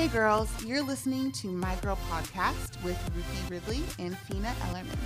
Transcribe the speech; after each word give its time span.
Hey 0.00 0.08
girls, 0.08 0.48
you're 0.64 0.82
listening 0.82 1.30
to 1.32 1.48
My 1.48 1.74
Girl 1.82 1.98
Podcast 2.08 2.82
with 2.82 2.98
Ruthie 3.14 3.54
Ridley 3.54 3.82
and 3.98 4.16
Fina 4.16 4.48
Ellerman. 4.62 4.96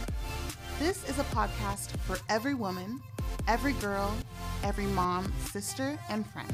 This 0.78 1.02
is 1.10 1.18
a 1.18 1.24
podcast 1.24 1.90
for 2.02 2.16
every 2.28 2.54
woman, 2.54 3.02
every 3.48 3.72
girl, 3.72 4.14
every 4.62 4.84
mom, 4.84 5.32
sister, 5.50 5.98
and 6.10 6.24
friend. 6.28 6.48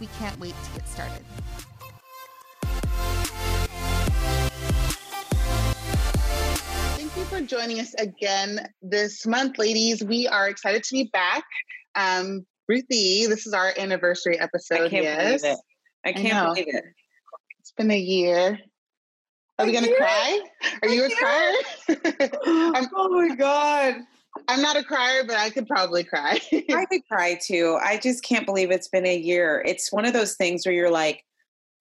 We 0.00 0.06
can't 0.18 0.40
wait 0.40 0.54
to 0.64 0.70
get 0.70 0.88
started. 0.88 1.22
Thank 6.96 7.14
you 7.14 7.24
for 7.24 7.42
joining 7.42 7.80
us 7.80 7.92
again 7.98 8.66
this 8.80 9.26
month, 9.26 9.58
ladies. 9.58 10.02
We 10.02 10.26
are 10.26 10.48
excited 10.48 10.82
to 10.82 10.92
be 10.94 11.10
back. 11.12 11.44
Um, 11.94 12.46
Ruthie, 12.68 13.26
this 13.26 13.46
is 13.46 13.52
our 13.52 13.74
anniversary 13.76 14.40
episode. 14.40 14.80
I 14.80 14.88
can't 14.88 15.04
yes. 15.04 15.42
believe 15.42 15.52
it. 15.52 15.60
I 16.06 16.12
can't 16.14 16.34
know. 16.34 16.54
believe 16.54 16.74
it. 16.74 16.84
Been 17.76 17.90
a 17.90 17.98
year. 17.98 18.58
Are 19.58 19.66
we 19.66 19.72
gonna 19.72 19.88
year? 19.88 19.96
cry? 19.96 20.40
Are 20.82 20.88
A 20.88 20.92
you 20.92 21.04
a 21.04 21.08
year? 21.08 21.16
crier? 21.18 21.52
I'm, 22.46 22.86
oh 22.94 23.08
my 23.10 23.34
god. 23.34 23.96
I'm 24.48 24.60
not 24.60 24.76
a 24.76 24.82
crier, 24.84 25.24
but 25.26 25.36
I 25.36 25.50
could 25.50 25.66
probably 25.66 26.04
cry. 26.04 26.38
I 26.72 26.86
could 26.86 27.02
cry 27.10 27.38
too. 27.42 27.78
I 27.82 27.98
just 27.98 28.22
can't 28.22 28.46
believe 28.46 28.70
it's 28.70 28.88
been 28.88 29.06
a 29.06 29.16
year. 29.16 29.62
It's 29.66 29.92
one 29.92 30.04
of 30.04 30.12
those 30.12 30.34
things 30.36 30.66
where 30.66 30.74
you're 30.74 30.90
like, 30.90 31.24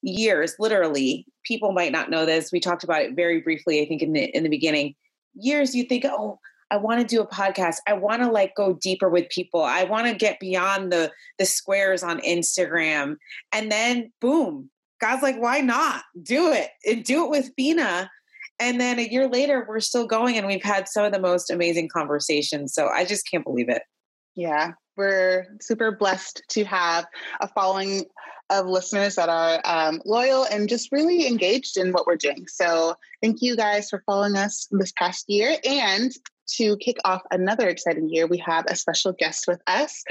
years, 0.01 0.55
literally. 0.59 1.25
People 1.43 1.73
might 1.73 1.91
not 1.91 2.09
know 2.09 2.25
this. 2.25 2.51
We 2.51 2.59
talked 2.59 2.83
about 2.83 3.01
it 3.01 3.15
very 3.15 3.41
briefly, 3.41 3.81
I 3.81 3.87
think, 3.87 4.01
in 4.01 4.13
the 4.13 4.23
in 4.35 4.43
the 4.43 4.49
beginning. 4.49 4.95
Years 5.33 5.75
you 5.75 5.83
think, 5.83 6.05
oh, 6.05 6.39
I 6.71 6.77
want 6.77 7.01
to 7.01 7.07
do 7.07 7.21
a 7.21 7.27
podcast. 7.27 7.77
I 7.87 7.93
want 7.93 8.21
to 8.21 8.31
like 8.31 8.55
go 8.55 8.73
deeper 8.73 9.09
with 9.09 9.29
people. 9.29 9.61
I 9.61 9.83
want 9.83 10.07
to 10.07 10.15
get 10.15 10.39
beyond 10.39 10.91
the 10.91 11.11
the 11.39 11.45
squares 11.45 12.03
on 12.03 12.19
Instagram. 12.21 13.17
And 13.51 13.71
then 13.71 14.11
boom, 14.21 14.69
God's 15.05 15.21
like, 15.21 15.39
why 15.39 15.59
not? 15.59 16.03
Do 16.21 16.51
it. 16.51 16.69
And 16.85 17.03
do 17.03 17.25
it 17.25 17.29
with 17.29 17.51
Fina. 17.55 18.09
And 18.59 18.81
then 18.81 18.97
a 18.97 19.03
year 19.03 19.27
later, 19.27 19.65
we're 19.67 19.79
still 19.79 20.07
going 20.07 20.37
and 20.37 20.47
we've 20.47 20.63
had 20.63 20.87
some 20.87 21.05
of 21.05 21.11
the 21.11 21.19
most 21.19 21.51
amazing 21.51 21.89
conversations. 21.89 22.73
So 22.73 22.87
I 22.87 23.05
just 23.05 23.29
can't 23.29 23.43
believe 23.43 23.69
it. 23.69 23.83
yeah, 24.35 24.71
we're 24.97 25.45
super 25.61 25.91
blessed 25.91 26.41
to 26.49 26.63
have 26.65 27.05
a 27.39 27.47
following 27.49 28.05
of 28.49 28.67
listeners 28.67 29.15
that 29.15 29.29
are 29.29 29.61
um, 29.65 30.01
loyal 30.05 30.45
and 30.45 30.69
just 30.69 30.91
really 30.91 31.27
engaged 31.27 31.77
in 31.77 31.91
what 31.91 32.05
we're 32.05 32.15
doing. 32.15 32.45
So 32.47 32.95
thank 33.21 33.41
you 33.41 33.55
guys 33.55 33.89
for 33.89 34.03
following 34.05 34.35
us 34.35 34.67
this 34.71 34.91
past 34.97 35.25
year. 35.27 35.55
And 35.67 36.11
to 36.57 36.77
kick 36.77 36.97
off 37.05 37.21
another 37.31 37.67
exciting 37.67 38.09
year, 38.09 38.27
we 38.27 38.37
have 38.39 38.65
a 38.67 38.75
special 38.75 39.13
guest 39.13 39.45
with 39.47 39.61
us. 39.67 40.03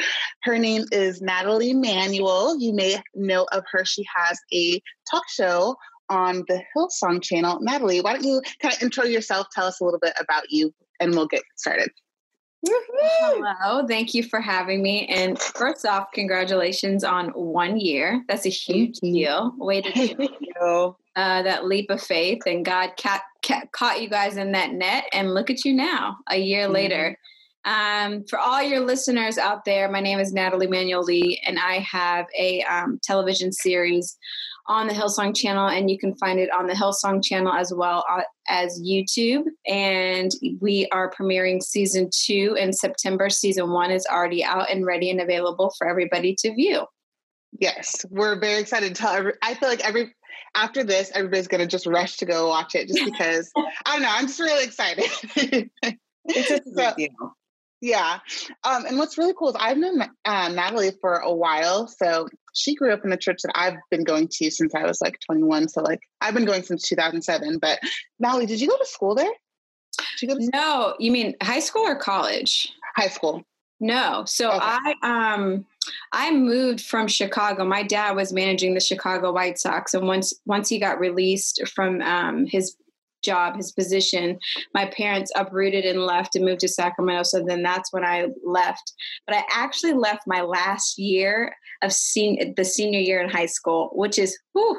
Her 0.43 0.59
name 0.59 0.85
is 0.93 1.23
Natalie 1.23 1.75
Manuel. 1.75 2.59
You 2.59 2.75
may 2.75 3.03
know 3.15 3.47
of 3.53 3.65
her. 3.71 3.85
She 3.85 4.05
has 4.15 4.39
a 4.53 4.81
talk 5.11 5.29
show 5.29 5.77
on 6.11 6.45
the 6.49 6.63
Hillsong 6.77 7.23
channel. 7.23 7.59
Natalie, 7.61 8.01
why 8.01 8.15
don't 8.15 8.25
you 8.25 8.43
kind 8.61 8.75
of 8.75 8.83
intro 8.83 9.05
yourself, 9.05 9.47
tell 9.53 9.67
us 9.67 9.81
a 9.81 9.85
little 9.85 10.01
bit 10.01 10.15
about 10.21 10.51
you, 10.51 10.75
and 11.01 11.15
we'll 11.15 11.27
get 11.27 11.43
started. 11.57 11.91
Hello, 12.67 13.87
thank 13.87 14.15
you 14.15 14.23
for 14.23 14.41
having 14.41 14.83
me. 14.83 15.07
And 15.07 15.39
first 15.39 15.85
off, 15.87 16.11
congratulations 16.13 17.05
on 17.05 17.29
one 17.31 17.79
year. 17.79 18.25
That's 18.29 18.47
a 18.47 18.51
huge 18.51 18.99
deal. 19.01 19.53
Way 19.59 19.83
to 19.83 19.93
do 19.93 20.97
uh, 21.17 21.43
that 21.43 21.67
leap 21.67 21.91
of 21.91 22.03
faith, 22.03 22.43
and 22.47 22.65
God 22.65 22.93
ca- 22.99 23.23
ca- 23.43 23.67
caught 23.73 24.03
you 24.03 24.09
guys 24.09 24.37
in 24.37 24.53
that 24.53 24.73
net. 24.73 25.05
And 25.13 25.33
look 25.35 25.51
at 25.51 25.65
you 25.65 25.73
now, 25.73 26.17
a 26.29 26.37
year 26.37 26.67
Mhm. 26.69 26.73
later. 26.73 27.19
Um, 27.67 28.25
for 28.29 28.39
all 28.39 28.63
your 28.63 28.81
listeners 28.81 29.39
out 29.39 29.65
there, 29.65 29.89
my 29.91 30.01
name 30.01 30.19
is 30.19 30.33
Natalie 30.33 30.67
Manuel 30.67 31.03
Lee, 31.03 31.41
and 31.47 31.59
I 31.59 31.79
have 31.79 32.27
a 32.39 32.63
um, 32.63 32.99
television 33.03 33.53
series 33.53 34.17
on 34.67 34.87
the 34.87 34.95
Hillsong 34.95 35.37
channel, 35.37 35.69
and 35.69 35.91
you 35.91 35.99
can 35.99 36.15
find 36.17 36.39
it 36.41 36.51
on 36.51 36.67
the 36.67 36.73
Hillsong 36.73 37.23
channel 37.23 37.53
as 37.53 37.73
well 37.75 38.05
uh, 38.11 38.23
as 38.49 38.81
YouTube. 38.83 39.45
And 39.67 40.31
we 40.61 40.89
are 40.93 41.11
premiering 41.13 41.63
season 41.63 42.09
two 42.15 42.57
in 42.59 42.73
September. 42.73 43.29
Season 43.31 43.71
one 43.71 43.91
is 43.91 44.07
already 44.07 44.43
out 44.45 44.71
and 44.71 44.87
ready 44.87 45.11
and 45.11 45.21
available 45.21 45.73
for 45.77 45.87
everybody 45.89 46.35
to 46.41 46.55
view. 46.55 46.87
Yes, 47.61 48.05
we're 48.11 48.39
very 48.41 48.61
excited 48.61 48.95
to 48.95 49.01
tell 49.01 49.15
every, 49.15 49.35
I 49.43 49.55
feel 49.55 49.69
like 49.69 49.87
every 49.87 50.15
after 50.57 50.83
this, 50.83 51.11
everybody's 51.15 51.49
gonna 51.49 51.67
just 51.67 51.87
rush 51.87 52.17
to 52.19 52.27
go 52.27 52.49
watch 52.49 52.75
it 52.75 52.89
just 52.89 53.05
because 53.05 53.51
I 53.57 53.93
don't 53.93 54.03
know, 54.03 54.09
I'm 54.11 54.27
just 54.27 54.41
really 54.41 54.65
excited. 54.65 55.05
It's 56.27 56.49
just 56.49 56.65
So- 56.65 56.95
big 56.97 57.11
deal. 57.11 57.37
yeah. 57.81 58.19
Um, 58.65 58.87
and 58.87 58.99
what's 58.99 59.19
really 59.19 59.35
cool 59.39 59.51
is 59.51 59.57
I've 59.59 59.77
known 59.77 60.03
uh, 60.25 60.49
Natalie 60.49 60.93
for 61.01 61.17
a 61.19 61.33
while. 61.33 61.87
So 61.87 62.29
she 62.55 62.75
grew 62.75 62.93
up 62.93 63.05
in 63.05 63.11
the 63.11 63.17
church 63.17 63.43
that 63.43 63.53
I've 63.55 63.77
been 63.91 64.05
going 64.05 64.29
to 64.29 64.51
since 64.51 64.75
I 64.75 64.85
was 64.85 65.01
like 65.01 65.19
21. 65.27 65.69
So 65.69 65.83
like 65.83 66.01
I've 66.21 66.35
been 66.35 66.45
going 66.47 66.63
since 66.63 66.89
2007. 66.89 67.59
But 67.59 67.81
Natalie, 68.19 68.47
did 68.47 68.61
you 68.61 68.69
go 68.69 68.77
to 68.79 68.87
school 68.87 69.15
there? 69.15 69.31
Did 70.19 70.23
you 70.23 70.29
go 70.29 70.39
to 70.39 70.51
No, 70.53 70.95
you 70.99 71.13
mean 71.13 71.35
high 71.43 71.61
school 71.61 71.83
or 71.87 71.97
college? 71.97 72.73
high 72.97 73.09
school? 73.09 73.43
No. 73.81 74.25
So 74.27 74.51
Okay. 74.53 74.61
I 74.63 74.95
um 75.03 75.67
I 76.13 76.33
moved 76.33 76.81
from 76.81 77.09
Chicago. 77.09 77.65
My 77.65 77.83
dad 77.83 78.13
was 78.17 78.33
managing 78.33 78.75
the 78.75 78.81
Chicago 78.81 79.33
White 79.33 79.59
Sox 79.59 79.93
and 79.95 80.07
once 80.07 80.33
once 80.47 80.69
he 80.69 80.79
got 80.79 80.99
released 81.01 81.61
from 81.69 82.01
um 82.03 82.47
his 82.47 82.77
job, 83.25 83.57
his 83.57 83.73
position, 83.73 84.39
my 84.75 84.87
parents 84.87 85.33
uprooted 85.35 85.85
and 85.85 86.05
left 86.07 86.37
and 86.37 86.45
moved 86.45 86.61
to 86.61 86.69
Sacramento. 86.69 87.23
So 87.25 87.45
then 87.45 87.63
that's 87.63 87.93
when 87.93 88.05
I 88.05 88.27
left. 88.45 88.93
But 89.27 89.37
I 89.37 89.45
actually 89.53 89.95
left 89.95 90.23
my 90.27 90.43
last 90.43 90.99
year 90.99 91.55
of 91.83 91.93
sen- 91.93 92.55
the 92.57 92.65
senior 92.65 93.01
year 93.01 93.21
in 93.23 93.29
high 93.29 93.47
school, 93.47 93.91
which 93.95 94.19
is 94.19 94.39
whew, 94.53 94.79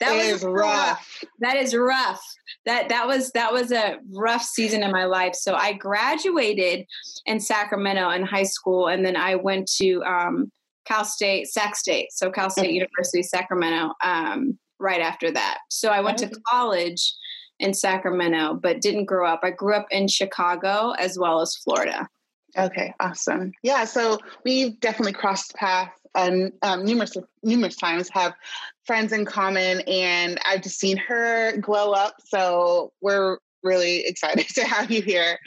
that 0.00 0.12
It 0.14 0.32
was 0.32 0.42
is 0.42 0.44
rough. 0.44 1.20
that 1.40 1.56
is 1.56 1.74
rough. 1.74 2.22
That 2.66 2.88
that 2.88 3.06
was 3.06 3.30
that 3.32 3.52
was 3.52 3.72
a 3.72 3.98
rough 4.12 4.42
season 4.42 4.82
in 4.82 4.90
my 4.90 5.04
life. 5.04 5.34
So 5.34 5.54
i 5.54 5.72
graduated 5.72 6.86
in 7.26 7.40
sacramento 7.40 8.10
in 8.10 8.24
high 8.24 8.44
school 8.44 8.88
and 8.88 9.04
then 9.04 9.16
i 9.16 9.34
went 9.34 9.66
to 9.80 10.02
um, 10.04 10.50
cal 10.86 11.04
state 11.04 11.46
sac 11.48 11.76
state. 11.76 12.08
So 12.12 12.30
cal 12.30 12.50
state 12.50 12.70
university 12.72 13.22
sacramento 13.22 13.92
um, 14.02 14.58
right 14.78 15.00
after 15.00 15.30
that. 15.30 15.58
So 15.70 15.88
i 15.90 16.00
went 16.00 16.18
to 16.18 16.30
college 16.48 17.12
in 17.60 17.72
sacramento 17.72 18.54
but 18.54 18.80
didn't 18.80 19.04
grow 19.04 19.26
up 19.26 19.40
i 19.42 19.50
grew 19.50 19.74
up 19.74 19.86
in 19.90 20.08
chicago 20.08 20.92
as 20.98 21.18
well 21.18 21.40
as 21.40 21.56
florida 21.56 22.08
Okay, 22.56 22.94
awesome. 23.00 23.52
Yeah, 23.62 23.84
so 23.84 24.18
we've 24.44 24.78
definitely 24.78 25.12
crossed 25.12 25.54
paths 25.54 25.90
um, 26.14 26.52
um, 26.62 26.84
numerous 26.84 27.16
numerous 27.42 27.76
times. 27.76 28.08
Have 28.12 28.34
friends 28.86 29.12
in 29.12 29.24
common, 29.24 29.80
and 29.88 30.38
I've 30.46 30.62
just 30.62 30.78
seen 30.78 30.96
her 30.96 31.56
glow 31.56 31.92
up. 31.92 32.14
So 32.24 32.92
we're 33.00 33.38
really 33.62 34.06
excited 34.06 34.46
to 34.54 34.64
have 34.64 34.90
you 34.90 35.02
here. 35.02 35.38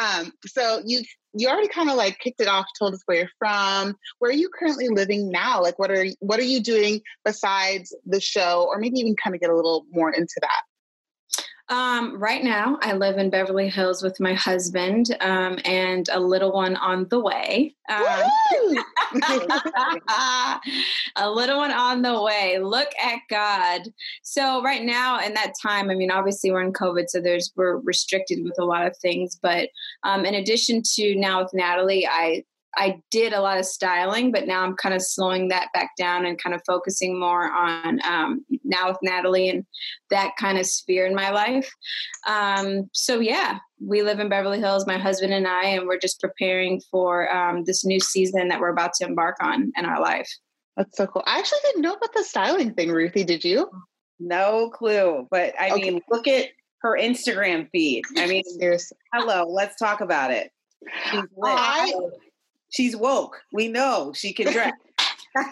Um, 0.00 0.32
so 0.46 0.80
you 0.84 1.02
you 1.34 1.48
already 1.48 1.68
kind 1.68 1.90
of 1.90 1.96
like 1.96 2.18
kicked 2.20 2.40
it 2.40 2.48
off, 2.48 2.64
told 2.78 2.94
us 2.94 3.02
where 3.06 3.18
you're 3.18 3.28
from. 3.38 3.96
Where 4.20 4.30
are 4.30 4.34
you 4.34 4.48
currently 4.58 4.88
living 4.88 5.30
now? 5.30 5.60
Like, 5.60 5.78
what 5.78 5.90
are 5.90 6.06
what 6.20 6.40
are 6.40 6.44
you 6.44 6.62
doing 6.62 7.00
besides 7.24 7.94
the 8.06 8.20
show, 8.20 8.66
or 8.68 8.78
maybe 8.78 8.98
even 9.00 9.16
kind 9.22 9.34
of 9.34 9.42
get 9.42 9.50
a 9.50 9.56
little 9.56 9.84
more 9.90 10.10
into 10.10 10.36
that? 10.40 10.62
Um, 11.70 12.18
right 12.18 12.44
now, 12.44 12.78
I 12.82 12.92
live 12.92 13.16
in 13.16 13.30
Beverly 13.30 13.70
Hills 13.70 14.02
with 14.02 14.20
my 14.20 14.34
husband 14.34 15.16
um, 15.20 15.58
and 15.64 16.06
a 16.12 16.20
little 16.20 16.52
one 16.52 16.76
on 16.76 17.08
the 17.08 17.18
way. 17.18 17.74
Um, 17.88 18.04
a 21.16 21.30
little 21.30 21.56
one 21.58 21.70
on 21.70 22.02
the 22.02 22.22
way. 22.22 22.58
Look 22.58 22.90
at 23.02 23.20
God. 23.30 23.88
So 24.22 24.62
right 24.62 24.82
now, 24.82 25.20
in 25.20 25.32
that 25.34 25.54
time, 25.60 25.88
I 25.88 25.94
mean, 25.94 26.10
obviously 26.10 26.50
we're 26.50 26.62
in 26.62 26.72
COVID, 26.72 27.08
so 27.08 27.20
there's 27.20 27.50
we're 27.56 27.78
restricted 27.78 28.44
with 28.44 28.58
a 28.58 28.64
lot 28.64 28.86
of 28.86 28.94
things. 28.98 29.38
But 29.40 29.70
um, 30.02 30.26
in 30.26 30.34
addition 30.34 30.82
to 30.96 31.14
now 31.14 31.42
with 31.42 31.54
Natalie, 31.54 32.06
I 32.06 32.44
I 32.76 33.00
did 33.10 33.32
a 33.32 33.40
lot 33.40 33.58
of 33.58 33.64
styling, 33.64 34.32
but 34.32 34.46
now 34.46 34.62
I'm 34.62 34.76
kind 34.76 34.94
of 34.94 35.02
slowing 35.02 35.48
that 35.48 35.68
back 35.74 35.90
down 35.98 36.24
and 36.26 36.38
kind 36.42 36.54
of 36.54 36.62
focusing 36.66 37.18
more 37.18 37.50
on 37.50 38.00
um, 38.04 38.44
now 38.64 38.88
with 38.88 38.98
Natalie 39.02 39.48
and 39.48 39.64
that 40.10 40.32
kind 40.38 40.58
of 40.58 40.66
sphere 40.66 41.06
in 41.06 41.14
my 41.14 41.30
life. 41.30 41.70
Um, 42.26 42.88
so 42.92 43.20
yeah, 43.20 43.58
we 43.80 44.02
live 44.02 44.20
in 44.20 44.28
Beverly 44.28 44.58
Hills, 44.58 44.86
my 44.86 44.98
husband 44.98 45.32
and 45.32 45.46
I, 45.46 45.66
and 45.66 45.86
we're 45.86 45.98
just 45.98 46.20
preparing 46.20 46.80
for 46.90 47.32
um, 47.34 47.64
this 47.64 47.84
new 47.84 48.00
season 48.00 48.48
that 48.48 48.60
we're 48.60 48.68
about 48.70 48.92
to 48.94 49.06
embark 49.06 49.36
on 49.40 49.72
in 49.76 49.84
our 49.84 50.00
life. 50.00 50.30
That's 50.76 50.96
so 50.96 51.06
cool. 51.06 51.22
I 51.26 51.38
actually 51.38 51.60
didn't 51.66 51.82
know 51.82 51.94
about 51.94 52.12
the 52.14 52.24
styling 52.24 52.74
thing, 52.74 52.90
Ruthie. 52.90 53.24
Did 53.24 53.44
you? 53.44 53.70
No 54.18 54.70
clue. 54.70 55.26
But 55.30 55.54
I 55.60 55.70
Okay. 55.70 55.90
mean, 55.90 56.00
look 56.10 56.26
at 56.26 56.48
her 56.82 56.98
Instagram 57.00 57.68
feed. 57.70 58.02
I 58.16 58.26
mean, 58.26 58.42
Seriously. 58.58 58.96
hello, 59.12 59.44
let's 59.48 59.76
talk 59.76 60.00
about 60.00 60.30
it. 60.32 60.50
She's 61.10 61.20
lit. 61.20 61.52
I- 61.56 61.92
She's 62.74 62.96
woke. 62.96 63.40
We 63.52 63.68
know 63.68 64.12
she 64.14 64.32
can 64.32 64.52
dress. 64.52 64.72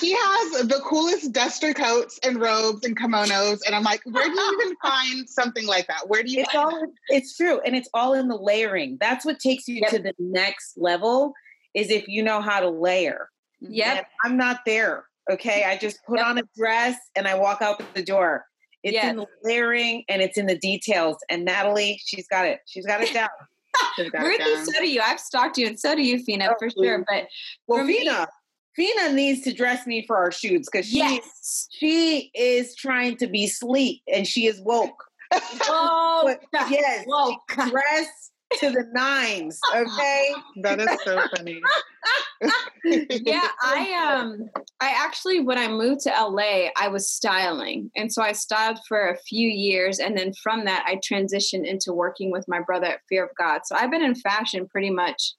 She 0.00 0.12
has 0.12 0.66
the 0.68 0.80
coolest 0.84 1.32
duster 1.32 1.72
coats 1.72 2.18
and 2.22 2.38
robes 2.40 2.84
and 2.84 2.94
kimonos, 2.98 3.60
and 3.66 3.74
I'm 3.74 3.82
like, 3.82 4.00
where 4.04 4.24
do 4.24 4.30
you 4.30 4.58
even 4.62 4.76
find 4.82 5.28
something 5.28 5.66
like 5.66 5.86
that? 5.86 6.08
Where 6.08 6.22
do 6.22 6.30
you? 6.30 6.40
it's 6.40 6.54
all 6.54 6.82
it's 7.08 7.36
true 7.36 7.60
and 7.60 7.74
it's 7.74 7.88
all 7.94 8.12
in 8.14 8.28
the 8.28 8.36
layering 8.36 8.98
that's 9.00 9.24
what 9.24 9.38
takes 9.38 9.66
you 9.68 9.76
Yep. 9.82 9.90
to 9.90 9.98
the 10.00 10.12
next 10.18 10.76
level 10.76 11.32
is 11.74 11.90
if 11.90 12.06
you 12.08 12.22
know 12.22 12.40
how 12.42 12.60
to 12.60 12.68
layer 12.68 13.28
Yep. 13.60 13.96
And 13.96 14.06
i'm 14.24 14.36
not 14.36 14.60
there 14.66 15.04
Okay. 15.30 15.64
I 15.64 15.76
just 15.76 15.98
put 16.06 16.20
on 16.20 16.38
a 16.38 16.42
dress 16.56 16.96
and 17.16 17.26
I 17.26 17.34
walk 17.34 17.60
out 17.60 17.82
the 17.94 18.02
door. 18.04 18.44
It's 18.84 18.94
Yes. 18.94 19.10
in 19.10 19.16
the 19.16 19.26
layering 19.42 20.04
and 20.08 20.22
it's 20.22 20.38
in 20.38 20.46
the 20.46 20.56
details. 20.56 21.16
And 21.28 21.44
Natalie, 21.44 22.00
she's 22.04 22.28
got 22.28 22.46
it. 22.46 22.60
She's 22.66 22.86
got 22.86 23.00
it 23.02 23.12
down. 23.12 23.28
She's 23.96 24.10
Ruthie, 24.12 24.56
so 24.64 24.72
do 24.80 24.88
you. 24.88 25.00
I've 25.02 25.20
stalked 25.20 25.58
you, 25.58 25.66
and 25.66 25.78
so 25.78 25.94
do 25.94 26.02
you, 26.02 26.18
Fina, 26.22 26.48
Oh, 26.50 26.54
for 26.58 26.70
sure. 26.70 27.04
But 27.08 27.28
Well, 27.66 27.80
For 27.80 27.84
me- 27.84 27.98
Fina, 27.98 28.28
Fina 28.74 29.12
needs 29.12 29.40
to 29.42 29.52
dress 29.54 29.86
me 29.86 30.04
for 30.06 30.16
our 30.16 30.30
shoots 30.30 30.68
because 30.70 30.86
she 30.86 30.98
yes, 30.98 31.68
she 31.70 32.30
is 32.34 32.74
trying 32.76 33.16
to 33.16 33.26
be 33.26 33.46
sleek 33.46 34.02
and 34.12 34.26
she 34.26 34.46
is 34.46 34.60
woke. 34.60 35.02
whoa, 35.66 36.22
But 36.24 36.40
yes, 36.70 37.04
whoa, 37.08 37.36
dress 37.48 38.30
to 38.60 38.70
the 38.70 38.84
nines. 38.92 39.58
Okay. 39.74 40.32
That 40.62 40.78
is 40.80 40.88
so 41.04 41.20
funny. 41.36 41.60
yeah, 42.86 43.48
I 43.62 44.16
um 44.20 44.48
I 44.80 44.94
actually 44.96 45.40
when 45.40 45.58
I 45.58 45.68
moved 45.68 46.02
to 46.02 46.10
LA, 46.10 46.68
I 46.76 46.88
was 46.88 47.10
styling. 47.10 47.90
And 47.96 48.12
so 48.12 48.22
I 48.22 48.32
styled 48.32 48.78
for 48.88 49.08
a 49.08 49.18
few 49.18 49.48
years 49.48 49.98
and 49.98 50.16
then 50.16 50.32
from 50.42 50.64
that 50.64 50.84
I 50.86 50.96
transitioned 50.96 51.66
into 51.66 51.92
working 51.92 52.30
with 52.30 52.44
my 52.48 52.60
brother 52.60 52.86
at 52.86 53.00
Fear 53.08 53.24
of 53.24 53.30
God. 53.38 53.62
So 53.64 53.76
I've 53.76 53.90
been 53.90 54.04
in 54.04 54.14
fashion 54.14 54.66
pretty 54.68 54.90
much 54.90 55.34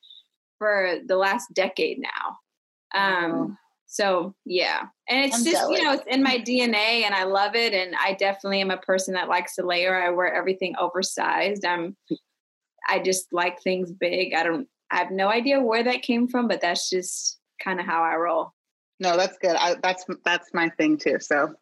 for 0.58 0.96
the 1.06 1.16
last 1.18 1.48
decade 1.54 2.00
now. 2.00 2.38
Um 2.94 3.32
Wow. 3.32 3.58
so 3.86 4.36
yeah. 4.46 4.84
And 5.10 5.26
it's 5.26 5.38
I'm 5.38 5.46
just, 5.46 5.70
you 5.70 5.84
know, 5.84 5.94
it's 5.94 6.04
in 6.08 6.24
my 6.24 6.38
DNA 6.40 7.04
and 7.04 7.16
I 7.16 7.24
love 7.24 7.56
it 7.56 7.74
and 7.74 7.96
I 7.96 8.14
definitely 8.14 8.62
am 8.62 8.72
a 8.72 8.78
person 8.78 9.14
that 9.14 9.30
likes 9.30 9.56
to 9.56 9.66
layer. 9.66 9.96
I 9.96 10.10
wear 10.10 10.34
everything 10.34 10.76
oversized. 10.78 11.66
I'm 11.66 11.96
I 12.90 13.00
just 13.00 13.28
like 13.32 13.62
things 13.62 13.92
big. 13.92 14.34
I 14.34 14.44
don't 14.44 14.68
I 14.92 14.98
have 14.98 15.12
no 15.12 15.28
idea 15.28 15.62
where 15.62 15.84
that 15.84 16.02
came 16.02 16.28
from, 16.28 16.48
but 16.48 16.62
that's 16.62 16.90
just 16.90 17.37
kind 17.60 17.80
of 17.80 17.86
how 17.86 18.04
I 18.04 18.16
roll. 18.16 18.54
No, 19.00 19.16
that's 19.16 19.38
good. 19.38 19.56
I, 19.56 19.76
that's 19.84 20.06
that's 20.26 20.54
my 20.54 20.70
thing 20.70 20.98
too. 20.98 21.20
So 21.20 21.54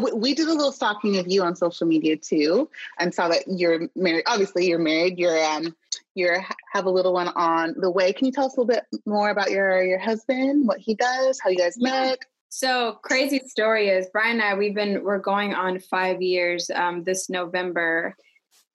we, 0.00 0.12
we 0.12 0.34
did 0.34 0.46
a 0.46 0.54
little 0.54 0.70
stalking 0.70 1.18
of 1.18 1.26
you 1.26 1.42
on 1.42 1.56
social 1.56 1.86
media 1.88 2.16
too, 2.16 2.70
and 3.00 3.12
saw 3.12 3.28
that 3.28 3.44
you're 3.48 3.88
married. 3.96 4.24
Obviously, 4.26 4.68
you're 4.68 4.78
married. 4.78 5.18
You're 5.18 5.42
um 5.44 5.74
you're 6.14 6.44
have 6.72 6.86
a 6.86 6.90
little 6.90 7.12
one 7.12 7.28
on 7.28 7.74
the 7.78 7.90
way. 7.90 8.12
Can 8.12 8.26
you 8.26 8.32
tell 8.32 8.46
us 8.46 8.56
a 8.56 8.60
little 8.60 8.72
bit 8.72 8.84
more 9.06 9.30
about 9.30 9.50
your 9.50 9.82
your 9.82 9.98
husband, 9.98 10.68
what 10.68 10.78
he 10.78 10.94
does, 10.94 11.40
how 11.42 11.50
you 11.50 11.58
guys 11.58 11.76
met? 11.78 12.20
So 12.50 13.00
crazy 13.02 13.40
story 13.48 13.88
is 13.88 14.06
Brian 14.12 14.40
and 14.40 14.42
I 14.42 14.54
we've 14.54 14.76
been 14.76 15.02
we're 15.02 15.18
going 15.18 15.54
on 15.54 15.80
five 15.80 16.22
years 16.22 16.70
um, 16.72 17.02
this 17.02 17.28
November, 17.28 18.16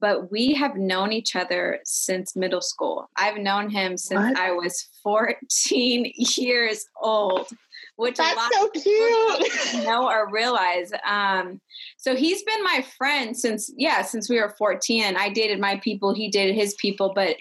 but 0.01 0.31
we 0.31 0.53
have 0.53 0.75
known 0.75 1.11
each 1.11 1.35
other 1.35 1.79
since 1.83 2.35
middle 2.35 2.61
school. 2.61 3.09
I've 3.15 3.37
known 3.37 3.69
him 3.69 3.97
since 3.97 4.19
What? 4.19 4.37
I 4.37 4.51
was 4.51 4.89
14 5.03 6.11
years 6.37 6.85
old, 7.01 7.49
which 7.95 8.19
a 8.19 8.23
lot 8.23 8.35
That's 8.35 8.55
so 8.55 8.69
cute. 8.69 9.85
know 9.85 10.09
or 10.09 10.31
realize. 10.31 10.91
Um, 11.05 11.59
so 11.97 12.15
he's 12.15 12.43
been 12.43 12.63
my 12.63 12.85
friend 12.97 13.35
since 13.35 13.71
yeah, 13.75 14.01
since 14.01 14.29
we 14.29 14.39
were 14.39 14.55
14. 14.57 15.15
I 15.17 15.29
dated 15.29 15.59
my 15.59 15.77
people, 15.77 16.13
he 16.13 16.29
dated 16.29 16.55
his 16.55 16.75
people, 16.75 17.11
but 17.13 17.35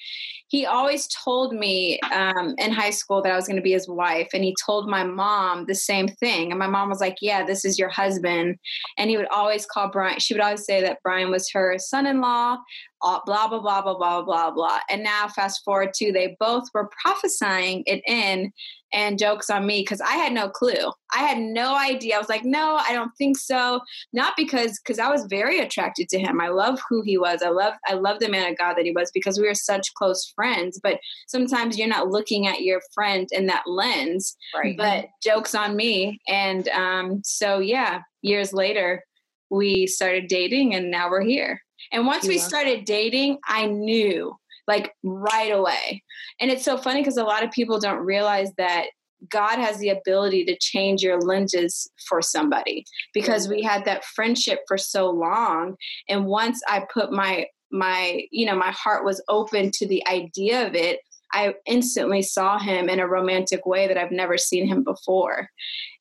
he 0.48 0.64
always 0.66 1.06
told 1.08 1.52
me 1.52 2.00
um, 2.12 2.54
in 2.58 2.72
high 2.72 2.90
school 2.90 3.22
that 3.22 3.32
I 3.32 3.36
was 3.36 3.46
going 3.46 3.56
to 3.56 3.62
be 3.62 3.72
his 3.72 3.88
wife, 3.88 4.30
and 4.32 4.42
he 4.42 4.54
told 4.64 4.88
my 4.88 5.04
mom 5.04 5.66
the 5.66 5.74
same 5.74 6.08
thing. 6.08 6.50
And 6.50 6.58
my 6.58 6.66
mom 6.66 6.88
was 6.88 7.00
like, 7.00 7.18
"Yeah, 7.20 7.44
this 7.44 7.64
is 7.64 7.78
your 7.78 7.90
husband." 7.90 8.58
And 8.96 9.10
he 9.10 9.16
would 9.16 9.28
always 9.28 9.66
call 9.66 9.88
Brian. 9.90 10.18
She 10.18 10.34
would 10.34 10.40
always 10.40 10.64
say 10.64 10.80
that 10.80 11.02
Brian 11.02 11.30
was 11.30 11.50
her 11.52 11.76
son-in-law. 11.78 12.54
uh, 12.54 12.97
Blah 13.00 13.20
blah 13.24 13.48
blah 13.48 13.60
blah 13.60 13.94
blah 13.94 14.22
blah 14.22 14.50
blah. 14.50 14.78
And 14.90 15.02
now, 15.02 15.28
fast 15.28 15.62
forward 15.64 15.94
to 15.94 16.12
they 16.12 16.36
both 16.40 16.64
were 16.74 16.90
prophesying 17.02 17.82
it 17.86 18.02
in, 18.06 18.52
and 18.92 19.18
jokes 19.18 19.50
on 19.50 19.66
me 19.66 19.82
because 19.82 20.00
I 20.00 20.12
had 20.12 20.32
no 20.32 20.48
clue. 20.48 20.92
I 21.14 21.20
had 21.20 21.38
no 21.38 21.76
idea. 21.76 22.16
I 22.16 22.18
was 22.18 22.28
like, 22.28 22.44
"No, 22.44 22.76
I 22.76 22.92
don't 22.92 23.12
think 23.16 23.38
so." 23.38 23.80
Not 24.12 24.34
because 24.36 24.78
because 24.78 24.98
I 24.98 25.10
was 25.10 25.26
very 25.26 25.60
attracted 25.60 26.08
to 26.10 26.18
him. 26.18 26.40
I 26.40 26.48
love 26.48 26.80
who 26.88 27.02
he 27.02 27.18
was. 27.18 27.42
I 27.42 27.50
love 27.50 27.74
I 27.86 27.94
love 27.94 28.18
the 28.20 28.28
man 28.28 28.50
of 28.50 28.58
God 28.58 28.74
that 28.74 28.84
he 28.84 28.92
was 28.92 29.10
because 29.12 29.38
we 29.38 29.46
were 29.46 29.54
such 29.54 29.94
close 29.94 30.32
friends. 30.34 30.80
But 30.82 30.98
sometimes 31.28 31.78
you're 31.78 31.88
not 31.88 32.08
looking 32.08 32.46
at 32.46 32.62
your 32.62 32.80
friend 32.94 33.28
in 33.32 33.46
that 33.46 33.64
lens. 33.66 34.36
Right. 34.54 34.76
But 34.76 35.06
jokes 35.22 35.54
on 35.54 35.76
me. 35.76 36.20
And 36.28 36.68
um, 36.68 37.22
so 37.24 37.58
yeah, 37.58 38.00
years 38.22 38.52
later, 38.52 39.04
we 39.50 39.86
started 39.86 40.28
dating, 40.28 40.74
and 40.74 40.90
now 40.90 41.10
we're 41.10 41.22
here. 41.22 41.62
And 41.92 42.06
once 42.06 42.26
we 42.26 42.38
started 42.38 42.84
dating, 42.84 43.38
I 43.46 43.66
knew 43.66 44.36
like 44.66 44.92
right 45.02 45.50
away. 45.50 46.02
And 46.40 46.50
it's 46.50 46.64
so 46.64 46.76
funny 46.76 47.00
because 47.00 47.16
a 47.16 47.24
lot 47.24 47.42
of 47.42 47.50
people 47.50 47.80
don't 47.80 48.04
realize 48.04 48.52
that 48.58 48.86
God 49.30 49.58
has 49.58 49.78
the 49.78 49.88
ability 49.88 50.44
to 50.44 50.56
change 50.60 51.02
your 51.02 51.18
lenses 51.18 51.90
for 52.08 52.22
somebody 52.22 52.84
because 53.12 53.48
we 53.48 53.62
had 53.62 53.84
that 53.84 54.04
friendship 54.04 54.60
for 54.68 54.78
so 54.78 55.10
long 55.10 55.74
and 56.08 56.26
once 56.26 56.60
I 56.68 56.86
put 56.92 57.10
my 57.10 57.46
my 57.70 58.22
you 58.30 58.46
know 58.46 58.56
my 58.56 58.70
heart 58.70 59.04
was 59.04 59.22
open 59.28 59.70
to 59.72 59.88
the 59.88 60.06
idea 60.06 60.66
of 60.66 60.74
it 60.74 61.00
I 61.32 61.54
instantly 61.66 62.22
saw 62.22 62.58
him 62.58 62.88
in 62.88 63.00
a 63.00 63.06
romantic 63.06 63.66
way 63.66 63.86
that 63.86 63.98
I've 63.98 64.10
never 64.10 64.38
seen 64.38 64.66
him 64.66 64.82
before. 64.82 65.50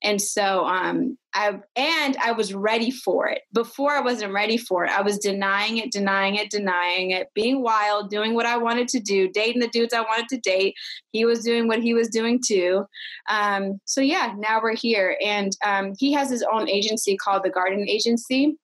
And 0.03 0.21
so 0.21 0.65
um 0.65 1.17
I 1.33 1.59
and 1.75 2.17
I 2.17 2.31
was 2.31 2.53
ready 2.53 2.91
for 2.91 3.27
it. 3.27 3.41
Before 3.53 3.91
I 3.91 4.01
wasn't 4.01 4.33
ready 4.33 4.57
for 4.57 4.85
it. 4.85 4.91
I 4.91 5.01
was 5.01 5.17
denying 5.17 5.77
it, 5.77 5.91
denying 5.91 6.35
it, 6.35 6.49
denying 6.49 7.11
it, 7.11 7.27
being 7.33 7.61
wild, 7.61 8.09
doing 8.09 8.33
what 8.33 8.45
I 8.45 8.57
wanted 8.57 8.87
to 8.89 8.99
do, 8.99 9.29
dating 9.29 9.61
the 9.61 9.67
dudes 9.67 9.93
I 9.93 10.01
wanted 10.01 10.27
to 10.29 10.39
date. 10.39 10.75
He 11.11 11.25
was 11.25 11.43
doing 11.43 11.67
what 11.67 11.81
he 11.81 11.93
was 11.93 12.09
doing 12.09 12.41
too. 12.45 12.85
Um 13.29 13.79
so 13.85 14.01
yeah, 14.01 14.33
now 14.37 14.61
we're 14.61 14.75
here 14.75 15.17
and 15.23 15.51
um 15.65 15.93
he 15.99 16.13
has 16.13 16.29
his 16.29 16.43
own 16.51 16.69
agency 16.69 17.17
called 17.17 17.43
the 17.43 17.49
Garden 17.49 17.87
Agency 17.87 18.57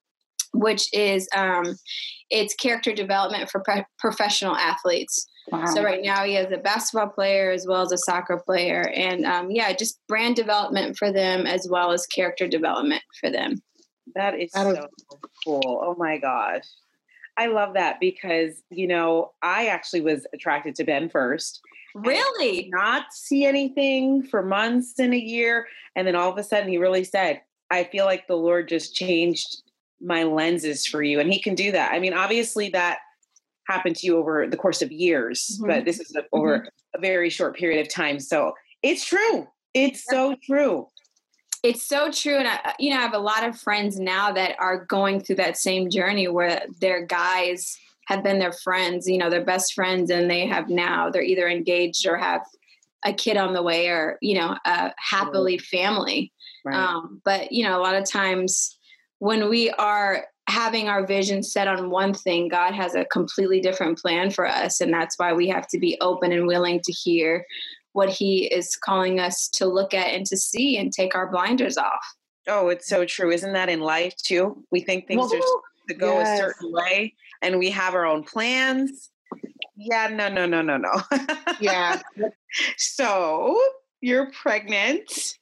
which 0.54 0.88
is 0.94 1.28
um 1.36 1.76
it's 2.30 2.54
character 2.56 2.94
development 2.94 3.50
for 3.50 3.62
pro- 3.62 3.84
professional 4.00 4.56
athletes. 4.56 5.28
Wow. 5.52 5.66
So 5.66 5.84
right 5.84 6.02
now 6.02 6.24
he 6.24 6.36
has 6.36 6.52
a 6.52 6.58
basketball 6.58 7.10
player 7.10 7.52
as 7.52 7.68
well 7.68 7.82
as 7.82 7.92
a 7.92 7.98
soccer 7.98 8.38
player, 8.38 8.90
and 8.96 9.26
um, 9.26 9.52
yeah, 9.52 9.74
just 9.74 10.00
brand 10.08 10.36
development 10.36 10.98
for 10.98 11.12
them 11.12 11.46
as 11.46 11.68
well 11.70 11.92
as 11.92 12.06
character 12.08 12.48
development 12.48 13.04
for 13.20 13.30
them. 13.30 13.62
That 14.16 14.40
is 14.40 14.52
That 14.52 14.68
is- 14.68 14.76
so 14.76 15.20
cool. 15.46 15.82
Oh 15.84 15.96
my 15.98 16.18
gosh. 16.18 16.64
I 17.36 17.48
love 17.48 17.74
that 17.74 18.00
because, 18.00 18.62
you 18.70 18.86
know, 18.88 19.32
I 19.42 19.68
actually 19.68 20.02
was 20.02 20.28
attracted 20.34 20.76
to 20.76 20.84
Ben 20.84 21.10
first. 21.10 21.62
Really? 21.96 22.70
Not 22.72 23.06
see 23.12 23.46
anything 23.46 24.22
for 24.24 24.44
months 24.44 25.00
and 25.00 25.14
a 25.14 25.20
year. 25.20 25.68
And 25.96 26.08
then 26.08 26.16
all 26.16 26.32
of 26.32 26.38
a 26.38 26.44
sudden 26.44 26.70
he 26.70 26.78
really 26.78 27.04
said, 27.04 27.42
I 27.72 27.86
feel 27.86 28.06
like 28.06 28.28
the 28.28 28.38
Lord 28.38 28.70
just 28.70 28.94
changed 28.94 29.64
my 30.00 30.24
lenses 30.24 30.86
for 30.86 31.02
you. 31.02 31.20
And 31.20 31.32
he 31.32 31.40
can 31.40 31.56
do 31.56 31.72
that. 31.72 31.92
I 31.92 32.00
mean, 32.00 32.14
obviously 32.14 32.70
that 32.70 33.00
happened 33.68 33.96
to 33.98 34.08
you 34.08 34.18
over 34.18 34.48
the 34.48 34.58
course 34.58 34.82
of 34.82 34.92
years, 34.92 35.60
Mhm. 35.62 35.68
but 35.68 35.86
this 35.86 36.00
is 36.00 36.16
over 36.34 36.68
a 36.94 37.00
very 37.00 37.30
short 37.30 37.56
period 37.56 37.80
of 37.80 37.92
time. 37.92 38.20
So 38.20 38.54
it's 38.82 39.06
true. 39.06 39.48
It's 39.74 40.04
so 40.06 40.36
true. 40.44 40.88
It's 41.64 41.88
so 41.88 42.12
true, 42.12 42.36
and 42.36 42.48
I, 42.48 42.74
you 42.78 42.90
know, 42.90 42.98
I 42.98 43.02
have 43.02 43.14
a 43.14 43.20
lot 43.20 43.48
of 43.48 43.58
friends 43.58 43.98
now 43.98 44.34
that 44.34 44.58
are 44.60 44.84
going 44.86 45.22
through 45.22 45.38
that 45.38 45.58
same 45.58 45.90
journey 45.90 46.28
where 46.28 46.64
their 46.82 47.06
guys 47.06 47.78
have 48.08 48.22
been 48.22 48.38
their 48.40 48.52
friends, 48.52 49.08
you 49.08 49.18
know, 49.18 49.30
their 49.30 49.46
best 49.46 49.74
friends, 49.74 50.10
and 50.12 50.30
they 50.30 50.46
have 50.46 50.68
now 50.68 51.10
they're 51.10 51.22
either 51.24 51.48
engaged 51.48 52.06
or 52.06 52.18
have 52.18 52.42
a 53.06 53.14
kid 53.14 53.38
on 53.38 53.54
the 53.54 53.64
way, 53.64 53.88
or 53.88 54.18
you 54.22 54.36
know, 54.36 54.58
a 54.66 54.92
happily 54.98 55.58
family. 55.58 56.34
Right. 56.66 56.76
Um, 56.76 57.22
but 57.24 57.54
you 57.54 57.64
know, 57.64 57.80
a 57.80 57.82
lot 57.82 57.96
of 57.96 58.04
times 58.04 58.78
when 59.20 59.48
we 59.50 59.70
are 59.72 60.26
having 60.48 60.90
our 60.90 61.06
vision 61.06 61.42
set 61.44 61.68
on 61.68 61.90
one 61.90 62.14
thing, 62.14 62.48
God 62.48 62.74
has 62.74 62.96
a 62.96 63.06
completely 63.06 63.62
different 63.62 63.98
plan 63.98 64.30
for 64.30 64.48
us, 64.48 64.82
and 64.82 64.94
that's 64.94 65.18
why 65.18 65.34
we 65.34 65.48
have 65.48 65.68
to 65.70 65.80
be 65.80 65.98
open 66.02 66.32
and 66.32 66.48
willing 66.48 66.82
to 66.82 66.92
hear 66.92 67.46
what 67.94 68.10
He 68.10 68.46
is 68.46 68.76
calling 68.76 69.20
us 69.20 69.48
to 69.50 69.66
look 69.66 69.94
at 69.94 70.08
and 70.08 70.26
to 70.28 70.38
see, 70.38 70.78
and 70.78 70.92
take 70.92 71.16
our 71.16 71.30
blinders 71.30 71.78
off. 71.78 72.04
Oh, 72.48 72.70
it's 72.70 72.88
so 72.88 73.06
true. 73.06 73.32
Isn't 73.32 73.54
that 73.54 73.70
in 73.70 73.80
life 73.80 74.16
too? 74.18 74.64
We 74.72 74.82
think 74.82 75.08
things 75.08 75.26
are 75.26 75.30
supposed 75.30 75.54
to 75.90 75.96
go 75.96 76.20
Yes. 76.20 76.40
a 76.40 76.42
certain 76.44 76.72
way 76.72 77.14
and 77.42 77.60
we 77.60 77.70
have 77.70 77.94
our 77.94 78.06
own 78.06 78.24
plans. 78.24 79.12
Yeah, 79.76 80.08
no, 80.08 80.30
no, 80.30 80.46
no, 80.46 80.62
no, 80.62 80.78
no. 80.78 80.92
yeah. 81.60 82.02
so 82.78 83.60
you're 84.02 84.32
pregnant. 84.32 85.38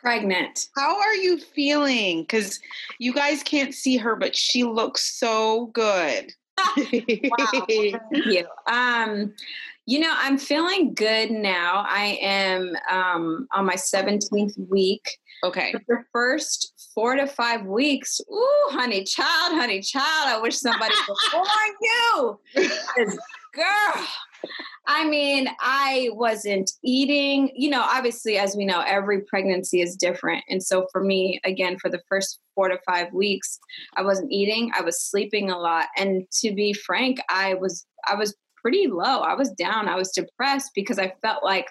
Pregnant. 0.00 0.68
How 0.76 0.98
are 1.00 1.14
you 1.14 1.38
feeling? 1.38 2.22
Because 2.22 2.60
you 2.98 3.12
guys 3.12 3.42
can't 3.42 3.74
see 3.74 3.96
her, 3.96 4.16
but 4.16 4.36
she 4.36 4.64
looks 4.64 5.18
so 5.18 5.66
good. 5.66 6.32
Wow. 6.76 7.46
Thank 7.50 7.96
you. 8.26 8.46
Um, 8.70 9.34
you 9.86 9.98
know, 10.00 10.14
I'm 10.16 10.38
feeling 10.38 10.94
good 10.94 11.30
now. 11.30 11.84
I 11.86 12.18
am 12.22 12.74
um, 12.90 13.48
on 13.52 13.66
my 13.66 13.74
17th 13.74 14.54
week. 14.70 15.18
Okay. 15.44 15.72
But 15.72 15.82
the 15.88 16.04
first 16.12 16.90
four 16.94 17.16
to 17.16 17.26
five 17.26 17.66
weeks, 17.66 18.20
ooh, 18.30 18.68
honey 18.70 19.04
child, 19.04 19.58
honey 19.58 19.82
child, 19.82 20.28
I 20.28 20.40
wish 20.40 20.56
somebody 20.56 20.94
born 21.32 21.46
you. 21.82 22.40
Girl, 23.54 24.06
I 24.86 25.08
mean, 25.08 25.48
I 25.60 26.10
wasn't 26.12 26.70
eating, 26.82 27.50
you 27.54 27.70
know, 27.70 27.82
obviously, 27.82 28.38
as 28.38 28.56
we 28.56 28.64
know, 28.64 28.82
every 28.86 29.22
pregnancy 29.22 29.80
is 29.80 29.96
different. 29.96 30.44
And 30.48 30.62
so 30.62 30.86
for 30.92 31.02
me, 31.02 31.40
again, 31.44 31.78
for 31.78 31.88
the 31.90 32.02
first 32.08 32.40
four 32.54 32.68
to 32.68 32.78
five 32.86 33.12
weeks, 33.12 33.58
I 33.96 34.02
wasn't 34.02 34.32
eating, 34.32 34.70
I 34.76 34.82
was 34.82 35.00
sleeping 35.00 35.50
a 35.50 35.58
lot. 35.58 35.86
And 35.96 36.24
to 36.42 36.54
be 36.54 36.72
frank, 36.72 37.18
I 37.28 37.54
was, 37.54 37.86
I 38.08 38.14
was 38.14 38.34
pretty 38.56 38.86
low. 38.86 39.20
I 39.20 39.34
was 39.34 39.50
down. 39.50 39.88
I 39.88 39.96
was 39.96 40.10
depressed 40.10 40.70
because 40.74 40.98
I 40.98 41.14
felt 41.20 41.44
like 41.44 41.66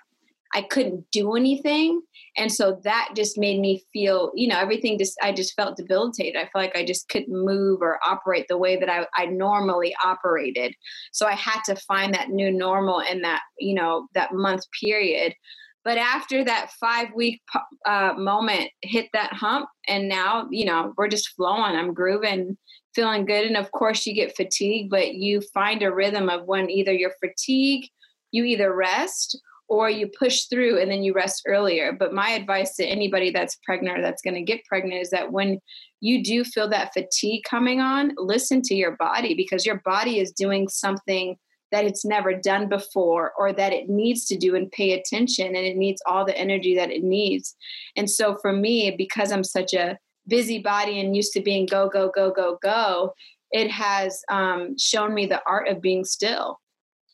I 0.53 0.61
couldn't 0.61 1.05
do 1.11 1.35
anything. 1.35 2.01
And 2.35 2.51
so 2.51 2.79
that 2.83 3.09
just 3.15 3.37
made 3.37 3.59
me 3.59 3.83
feel, 3.93 4.31
you 4.33 4.47
know, 4.47 4.57
everything 4.57 4.97
just, 4.97 5.17
I 5.21 5.31
just 5.31 5.53
felt 5.55 5.77
debilitated. 5.77 6.35
I 6.35 6.49
felt 6.51 6.65
like 6.65 6.75
I 6.75 6.83
just 6.83 7.07
couldn't 7.09 7.31
move 7.31 7.81
or 7.81 7.99
operate 8.05 8.47
the 8.47 8.57
way 8.57 8.75
that 8.75 8.89
I, 8.89 9.05
I 9.15 9.27
normally 9.27 9.95
operated. 10.03 10.73
So 11.11 11.27
I 11.27 11.33
had 11.33 11.61
to 11.65 11.75
find 11.75 12.13
that 12.13 12.29
new 12.29 12.51
normal 12.51 13.01
in 13.01 13.21
that, 13.21 13.41
you 13.59 13.75
know, 13.75 14.07
that 14.15 14.33
month 14.33 14.63
period. 14.83 15.35
But 15.83 15.97
after 15.97 16.43
that 16.45 16.71
five 16.79 17.09
week 17.13 17.41
uh, 17.85 18.13
moment 18.17 18.69
hit 18.81 19.09
that 19.13 19.33
hump, 19.33 19.67
and 19.87 20.07
now, 20.07 20.47
you 20.49 20.65
know, 20.65 20.93
we're 20.97 21.09
just 21.09 21.29
flowing. 21.35 21.75
I'm 21.75 21.93
grooving, 21.93 22.57
feeling 22.95 23.25
good. 23.25 23.45
And 23.45 23.57
of 23.57 23.71
course, 23.71 24.05
you 24.05 24.15
get 24.15 24.35
fatigued, 24.35 24.89
but 24.89 25.13
you 25.13 25.41
find 25.53 25.83
a 25.83 25.93
rhythm 25.93 26.29
of 26.29 26.45
when 26.45 26.69
either 26.69 26.93
you're 26.93 27.13
fatigued, 27.23 27.89
you 28.31 28.45
either 28.45 28.73
rest 28.73 29.37
or 29.73 29.89
you 29.89 30.07
push 30.07 30.43
through 30.43 30.79
and 30.79 30.91
then 30.91 31.03
you 31.03 31.13
rest 31.13 31.43
earlier. 31.47 31.91
But 31.91 32.13
my 32.13 32.29
advice 32.29 32.75
to 32.75 32.85
anybody 32.85 33.31
that's 33.31 33.57
pregnant 33.65 33.97
or 33.97 34.01
that's 34.01 34.21
going 34.21 34.35
to 34.35 34.41
get 34.41 34.63
pregnant 34.65 35.01
is 35.01 35.09
that 35.09 35.31
when 35.31 35.59
you 35.99 36.23
do 36.23 36.43
feel 36.43 36.69
that 36.69 36.93
fatigue 36.93 37.43
coming 37.49 37.79
on, 37.81 38.13
listen 38.17 38.61
to 38.63 38.75
your 38.75 38.95
body 38.97 39.33
because 39.33 39.65
your 39.65 39.81
body 39.83 40.19
is 40.19 40.31
doing 40.31 40.67
something 40.67 41.37
that 41.71 41.85
it's 41.85 42.05
never 42.05 42.33
done 42.33 42.69
before 42.69 43.31
or 43.35 43.51
that 43.51 43.73
it 43.73 43.89
needs 43.89 44.25
to 44.25 44.37
do 44.37 44.55
and 44.55 44.71
pay 44.71 44.93
attention 44.93 45.47
and 45.47 45.65
it 45.65 45.75
needs 45.75 46.03
all 46.05 46.23
the 46.23 46.37
energy 46.37 46.75
that 46.75 46.91
it 46.91 47.03
needs. 47.03 47.55
And 47.95 48.07
so 48.07 48.37
for 48.43 48.53
me, 48.53 48.93
because 48.95 49.31
I'm 49.31 49.43
such 49.43 49.73
a 49.73 49.97
busy 50.27 50.59
body 50.59 50.99
and 50.99 51.15
used 51.15 51.33
to 51.33 51.41
being 51.41 51.65
go, 51.65 51.89
go, 51.89 52.11
go, 52.13 52.31
go, 52.31 52.59
go, 52.61 53.13
it 53.49 53.71
has 53.71 54.21
um, 54.29 54.77
shown 54.77 55.15
me 55.15 55.25
the 55.25 55.41
art 55.47 55.67
of 55.67 55.81
being 55.81 56.05
still 56.05 56.59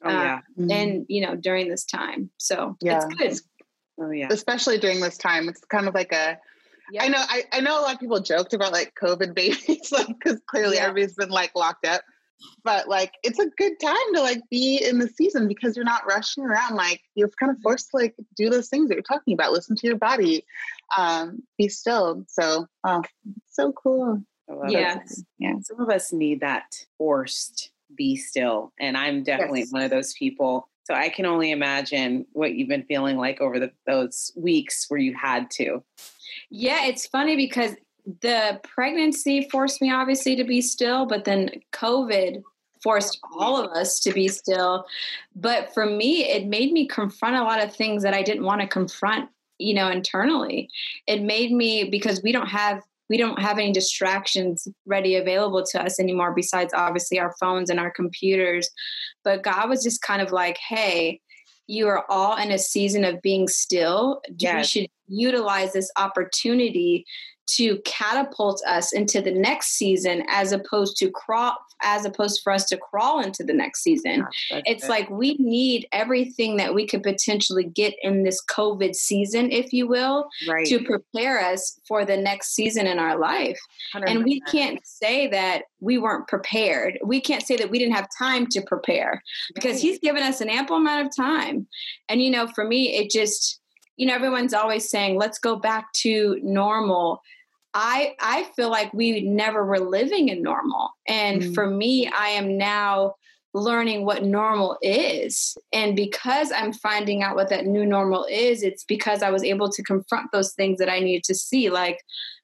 Oh, 0.04 0.10
yeah. 0.10 0.36
Uh, 0.36 0.62
mm-hmm. 0.62 0.72
And, 0.72 1.06
you 1.10 1.26
know, 1.26 1.36
during 1.36 1.70
this 1.70 1.86
time. 1.86 2.30
So 2.38 2.78
yeah. 2.82 3.02
it's 3.10 3.16
good. 3.16 3.40
Oh, 4.02 4.12
yeah. 4.12 4.28
Especially 4.30 4.78
during 4.78 5.00
this 5.00 5.18
time. 5.18 5.50
It's 5.50 5.64
kind 5.66 5.88
of 5.88 5.94
like 5.94 6.14
a, 6.14 6.38
I 7.00 7.08
know, 7.08 7.20
I, 7.22 7.44
I 7.52 7.60
know 7.60 7.80
a 7.80 7.84
lot 7.84 7.94
of 7.94 8.00
people 8.00 8.20
joked 8.20 8.54
about 8.54 8.72
like 8.72 8.94
COVID 9.02 9.36
babies, 9.36 9.92
like, 9.92 10.20
cause 10.24 10.40
clearly 10.48 10.78
yeah. 10.78 10.84
everybody's 10.84 11.16
been 11.16 11.30
like 11.30 11.52
locked 11.56 11.86
up, 11.86 12.02
but 12.64 12.88
like, 12.88 13.14
it's 13.24 13.40
a 13.40 13.48
good 13.58 13.74
time 13.82 14.14
to 14.14 14.22
like 14.22 14.42
be 14.50 14.84
in 14.84 14.98
the 15.00 15.08
season 15.10 15.48
because 15.48 15.76
you're 15.76 15.86
not 15.86 16.08
rushing 16.08 16.46
around. 16.46 16.76
Like 16.76 17.02
you're 17.16 17.30
kind 17.40 17.50
of 17.50 17.58
mm-hmm. 17.58 17.64
forced 17.64 17.92
to 17.92 17.98
like 17.98 18.16
do 18.36 18.50
those 18.50 18.70
things 18.70 18.90
that 18.90 18.96
you're 18.96 19.04
talking 19.04 19.34
about, 19.34 19.52
listen 19.52 19.76
to 19.76 19.88
your 19.88 19.98
body, 19.98 20.46
um, 20.98 21.44
be 21.58 21.68
still. 21.68 22.24
So, 22.28 22.68
oh, 22.86 23.04
so 23.50 23.74
cool. 23.74 24.24
Yes. 24.68 25.24
Yeah. 25.38 25.54
Some 25.62 25.80
of 25.80 25.90
us 25.90 26.12
need 26.12 26.40
that 26.42 26.64
forced 26.98 27.70
be 27.96 28.16
still. 28.16 28.74
And 28.80 28.98
I'm 28.98 29.24
definitely 29.24 29.62
yes. 29.62 29.72
one 29.72 29.82
of 29.82 29.92
those 29.92 30.14
people. 30.14 30.70
So 30.84 30.94
I 30.94 31.10
can 31.10 31.26
only 31.26 31.52
imagine 31.52 32.26
what 32.34 32.56
you've 32.56 32.70
been 32.70 32.86
feeling 32.86 33.18
like 33.18 33.42
over 33.42 33.60
the, 33.60 33.72
those 33.86 34.32
weeks 34.36 34.86
where 34.88 35.00
you 35.00 35.14
had 35.14 35.52
to. 35.52 35.84
Yeah, 36.50 36.86
it's 36.86 37.06
funny 37.06 37.36
because 37.36 37.76
the 38.22 38.60
pregnancy 38.64 39.48
forced 39.52 39.82
me 39.82 39.92
obviously 39.92 40.36
to 40.36 40.44
be 40.44 40.62
still, 40.62 41.06
but 41.06 41.26
then 41.26 41.52
COVID 41.74 42.42
forced 42.82 43.20
all 43.38 43.64
of 43.64 43.72
us 43.72 44.00
to 44.00 44.12
be 44.12 44.28
still. 44.28 44.86
But 45.36 45.74
for 45.74 45.86
me, 45.86 46.26
it 46.26 46.48
made 46.48 46.72
me 46.72 46.88
confront 46.88 47.36
a 47.36 47.44
lot 47.44 47.64
of 47.64 47.76
things 47.76 48.04
that 48.04 48.14
I 48.14 48.24
didn't 48.24 48.46
want 48.46 48.62
to 48.62 48.68
confront, 48.68 49.30
you 49.58 49.74
know, 49.74 49.90
internally. 49.90 50.70
It 51.06 51.22
made 51.22 51.52
me 51.52 51.84
because 51.84 52.24
we 52.24 52.32
don't 52.32 52.48
have 52.48 52.82
we 53.10 53.18
don't 53.18 53.42
have 53.42 53.58
any 53.58 53.72
distractions 53.72 54.68
ready 54.86 55.16
available 55.16 55.64
to 55.64 55.82
us 55.82 56.00
anymore 56.00 56.34
besides 56.34 56.74
obviously 56.74 57.20
our 57.20 57.34
phones 57.40 57.70
and 57.70 57.80
our 57.80 57.92
computers 57.92 58.70
but 59.24 59.44
god 59.44 59.70
was 59.70 59.84
just 59.84 60.02
kind 60.02 60.22
of 60.22 60.32
like 60.32 60.58
hey 60.58 61.20
you 61.68 61.88
are 61.88 62.04
all 62.10 62.36
in 62.38 62.52
a 62.52 62.58
season 62.58 63.04
of 63.04 63.22
being 63.22 63.48
still 63.48 64.22
yes. 64.40 64.56
we 64.56 64.82
should 64.82 64.90
utilize 65.08 65.74
this 65.74 65.92
opportunity 65.98 67.06
to 67.56 67.80
catapult 67.86 68.62
us 68.68 68.94
into 68.94 69.22
the 69.22 69.32
next 69.32 69.70
season 69.70 70.24
as 70.30 70.52
opposed 70.52 70.98
to 70.98 71.10
crawl 71.12 71.56
as 71.82 72.04
opposed 72.04 72.42
for 72.44 72.52
us 72.52 72.66
to 72.66 72.76
crawl 72.76 73.22
into 73.22 73.42
the 73.44 73.54
next 73.54 73.82
season 73.82 74.28
it's 74.66 74.84
good. 74.84 74.90
like 74.90 75.10
we 75.10 75.36
need 75.36 75.88
everything 75.94 76.58
that 76.58 76.74
we 76.74 76.86
could 76.86 77.02
potentially 77.02 77.64
get 77.64 77.94
in 78.02 78.24
this 78.24 78.44
covid 78.46 78.94
season 78.94 79.52
if 79.52 79.72
you 79.72 79.88
will 79.88 80.28
right. 80.48 80.66
to 80.66 80.84
prepare 80.84 81.40
us 81.40 81.80
for 81.88 82.04
the 82.04 82.18
next 82.18 82.54
season 82.54 82.86
in 82.86 83.00
our 83.00 83.18
life 83.18 83.60
100%. 83.96 84.04
and 84.08 84.24
we 84.26 84.42
can't 84.42 84.86
say 84.86 85.28
that 85.28 85.64
we 85.80 85.98
weren't 85.98 86.28
prepared 86.28 87.00
we 87.04 87.22
can't 87.22 87.44
say 87.44 87.56
that 87.56 87.70
we 87.70 87.80
didn't 87.80 87.96
have 87.96 88.08
time 88.18 88.46
to 88.48 88.62
prepare 88.62 89.24
because 89.56 89.74
right. 89.74 89.82
he's 89.82 90.00
given 90.00 90.24
us 90.24 90.42
an 90.42 90.50
ample 90.50 90.76
amount 90.76 91.08
of 91.08 91.16
time 91.16 91.66
and 92.10 92.22
you 92.22 92.30
know 92.30 92.48
for 92.48 92.66
me 92.66 92.98
it 92.98 93.10
just 93.10 93.60
you 94.00 94.08
know 94.08 94.16
everyone's 94.16 94.54
always 94.54 94.90
saying 94.90 95.18
let's 95.18 95.38
go 95.38 95.56
back 95.56 95.92
to 95.94 96.40
normal 96.42 97.22
I 97.74 98.16
I 98.20 98.44
feel 98.56 98.70
like 98.70 98.94
we 98.94 99.22
never 99.22 99.66
were 99.66 99.80
living 99.80 100.30
in 100.30 100.42
normal. 100.42 100.92
And 101.08 101.42
mm. 101.42 101.54
for 101.54 101.68
me, 101.70 102.08
I 102.08 102.30
am 102.30 102.58
now 102.58 103.16
learning 103.54 104.06
what 104.06 104.24
normal 104.24 104.78
is. 104.82 105.58
And 105.74 105.96
because 105.96 106.52
I'm 106.52 106.72
finding 106.72 107.24
out 107.24 107.36
what 107.36 107.50
that 107.50 107.66
new 107.66 107.86
normal 107.86 108.26
is, 108.30 108.62
it's 108.62 108.84
because 108.84 109.24
I 109.24 109.32
was 109.32 109.44
able 109.44 109.72
to 109.72 109.84
confront 109.84 110.32
those 110.32 110.54
things 110.54 110.78
that 110.78 110.90
I 110.90 111.00
needed 111.00 111.24
to 111.26 111.36
see. 111.36 111.70
Like 111.70 112.00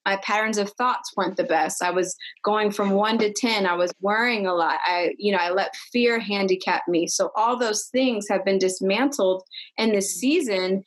my 0.05 0.17
patterns 0.17 0.58
of 0.58 0.72
thoughts 0.72 1.12
weren't 1.15 1.38
the 1.38 1.44
best. 1.44 1.84
I 1.84 1.91
was 1.91 2.15
going 2.44 2.72
from 2.72 2.91
one 2.91 3.17
to 3.20 3.32
10. 3.32 3.65
I 3.65 3.75
was 3.75 3.94
worrying 4.01 4.48
a 4.48 4.53
lot. 4.53 4.79
I, 4.86 5.13
you 5.17 5.32
know, 5.32 5.39
I 5.39 5.51
let 5.51 5.75
fear 5.91 6.20
handicap 6.20 6.84
me. 6.88 7.08
So 7.08 7.32
all 7.36 7.58
those 7.58 7.86
things 7.91 8.27
have 8.29 8.46
been 8.46 8.60
dismantled 8.60 9.44
in 9.77 9.91
this 9.91 10.15
season 10.15 10.84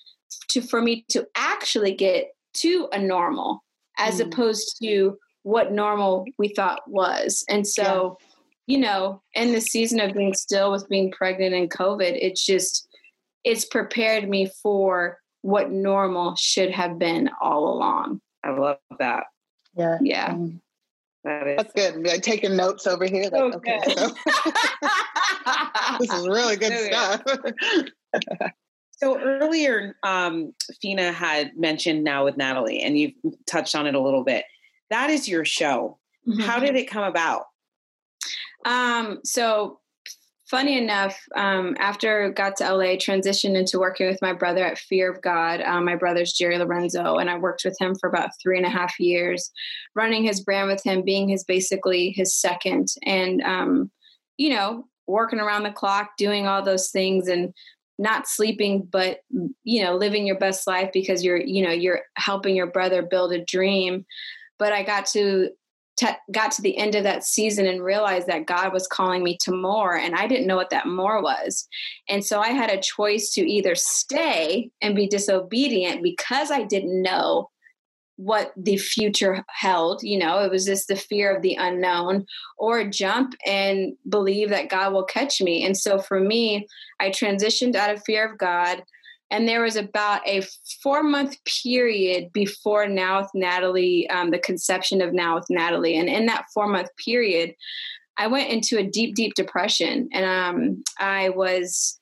to 0.50 0.60
for 0.60 0.80
me 0.80 1.04
to 1.10 1.26
actually 1.36 1.94
get 1.94 2.28
to 2.54 2.88
a 2.92 2.98
normal 2.98 3.62
as 3.98 4.20
mm. 4.20 4.26
opposed 4.26 4.78
to 4.82 5.18
what 5.42 5.72
normal 5.72 6.24
we 6.38 6.48
thought 6.48 6.80
was. 6.88 7.44
And 7.48 7.66
so, 7.66 8.18
yeah. 8.66 8.74
you 8.74 8.80
know, 8.80 9.22
in 9.34 9.52
the 9.52 9.60
season 9.60 10.00
of 10.00 10.14
being 10.14 10.34
still 10.34 10.70
with 10.70 10.88
being 10.88 11.10
pregnant 11.10 11.54
and 11.54 11.70
COVID, 11.70 12.16
it's 12.20 12.44
just, 12.44 12.88
it's 13.44 13.64
prepared 13.64 14.28
me 14.28 14.50
for 14.62 15.18
what 15.42 15.70
normal 15.70 16.34
should 16.36 16.70
have 16.70 16.98
been 16.98 17.30
all 17.40 17.72
along. 17.72 18.20
I 18.44 18.50
love 18.50 18.78
that. 18.98 19.24
Yeah. 19.76 19.98
Yeah. 20.02 20.30
Mm. 20.30 20.60
That 21.24 21.46
is 21.46 21.56
That's 21.56 21.72
good. 21.72 22.08
I'm 22.08 22.20
taking 22.20 22.56
notes 22.56 22.86
over 22.86 23.04
here. 23.04 23.24
Like, 23.24 23.34
oh, 23.34 23.52
okay, 23.54 23.80
so 23.86 24.08
this 25.98 26.12
is 26.12 26.28
really 26.28 26.56
good 26.56 26.72
stuff. 26.72 27.22
So 28.98 29.18
earlier, 29.20 29.96
um, 30.02 30.52
Fina 30.82 31.12
had 31.12 31.56
mentioned 31.56 32.02
now 32.02 32.24
with 32.24 32.36
Natalie, 32.36 32.80
and 32.80 32.98
you've 32.98 33.14
touched 33.46 33.76
on 33.76 33.86
it 33.86 33.94
a 33.94 34.00
little 34.00 34.24
bit. 34.24 34.44
That 34.90 35.08
is 35.10 35.28
your 35.28 35.44
show. 35.44 35.98
Mm-hmm. 36.26 36.40
How 36.40 36.58
did 36.58 36.74
it 36.74 36.90
come 36.90 37.04
about? 37.04 37.44
Um, 38.64 39.20
so 39.24 39.78
funny 40.50 40.78
enough, 40.78 41.16
um, 41.36 41.76
after 41.78 42.26
I 42.26 42.30
got 42.30 42.56
to 42.56 42.74
LA, 42.74 42.96
transitioned 42.96 43.56
into 43.56 43.78
working 43.78 44.08
with 44.08 44.20
my 44.20 44.32
brother 44.32 44.64
at 44.64 44.78
Fear 44.78 45.12
of 45.12 45.22
God. 45.22 45.60
Um, 45.60 45.84
my 45.84 45.94
brother's 45.94 46.32
Jerry 46.32 46.58
Lorenzo, 46.58 47.18
and 47.18 47.30
I 47.30 47.38
worked 47.38 47.64
with 47.64 47.76
him 47.80 47.94
for 47.94 48.08
about 48.08 48.30
three 48.42 48.56
and 48.56 48.66
a 48.66 48.70
half 48.70 48.98
years, 48.98 49.50
running 49.94 50.24
his 50.24 50.40
brand 50.40 50.68
with 50.68 50.82
him, 50.82 51.02
being 51.02 51.28
his 51.28 51.44
basically 51.44 52.10
his 52.10 52.34
second, 52.34 52.88
and 53.04 53.42
um, 53.42 53.90
you 54.38 54.50
know, 54.50 54.86
working 55.06 55.40
around 55.40 55.62
the 55.62 55.70
clock, 55.70 56.16
doing 56.18 56.46
all 56.46 56.62
those 56.62 56.90
things, 56.90 57.28
and 57.28 57.54
not 57.98 58.28
sleeping 58.28 58.86
but 58.90 59.18
you 59.64 59.82
know 59.82 59.96
living 59.96 60.26
your 60.26 60.38
best 60.38 60.66
life 60.66 60.90
because 60.92 61.24
you're 61.24 61.40
you 61.40 61.62
know 61.62 61.72
you're 61.72 62.02
helping 62.16 62.54
your 62.54 62.66
brother 62.66 63.02
build 63.02 63.32
a 63.32 63.44
dream. 63.44 64.04
But 64.58 64.72
i 64.72 64.82
got 64.82 65.06
to 65.08 65.50
t- 65.96 66.06
got 66.32 66.52
to 66.52 66.62
the 66.62 66.76
end 66.76 66.94
of 66.94 67.04
that 67.04 67.24
season 67.24 67.66
and 67.66 67.82
realized 67.82 68.26
that 68.28 68.46
god 68.46 68.72
was 68.72 68.86
calling 68.86 69.22
me 69.22 69.36
to 69.42 69.52
more 69.52 69.96
and 69.96 70.14
i 70.14 70.26
didn't 70.26 70.46
know 70.46 70.56
what 70.56 70.70
that 70.70 70.86
more 70.86 71.22
was. 71.22 71.66
And 72.08 72.24
so 72.24 72.40
i 72.40 72.48
had 72.48 72.70
a 72.70 72.80
choice 72.80 73.30
to 73.34 73.40
either 73.40 73.74
stay 73.74 74.70
and 74.80 74.96
be 74.96 75.08
disobedient 75.08 76.02
because 76.02 76.50
i 76.50 76.62
didn't 76.62 77.02
know 77.02 77.50
what 78.18 78.52
the 78.56 78.76
future 78.76 79.44
held. 79.48 80.02
You 80.02 80.18
know, 80.18 80.40
it 80.40 80.50
was 80.50 80.66
just 80.66 80.88
the 80.88 80.96
fear 80.96 81.34
of 81.34 81.40
the 81.40 81.54
unknown, 81.54 82.26
or 82.58 82.84
jump 82.84 83.34
and 83.46 83.92
believe 84.08 84.50
that 84.50 84.68
God 84.68 84.92
will 84.92 85.04
catch 85.04 85.40
me. 85.40 85.64
And 85.64 85.76
so 85.76 86.00
for 86.00 86.18
me, 86.18 86.66
I 86.98 87.10
transitioned 87.10 87.76
out 87.76 87.94
of 87.94 88.02
fear 88.04 88.30
of 88.30 88.36
God. 88.36 88.82
And 89.30 89.46
there 89.46 89.62
was 89.62 89.76
about 89.76 90.26
a 90.26 90.42
four 90.82 91.04
month 91.04 91.36
period 91.62 92.32
before 92.32 92.88
Now 92.88 93.20
with 93.20 93.30
Natalie, 93.34 94.10
um, 94.10 94.30
the 94.30 94.38
conception 94.40 95.00
of 95.00 95.12
Now 95.12 95.36
with 95.36 95.46
Natalie. 95.48 95.96
And 95.96 96.08
in 96.08 96.26
that 96.26 96.46
four 96.52 96.66
month 96.66 96.88
period, 97.04 97.54
I 98.16 98.26
went 98.26 98.50
into 98.50 98.78
a 98.78 98.82
deep, 98.82 99.14
deep 99.14 99.34
depression. 99.34 100.08
And 100.12 100.24
um, 100.24 100.82
I 100.98 101.28
was 101.28 102.00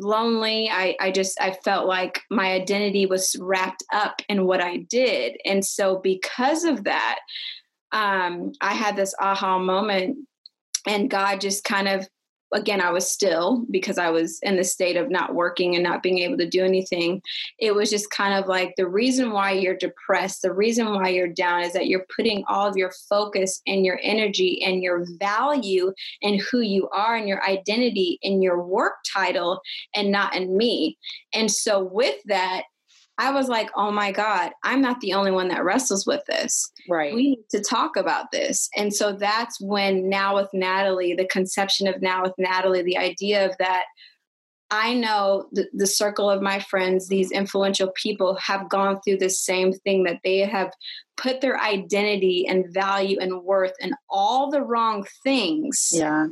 lonely. 0.00 0.68
I, 0.70 0.96
I 1.00 1.10
just 1.10 1.40
I 1.40 1.52
felt 1.52 1.86
like 1.86 2.22
my 2.30 2.52
identity 2.52 3.06
was 3.06 3.36
wrapped 3.40 3.84
up 3.92 4.22
in 4.28 4.46
what 4.46 4.60
I 4.60 4.78
did. 4.88 5.36
And 5.44 5.64
so 5.64 5.98
because 5.98 6.64
of 6.64 6.84
that, 6.84 7.20
um, 7.92 8.52
I 8.60 8.74
had 8.74 8.96
this 8.96 9.14
aha 9.20 9.58
moment 9.58 10.18
and 10.86 11.10
God 11.10 11.40
just 11.40 11.64
kind 11.64 11.88
of 11.88 12.08
again 12.52 12.80
i 12.80 12.90
was 12.90 13.10
still 13.10 13.64
because 13.70 13.98
i 13.98 14.10
was 14.10 14.38
in 14.42 14.56
the 14.56 14.64
state 14.64 14.96
of 14.96 15.10
not 15.10 15.34
working 15.34 15.74
and 15.74 15.84
not 15.84 16.02
being 16.02 16.18
able 16.18 16.36
to 16.36 16.48
do 16.48 16.64
anything 16.64 17.22
it 17.58 17.74
was 17.74 17.90
just 17.90 18.10
kind 18.10 18.34
of 18.34 18.48
like 18.48 18.74
the 18.76 18.88
reason 18.88 19.30
why 19.30 19.52
you're 19.52 19.76
depressed 19.76 20.42
the 20.42 20.52
reason 20.52 20.94
why 20.94 21.08
you're 21.08 21.28
down 21.28 21.62
is 21.62 21.72
that 21.72 21.86
you're 21.86 22.06
putting 22.16 22.44
all 22.48 22.66
of 22.66 22.76
your 22.76 22.92
focus 23.08 23.60
and 23.66 23.84
your 23.84 23.98
energy 24.02 24.62
and 24.64 24.82
your 24.82 25.04
value 25.18 25.92
and 26.22 26.40
who 26.40 26.60
you 26.60 26.88
are 26.90 27.16
and 27.16 27.28
your 27.28 27.44
identity 27.48 28.18
in 28.22 28.42
your 28.42 28.62
work 28.62 28.94
title 29.12 29.60
and 29.94 30.10
not 30.10 30.34
in 30.34 30.56
me. 30.56 30.98
And 31.32 31.50
so 31.50 31.82
with 31.82 32.16
that 32.26 32.64
I 33.20 33.32
was 33.32 33.48
like, 33.48 33.68
oh 33.76 33.90
my 33.90 34.12
God, 34.12 34.52
I'm 34.64 34.80
not 34.80 34.98
the 35.00 35.12
only 35.12 35.30
one 35.30 35.48
that 35.48 35.62
wrestles 35.62 36.06
with 36.06 36.24
this. 36.26 36.72
Right. 36.88 37.14
We 37.14 37.22
need 37.22 37.44
to 37.50 37.60
talk 37.60 37.96
about 37.96 38.32
this. 38.32 38.70
And 38.74 38.94
so 38.94 39.12
that's 39.12 39.60
when 39.60 40.08
now 40.08 40.36
with 40.36 40.48
Natalie, 40.54 41.14
the 41.14 41.26
conception 41.26 41.86
of 41.86 42.00
now 42.00 42.22
with 42.22 42.32
Natalie, 42.38 42.82
the 42.82 42.96
idea 42.96 43.44
of 43.44 43.54
that 43.58 43.84
I 44.70 44.94
know 44.94 45.48
the, 45.52 45.66
the, 45.74 45.86
circle 45.86 46.30
of 46.30 46.40
my 46.40 46.60
friends, 46.60 47.08
these 47.08 47.32
influential 47.32 47.90
people, 48.00 48.36
have 48.36 48.70
gone 48.70 49.00
through 49.00 49.18
the 49.18 49.28
same 49.28 49.72
thing 49.72 50.04
that 50.04 50.20
they 50.22 50.38
have 50.38 50.70
put 51.16 51.40
their 51.40 51.60
identity 51.60 52.46
and 52.48 52.72
value 52.72 53.18
and 53.20 53.42
worth 53.42 53.72
and 53.82 53.94
all 54.08 54.48
the 54.48 54.62
wrong 54.62 55.04
things. 55.24 55.88
Yeah. 55.92 56.28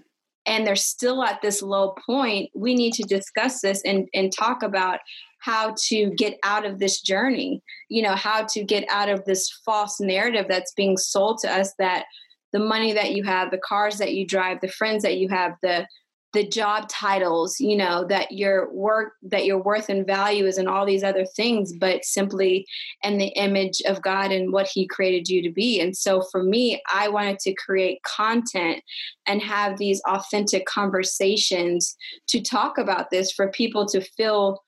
And 0.47 0.65
they're 0.65 0.77
still 0.77 1.25
at 1.25 1.43
this 1.43 1.63
low 1.63 1.97
point. 2.07 2.51
We 2.55 2.75
need 2.75 2.93
to 2.95 3.03
discuss 3.03 3.61
this 3.61 3.83
and, 3.85 4.09
and 4.15 4.33
talk 4.33 4.63
about 4.63 5.01
how 5.41 5.75
to 5.87 6.11
get 6.11 6.39
out 6.43 6.65
of 6.65 6.79
this 6.79 7.01
journey, 7.01 7.63
you 7.89 8.03
know, 8.03 8.15
how 8.15 8.45
to 8.45 8.65
get 8.65 8.85
out 8.91 9.09
of 9.09 9.25
this 9.25 9.51
false 9.65 10.01
narrative 10.01 10.47
that's 10.49 10.73
being 10.73 10.97
sold 10.97 11.39
to 11.39 11.53
us 11.53 11.73
that 11.79 12.07
the 12.53 12.59
money 12.59 12.93
that 12.93 13.13
you 13.13 13.23
have, 13.25 13.51
the 13.51 13.59
cars 13.59 13.99
that 13.99 14.15
you 14.15 14.27
drive, 14.27 14.61
the 14.61 14.69
friends 14.69 15.03
that 15.03 15.19
you 15.19 15.29
have, 15.29 15.53
the 15.63 15.87
the 16.35 16.47
job 16.47 16.89
titles, 16.91 17.59
you 17.59 17.75
know, 17.77 18.05
that 18.07 18.33
your 18.33 18.71
work 18.73 19.15
that 19.23 19.47
your 19.47 19.63
worth 19.63 19.89
and 19.89 20.07
value 20.07 20.45
is 20.45 20.59
in 20.59 20.69
all 20.69 20.85
these 20.85 21.03
other 21.03 21.25
things, 21.25 21.73
but 21.73 22.05
simply 22.05 22.67
in 23.03 23.17
the 23.17 23.29
image 23.29 23.81
of 23.87 24.03
God 24.03 24.31
and 24.31 24.53
what 24.53 24.69
He 24.73 24.87
created 24.87 25.29
you 25.29 25.43
to 25.43 25.51
be. 25.51 25.81
And 25.81 25.97
so 25.97 26.23
for 26.31 26.43
me, 26.43 26.83
I 26.93 27.09
wanted 27.09 27.39
to 27.41 27.55
create 27.55 28.03
content 28.03 28.83
and 29.27 29.41
have 29.41 29.79
these 29.79 30.03
authentic 30.07 30.67
conversations 30.67 31.97
to 32.29 32.43
talk 32.43 32.77
about 32.77 33.11
this 33.11 33.33
for 33.33 33.51
people 33.51 33.87
to 33.87 34.01
feel 34.03 34.63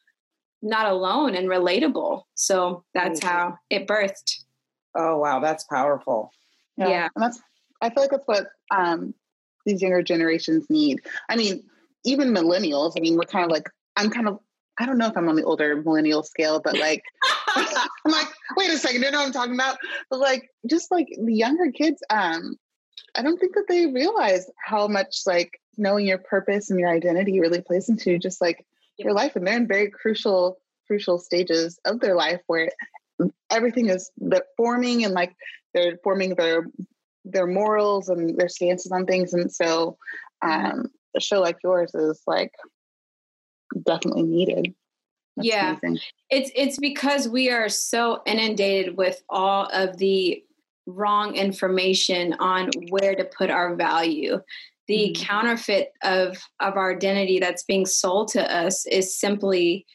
not 0.62 0.86
alone 0.86 1.34
and 1.34 1.48
relatable. 1.48 2.22
So 2.34 2.84
that's 2.94 3.22
how 3.22 3.58
it 3.70 3.86
birthed. 3.86 4.40
Oh 4.94 5.18
wow, 5.18 5.40
that's 5.40 5.64
powerful. 5.64 6.32
Yeah. 6.76 6.88
yeah. 6.88 7.08
And 7.14 7.22
that's 7.22 7.40
I 7.80 7.90
feel 7.90 8.02
like 8.02 8.10
that's 8.10 8.26
what 8.26 8.46
um 8.70 9.14
these 9.66 9.82
younger 9.82 10.02
generations 10.02 10.66
need. 10.68 11.00
I 11.28 11.36
mean, 11.36 11.62
even 12.04 12.34
millennials, 12.34 12.94
I 12.96 13.00
mean, 13.00 13.16
we're 13.16 13.24
kind 13.24 13.44
of 13.44 13.50
like 13.50 13.68
I'm 13.96 14.10
kind 14.10 14.28
of 14.28 14.38
I 14.78 14.86
don't 14.86 14.98
know 14.98 15.08
if 15.08 15.16
I'm 15.16 15.28
on 15.28 15.36
the 15.36 15.44
older 15.44 15.82
millennial 15.82 16.22
scale, 16.22 16.60
but 16.62 16.76
like 16.78 17.02
I'm 17.56 18.12
like, 18.12 18.28
wait 18.56 18.70
a 18.70 18.78
second, 18.78 19.02
you 19.02 19.10
know 19.10 19.18
what 19.18 19.26
I'm 19.26 19.32
talking 19.32 19.54
about? 19.54 19.78
But 20.10 20.20
like 20.20 20.50
just 20.68 20.90
like 20.90 21.08
the 21.22 21.34
younger 21.34 21.70
kids, 21.70 22.02
um, 22.10 22.56
I 23.16 23.22
don't 23.22 23.38
think 23.38 23.54
that 23.54 23.66
they 23.68 23.86
realize 23.86 24.48
how 24.64 24.86
much 24.86 25.22
like 25.26 25.60
knowing 25.76 26.06
your 26.06 26.18
purpose 26.18 26.70
and 26.70 26.78
your 26.78 26.88
identity 26.88 27.40
really 27.40 27.60
plays 27.60 27.88
into 27.88 28.18
just 28.18 28.40
like 28.40 28.64
your 29.00 29.12
life 29.12 29.36
and 29.36 29.46
they're 29.46 29.56
in 29.56 29.66
very 29.66 29.90
crucial 29.90 30.58
crucial 30.86 31.18
stages 31.18 31.78
of 31.84 32.00
their 32.00 32.16
life 32.16 32.40
where 32.46 32.68
everything 33.50 33.88
is 33.88 34.10
forming 34.56 35.04
and 35.04 35.14
like 35.14 35.34
they're 35.74 35.98
forming 36.02 36.34
their 36.34 36.66
their 37.24 37.46
morals 37.46 38.08
and 38.08 38.36
their 38.38 38.48
stances 38.48 38.90
on 38.92 39.06
things 39.06 39.32
and 39.32 39.52
so 39.52 39.96
mm-hmm. 40.42 40.70
um 40.70 40.90
a 41.16 41.20
show 41.20 41.40
like 41.40 41.58
yours 41.62 41.94
is 41.94 42.20
like 42.26 42.52
definitely 43.86 44.22
needed 44.22 44.74
That's 45.36 45.48
yeah 45.48 45.76
amazing. 45.82 45.98
it's 46.30 46.50
it's 46.54 46.78
because 46.78 47.28
we 47.28 47.50
are 47.50 47.68
so 47.68 48.22
inundated 48.26 48.96
with 48.96 49.22
all 49.28 49.68
of 49.72 49.96
the 49.98 50.42
wrong 50.86 51.36
information 51.36 52.34
on 52.40 52.70
where 52.88 53.14
to 53.14 53.24
put 53.24 53.50
our 53.50 53.76
value 53.76 54.40
the 54.90 55.12
mm-hmm. 55.14 55.22
counterfeit 55.22 55.92
of 56.02 56.36
of 56.58 56.76
our 56.76 56.92
identity 56.92 57.38
that's 57.38 57.62
being 57.62 57.86
sold 57.86 58.26
to 58.26 58.54
us 58.54 58.84
is 58.86 59.16
simply 59.16 59.86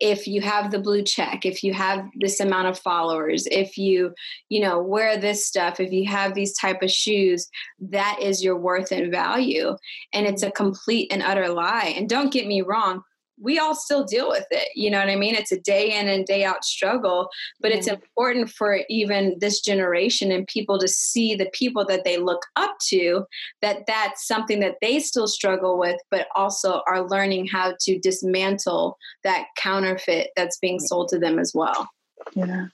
if 0.00 0.26
you 0.26 0.40
have 0.40 0.70
the 0.70 0.80
blue 0.80 1.02
check 1.02 1.46
if 1.46 1.62
you 1.62 1.72
have 1.72 2.04
this 2.20 2.40
amount 2.40 2.66
of 2.66 2.78
followers 2.78 3.46
if 3.52 3.78
you 3.78 4.12
you 4.48 4.60
know 4.60 4.82
wear 4.82 5.16
this 5.16 5.46
stuff 5.46 5.78
if 5.78 5.92
you 5.92 6.04
have 6.04 6.34
these 6.34 6.58
type 6.58 6.82
of 6.82 6.90
shoes 6.90 7.48
that 7.80 8.18
is 8.20 8.42
your 8.42 8.56
worth 8.56 8.90
and 8.90 9.12
value 9.12 9.76
and 10.12 10.26
it's 10.26 10.42
a 10.42 10.50
complete 10.50 11.10
and 11.12 11.22
utter 11.22 11.48
lie 11.48 11.94
and 11.96 12.08
don't 12.08 12.32
get 12.32 12.48
me 12.48 12.60
wrong 12.60 13.00
we 13.38 13.58
all 13.58 13.74
still 13.74 14.04
deal 14.04 14.28
with 14.28 14.46
it. 14.50 14.68
You 14.74 14.90
know 14.90 14.98
what 14.98 15.08
I 15.08 15.16
mean? 15.16 15.34
It's 15.34 15.52
a 15.52 15.60
day 15.60 15.98
in 15.98 16.08
and 16.08 16.24
day 16.24 16.44
out 16.44 16.64
struggle, 16.64 17.28
but 17.60 17.70
mm-hmm. 17.70 17.78
it's 17.78 17.88
important 17.88 18.50
for 18.50 18.80
even 18.88 19.36
this 19.40 19.60
generation 19.60 20.32
and 20.32 20.46
people 20.46 20.78
to 20.78 20.88
see 20.88 21.34
the 21.34 21.50
people 21.52 21.84
that 21.86 22.04
they 22.04 22.18
look 22.18 22.42
up 22.56 22.76
to 22.88 23.24
that 23.62 23.86
that's 23.86 24.26
something 24.26 24.60
that 24.60 24.76
they 24.80 25.00
still 25.00 25.28
struggle 25.28 25.78
with, 25.78 26.00
but 26.10 26.28
also 26.34 26.82
are 26.88 27.08
learning 27.08 27.46
how 27.46 27.74
to 27.80 27.98
dismantle 27.98 28.96
that 29.24 29.46
counterfeit 29.58 30.30
that's 30.36 30.58
being 30.58 30.80
sold 30.80 31.08
to 31.08 31.18
them 31.18 31.38
as 31.38 31.52
well. 31.54 31.88
Yeah. 32.34 32.66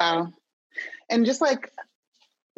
Wow. 0.00 0.32
And 1.10 1.24
just 1.24 1.40
like 1.40 1.70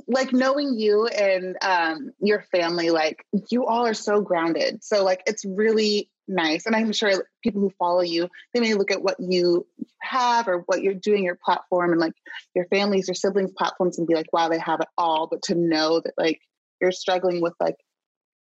like 0.08 0.32
knowing 0.32 0.78
you 0.78 1.06
and 1.06 1.56
um, 1.62 2.10
your 2.20 2.42
family, 2.50 2.90
like 2.90 3.24
you 3.50 3.66
all 3.66 3.86
are 3.86 3.94
so 3.94 4.20
grounded. 4.20 4.82
So 4.82 5.04
like 5.04 5.22
it's 5.26 5.44
really 5.44 6.10
nice. 6.30 6.66
And 6.66 6.74
I'm 6.74 6.92
sure 6.92 7.26
people 7.42 7.60
who 7.60 7.70
follow 7.78 8.02
you, 8.02 8.28
they 8.54 8.60
may 8.60 8.74
look 8.74 8.90
at 8.90 9.02
what 9.02 9.16
you 9.18 9.66
have 10.00 10.48
or 10.48 10.58
what 10.66 10.82
you're 10.82 10.94
doing, 10.94 11.24
your 11.24 11.38
platform, 11.44 11.90
and 11.90 12.00
like 12.00 12.14
your 12.54 12.66
family's, 12.66 13.08
your 13.08 13.14
siblings' 13.14 13.52
platforms, 13.52 13.98
and 13.98 14.06
be 14.06 14.14
like, 14.14 14.32
wow, 14.32 14.48
they 14.48 14.58
have 14.58 14.80
it 14.80 14.88
all. 14.96 15.26
But 15.26 15.42
to 15.44 15.54
know 15.54 16.00
that 16.00 16.14
like 16.16 16.40
you're 16.80 16.92
struggling 16.92 17.40
with 17.40 17.54
like 17.60 17.76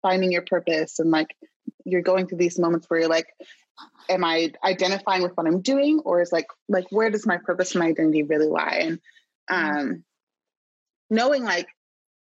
finding 0.02 0.32
your 0.32 0.42
purpose 0.42 0.98
and 0.98 1.10
like 1.10 1.34
you're 1.84 2.02
going 2.02 2.26
through 2.26 2.38
these 2.38 2.58
moments 2.58 2.86
where 2.88 3.00
you're 3.00 3.08
like, 3.08 3.28
am 4.08 4.24
I 4.24 4.52
identifying 4.62 5.22
with 5.22 5.32
what 5.36 5.46
I'm 5.46 5.60
doing, 5.60 6.00
or 6.04 6.20
is 6.20 6.32
like 6.32 6.46
like 6.68 6.86
where 6.90 7.10
does 7.10 7.26
my 7.26 7.38
purpose 7.38 7.72
and 7.72 7.80
my 7.80 7.88
identity 7.88 8.24
really 8.24 8.48
lie? 8.48 8.80
And 8.82 8.98
mm-hmm. 9.50 9.78
um, 9.78 10.04
knowing 11.10 11.44
like 11.44 11.68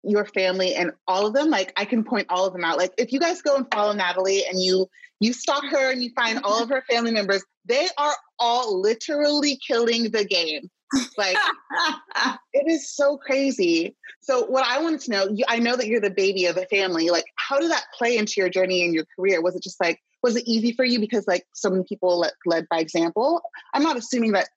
your 0.04 0.26
family 0.26 0.76
and 0.76 0.92
all 1.08 1.28
of 1.28 1.34
them 1.34 1.50
like 1.50 1.74
i 1.76 1.84
can 1.84 2.04
point 2.04 2.26
all 2.30 2.46
of 2.46 2.54
them 2.54 2.64
out. 2.64 2.78
Like 2.78 2.94
if 2.98 3.12
you 3.12 3.20
guys 3.20 3.42
go 3.42 3.56
and 3.56 3.66
follow 3.74 3.94
natalie 3.94 4.46
and 4.50 4.62
you 4.62 4.90
you 5.20 5.34
stalk 5.34 5.66
her 5.66 5.92
and 5.92 6.02
you 6.02 6.12
find 6.16 6.40
all 6.44 6.64
of 6.64 6.70
her 6.70 6.84
family 6.90 7.12
members 7.12 7.44
they 7.66 7.88
are 7.98 8.16
all 8.40 8.82
literally 8.82 9.60
killing 9.66 10.10
the 10.12 10.26
game. 10.26 10.70
Like 11.18 11.38
it 12.54 12.66
is 12.68 12.90
so 12.90 13.18
crazy. 13.18 13.96
So 14.22 14.46
what 14.46 14.66
i 14.66 14.82
wanted 14.82 15.02
to 15.02 15.12
know 15.12 15.28
you, 15.28 15.44
i 15.48 15.60
know 15.60 15.76
that 15.76 15.88
you're 15.88 16.02
the 16.02 16.10
baby 16.10 16.46
of 16.46 16.56
the 16.56 16.66
family. 16.68 17.10
Like 17.10 17.26
how 17.36 17.60
did 17.60 17.72
that 17.72 17.86
play 17.98 18.18
into 18.18 18.36
your 18.38 18.50
journey 18.50 18.86
and 18.86 18.94
your 18.94 19.06
career? 19.16 19.42
Was 19.42 19.56
it 19.56 19.64
just 19.64 19.82
like 19.82 20.00
was 20.24 20.36
it 20.36 20.48
easy 20.48 20.72
for 20.74 20.86
you 20.86 21.00
because 21.00 21.28
like 21.28 21.46
so 21.54 21.70
many 21.70 21.84
people 21.84 22.20
led, 22.20 22.32
led 22.46 22.68
by 22.70 22.80
example? 22.80 23.42
I'm 23.74 23.84
not 23.84 23.98
assuming 23.98 24.32
that 24.32 24.50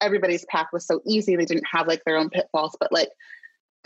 everybody's 0.00 0.44
path 0.46 0.66
was 0.72 0.86
so 0.86 1.00
easy. 1.06 1.36
They 1.36 1.44
didn't 1.44 1.64
have 1.70 1.86
like 1.86 2.02
their 2.04 2.16
own 2.16 2.30
pitfalls 2.30 2.76
but 2.80 2.92
like 2.92 3.10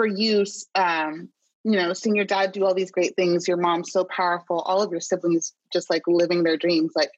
for 0.01 0.07
you, 0.07 0.47
um, 0.77 1.29
you 1.63 1.73
know, 1.73 1.93
seeing 1.93 2.17
your 2.17 2.25
dad 2.25 2.53
do 2.53 2.65
all 2.65 2.73
these 2.73 2.91
great 2.91 3.15
things, 3.17 3.47
your 3.47 3.59
mom 3.59 3.85
so 3.85 4.03
powerful, 4.05 4.61
all 4.61 4.81
of 4.81 4.91
your 4.91 5.01
siblings 5.03 5.53
just 5.71 5.91
like 5.91 6.01
living 6.07 6.43
their 6.43 6.57
dreams. 6.57 6.93
Like, 6.97 7.11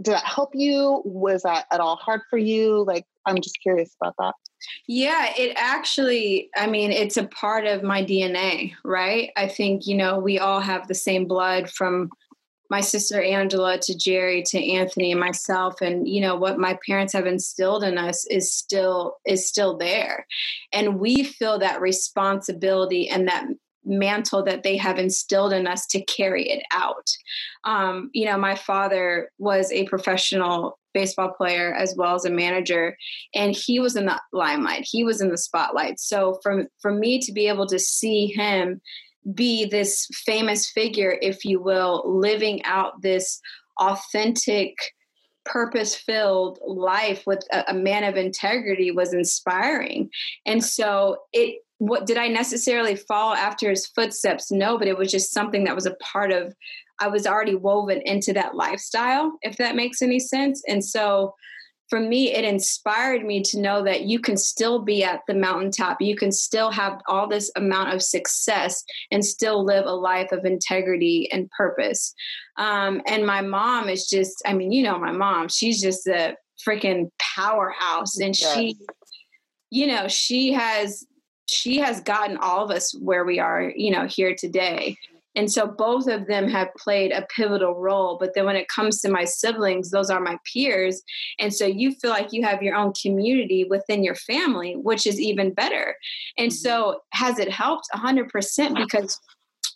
did 0.00 0.14
that 0.14 0.24
help 0.24 0.52
you? 0.54 1.02
Was 1.04 1.42
that 1.42 1.66
at 1.70 1.78
all 1.78 1.96
hard 1.96 2.22
for 2.30 2.38
you? 2.38 2.84
Like, 2.84 3.04
I'm 3.26 3.38
just 3.42 3.60
curious 3.60 3.94
about 4.00 4.14
that. 4.18 4.32
Yeah, 4.88 5.30
it 5.36 5.52
actually, 5.56 6.48
I 6.56 6.66
mean, 6.68 6.90
it's 6.90 7.18
a 7.18 7.28
part 7.28 7.66
of 7.66 7.82
my 7.82 8.02
DNA, 8.02 8.72
right? 8.82 9.30
I 9.36 9.46
think, 9.46 9.86
you 9.86 9.94
know, 9.94 10.18
we 10.18 10.38
all 10.38 10.60
have 10.60 10.88
the 10.88 10.94
same 10.94 11.26
blood 11.26 11.68
from 11.68 12.08
my 12.70 12.80
sister 12.80 13.20
Angela 13.22 13.78
to 13.78 13.96
Jerry 13.96 14.42
to 14.44 14.72
Anthony 14.72 15.12
and 15.12 15.20
myself 15.20 15.80
and 15.80 16.08
you 16.08 16.20
know 16.20 16.36
what 16.36 16.58
my 16.58 16.78
parents 16.86 17.12
have 17.12 17.26
instilled 17.26 17.84
in 17.84 17.98
us 17.98 18.26
is 18.26 18.52
still 18.52 19.16
is 19.26 19.46
still 19.46 19.76
there. 19.76 20.26
And 20.72 20.98
we 20.98 21.24
feel 21.24 21.58
that 21.58 21.80
responsibility 21.80 23.08
and 23.08 23.28
that 23.28 23.46
mantle 23.84 24.42
that 24.42 24.64
they 24.64 24.76
have 24.76 24.98
instilled 24.98 25.52
in 25.52 25.66
us 25.66 25.86
to 25.86 26.04
carry 26.04 26.48
it 26.48 26.62
out. 26.72 27.08
Um, 27.64 28.10
you 28.12 28.26
know 28.26 28.36
my 28.36 28.54
father 28.54 29.30
was 29.38 29.70
a 29.72 29.86
professional 29.86 30.78
baseball 30.92 31.30
player 31.36 31.74
as 31.74 31.94
well 31.94 32.14
as 32.14 32.24
a 32.24 32.30
manager 32.30 32.96
and 33.34 33.54
he 33.54 33.78
was 33.78 33.96
in 33.96 34.06
the 34.06 34.20
limelight. 34.32 34.86
He 34.90 35.04
was 35.04 35.20
in 35.20 35.28
the 35.28 35.36
spotlight. 35.36 36.00
So 36.00 36.38
from 36.42 36.68
for 36.80 36.90
me 36.90 37.20
to 37.20 37.32
be 37.32 37.48
able 37.48 37.66
to 37.66 37.78
see 37.78 38.28
him 38.28 38.80
be 39.34 39.64
this 39.64 40.06
famous 40.24 40.70
figure, 40.70 41.18
if 41.20 41.44
you 41.44 41.60
will, 41.60 42.02
living 42.06 42.62
out 42.64 43.02
this 43.02 43.40
authentic 43.80 44.76
purpose 45.44 45.94
filled 45.94 46.58
life 46.66 47.22
with 47.26 47.40
a, 47.52 47.64
a, 47.68 47.74
man 47.74 48.02
of 48.02 48.16
integrity 48.16 48.90
was 48.90 49.14
inspiring. 49.14 50.10
And 50.44 50.64
so 50.64 51.18
it 51.32 51.62
what 51.78 52.06
did 52.06 52.16
i 52.16 52.26
necessarily 52.26 52.96
follow 52.96 53.34
after 53.34 53.70
his 53.70 53.86
footsteps? 53.86 54.50
No 54.50 54.78
but 54.78 54.88
it 54.88 54.96
was 54.96 55.10
just 55.10 55.32
something 55.32 55.64
that 55.64 55.74
was 55.74 55.86
a 55.86 55.94
part 55.96 56.32
of 56.32 56.54
i 57.00 57.06
was 57.06 57.26
already 57.26 57.54
woven 57.54 58.00
into 58.06 58.32
that 58.32 58.54
lifestyle 58.54 59.32
if 59.42 59.56
that 59.58 59.76
makes 59.76 60.02
any 60.02 60.18
sense. 60.18 60.62
And 60.66 60.84
so 60.84 61.34
for 61.88 62.00
me, 62.00 62.32
it 62.32 62.44
inspired 62.44 63.24
me 63.24 63.42
to 63.42 63.60
know 63.60 63.84
that 63.84 64.02
you 64.02 64.18
can 64.18 64.36
still 64.36 64.80
be 64.80 65.04
at 65.04 65.20
the 65.28 65.34
mountaintop. 65.34 66.00
You 66.00 66.16
can 66.16 66.32
still 66.32 66.70
have 66.70 67.00
all 67.06 67.28
this 67.28 67.50
amount 67.54 67.94
of 67.94 68.02
success 68.02 68.82
and 69.10 69.24
still 69.24 69.64
live 69.64 69.86
a 69.86 69.92
life 69.92 70.32
of 70.32 70.44
integrity 70.44 71.28
and 71.30 71.50
purpose. 71.56 72.12
Um, 72.56 73.02
and 73.06 73.24
my 73.24 73.40
mom 73.40 73.88
is 73.88 74.08
just, 74.08 74.42
I 74.44 74.52
mean, 74.52 74.72
you 74.72 74.82
know, 74.82 74.98
my 74.98 75.12
mom, 75.12 75.48
she's 75.48 75.80
just 75.80 76.06
a 76.08 76.36
freaking 76.66 77.10
powerhouse. 77.18 78.18
And 78.18 78.36
yes. 78.38 78.54
she, 78.54 78.76
you 79.70 79.86
know, 79.86 80.08
she 80.08 80.52
has 80.52 81.06
she 81.48 81.78
has 81.78 82.00
gotten 82.00 82.36
all 82.38 82.64
of 82.64 82.72
us 82.72 82.92
where 82.98 83.24
we 83.24 83.38
are, 83.38 83.72
you 83.76 83.92
know, 83.92 84.06
here 84.06 84.34
today. 84.34 84.96
And 85.36 85.52
so 85.52 85.66
both 85.66 86.08
of 86.08 86.26
them 86.26 86.48
have 86.48 86.74
played 86.78 87.12
a 87.12 87.26
pivotal 87.34 87.74
role. 87.74 88.16
But 88.18 88.34
then 88.34 88.46
when 88.46 88.56
it 88.56 88.68
comes 88.68 89.00
to 89.00 89.10
my 89.10 89.24
siblings, 89.24 89.90
those 89.90 90.10
are 90.10 90.20
my 90.20 90.38
peers. 90.50 91.02
And 91.38 91.54
so 91.54 91.66
you 91.66 91.92
feel 91.92 92.10
like 92.10 92.32
you 92.32 92.42
have 92.42 92.62
your 92.62 92.74
own 92.74 92.94
community 93.00 93.64
within 93.64 94.02
your 94.02 94.14
family, 94.14 94.74
which 94.74 95.06
is 95.06 95.20
even 95.20 95.52
better. 95.52 95.94
And 96.38 96.50
mm-hmm. 96.50 96.56
so 96.56 97.00
has 97.12 97.38
it 97.38 97.50
helped 97.50 97.88
100% 97.94 98.74
because 98.74 99.20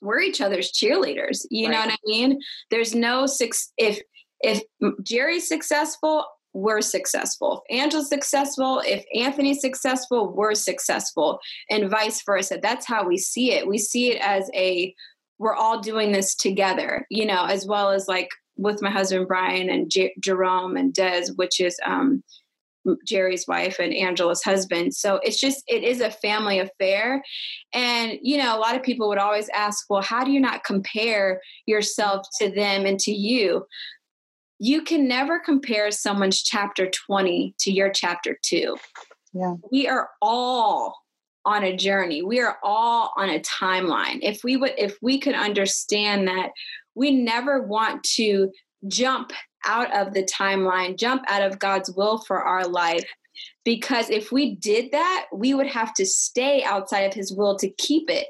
we're 0.02 0.20
each 0.20 0.40
other's 0.40 0.72
cheerleaders. 0.72 1.46
You 1.50 1.66
right. 1.66 1.72
know 1.72 1.80
what 1.80 1.92
I 1.92 1.96
mean? 2.06 2.40
There's 2.70 2.94
no 2.94 3.26
six, 3.26 3.70
if, 3.76 4.00
if 4.40 4.62
Jerry's 5.02 5.46
successful, 5.46 6.24
we're 6.52 6.80
successful. 6.80 7.62
If 7.68 7.82
Angela's 7.82 8.08
successful, 8.08 8.82
if 8.84 9.04
Anthony's 9.14 9.60
successful, 9.60 10.32
we're 10.32 10.54
successful, 10.54 11.38
and 11.68 11.90
vice 11.90 12.22
versa. 12.24 12.58
That's 12.60 12.86
how 12.86 13.06
we 13.06 13.18
see 13.18 13.52
it. 13.52 13.68
We 13.68 13.78
see 13.78 14.10
it 14.10 14.20
as 14.20 14.50
a 14.54 14.94
we're 15.40 15.54
all 15.54 15.80
doing 15.80 16.12
this 16.12 16.34
together, 16.34 17.06
you 17.10 17.24
know, 17.24 17.46
as 17.46 17.66
well 17.66 17.90
as 17.90 18.06
like 18.06 18.28
with 18.56 18.82
my 18.82 18.90
husband 18.90 19.26
Brian 19.26 19.70
and 19.70 19.90
J- 19.90 20.14
Jerome 20.20 20.76
and 20.76 20.92
Des, 20.92 21.28
which 21.36 21.60
is 21.60 21.80
um, 21.84 22.22
Jerry's 23.06 23.46
wife 23.48 23.78
and 23.78 23.94
Angela's 23.94 24.42
husband. 24.42 24.94
So 24.94 25.18
it's 25.22 25.40
just 25.40 25.64
it 25.66 25.82
is 25.82 26.02
a 26.02 26.10
family 26.10 26.58
affair, 26.58 27.24
and 27.72 28.18
you 28.22 28.36
know, 28.36 28.54
a 28.54 28.60
lot 28.60 28.76
of 28.76 28.82
people 28.82 29.08
would 29.08 29.18
always 29.18 29.48
ask, 29.54 29.86
well, 29.88 30.02
how 30.02 30.24
do 30.24 30.30
you 30.30 30.40
not 30.40 30.62
compare 30.62 31.40
yourself 31.64 32.26
to 32.38 32.50
them 32.50 32.84
and 32.84 33.00
to 33.00 33.10
you? 33.10 33.66
You 34.58 34.82
can 34.82 35.08
never 35.08 35.40
compare 35.40 35.90
someone's 35.90 36.42
chapter 36.42 36.90
20 36.90 37.54
to 37.60 37.72
your 37.72 37.90
chapter 37.90 38.38
2. 38.42 38.76
Yeah. 39.32 39.54
We 39.72 39.88
are 39.88 40.10
all 40.20 40.98
on 41.44 41.64
a 41.64 41.76
journey. 41.76 42.22
We 42.22 42.40
are 42.40 42.58
all 42.62 43.12
on 43.16 43.30
a 43.30 43.40
timeline. 43.40 44.18
If 44.22 44.44
we 44.44 44.56
would 44.56 44.74
if 44.76 44.96
we 45.00 45.18
could 45.18 45.34
understand 45.34 46.28
that 46.28 46.50
we 46.94 47.10
never 47.10 47.62
want 47.62 48.02
to 48.04 48.50
jump 48.88 49.32
out 49.66 49.94
of 49.94 50.14
the 50.14 50.24
timeline 50.24 50.98
jump 50.98 51.22
out 51.28 51.42
of 51.42 51.58
god's 51.58 51.90
will 51.90 52.18
for 52.18 52.42
our 52.42 52.66
life 52.66 53.04
because 53.64 54.08
if 54.08 54.32
we 54.32 54.54
did 54.56 54.90
that 54.90 55.26
we 55.32 55.52
would 55.52 55.66
have 55.66 55.92
to 55.92 56.06
stay 56.06 56.62
outside 56.64 57.00
of 57.00 57.12
his 57.12 57.32
will 57.32 57.56
to 57.56 57.68
keep 57.70 58.08
it. 58.08 58.28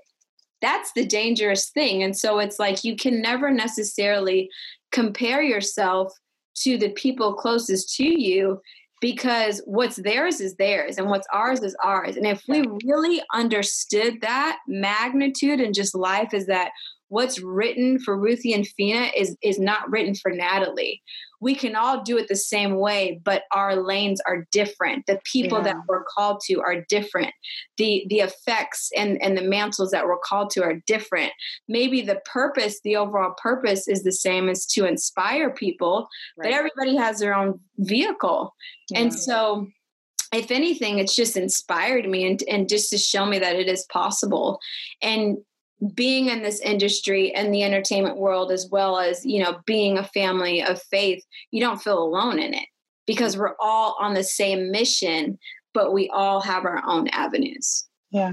That's 0.61 0.93
the 0.93 1.07
dangerous 1.07 1.71
thing. 1.71 2.03
And 2.03 2.17
so 2.17 2.39
it's 2.39 2.59
like 2.59 2.85
you 2.85 2.97
can 2.97 3.23
never 3.23 3.51
necessarily 3.51 4.51
compare 4.93 5.41
yourself 5.41 6.13
to 6.57 6.77
the 6.77 6.91
people 6.91 7.35
closest 7.35 7.95
to 7.97 8.05
you 8.05 8.61
because 9.01 9.63
what's 9.65 9.97
theirs 9.97 10.41
is 10.41 10.57
theirs 10.57 10.99
and 10.99 11.09
what's 11.09 11.27
ours 11.33 11.63
is 11.63 11.77
ours. 11.83 12.17
And 12.17 12.27
if 12.27 12.43
we 12.47 12.65
really 12.85 13.23
understood 13.35 14.21
that 14.21 14.59
magnitude 14.69 15.61
and 15.61 15.75
just 15.75 15.95
life 15.95 16.35
is 16.35 16.47
that 16.47 16.73
what's 17.09 17.41
written 17.41 17.99
for 17.99 18.19
Ruthie 18.19 18.53
and 18.53 18.67
Fina 18.67 19.11
is 19.17 19.37
is 19.43 19.59
not 19.59 19.91
written 19.91 20.15
for 20.15 20.31
Natalie. 20.31 21.03
We 21.41 21.55
can 21.55 21.75
all 21.75 22.03
do 22.03 22.19
it 22.19 22.29
the 22.29 22.37
same 22.37 22.77
way, 22.77 23.21
but 23.25 23.45
our 23.53 23.77
lanes 23.77 24.21
are 24.27 24.47
different. 24.53 25.07
The 25.07 25.21
people 25.25 25.59
yeah. 25.59 25.65
that 25.65 25.77
we're 25.89 26.05
called 26.05 26.41
to 26.47 26.61
are 26.61 26.85
different. 26.89 27.33
The 27.77 28.07
the 28.09 28.21
effects 28.21 28.91
and 28.97 29.21
and 29.23 29.37
the 29.37 29.43
mantles 29.43 29.91
that 29.91 30.07
we're 30.07 30.19
called 30.19 30.51
to 30.51 30.63
are 30.63 30.81
different. 30.87 31.33
Maybe 31.69 32.03
the 32.03 32.21
purpose, 32.25 32.81
the 32.83 32.97
overall 32.97 33.35
purpose 33.43 33.89
is 33.89 34.03
the 34.03 34.13
same 34.13 34.49
as 34.49 34.67
to 34.67 34.87
inspire 34.87 35.51
people, 35.51 36.09
right. 36.37 36.45
but 36.45 36.53
everybody 36.53 36.97
has 36.97 37.19
their 37.19 37.35
own 37.35 37.61
vehicle. 37.79 38.55
Yeah. 38.91 39.01
And 39.01 39.15
so 39.15 39.67
if 40.33 40.51
anything, 40.51 40.99
it's 40.99 41.17
just 41.17 41.37
inspired 41.37 42.09
me 42.09 42.27
and, 42.27 42.43
and 42.49 42.69
just 42.69 42.91
to 42.91 42.99
show 42.99 43.27
me 43.27 43.39
that 43.41 43.57
it 43.57 43.69
is 43.69 43.85
possible. 43.93 44.61
And 45.03 45.39
being 45.95 46.29
in 46.29 46.43
this 46.43 46.61
industry 46.61 47.35
and 47.35 47.53
the 47.53 47.63
entertainment 47.63 48.19
world 48.19 48.53
as 48.53 48.69
well 48.71 48.99
as 48.99 49.25
you 49.25 49.43
know 49.43 49.61
being 49.67 49.97
a 49.97 50.05
family 50.05 50.63
of 50.63 50.83
faith 50.83 51.25
you 51.51 51.61
don't 51.61 51.83
feel 51.83 52.03
alone 52.03 52.39
in 52.39 52.53
it 52.53 52.67
because 53.07 53.37
we're 53.37 53.55
all 53.61 53.97
on 53.99 54.15
the 54.15 54.23
same 54.23 54.71
mission 54.71 55.39
but 55.73 55.93
we 55.93 56.09
all 56.11 56.41
have 56.41 56.65
our 56.65 56.83
own 56.87 57.09
avenues. 57.09 57.89
Yeah. 58.11 58.33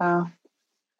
Wow. 0.00 0.30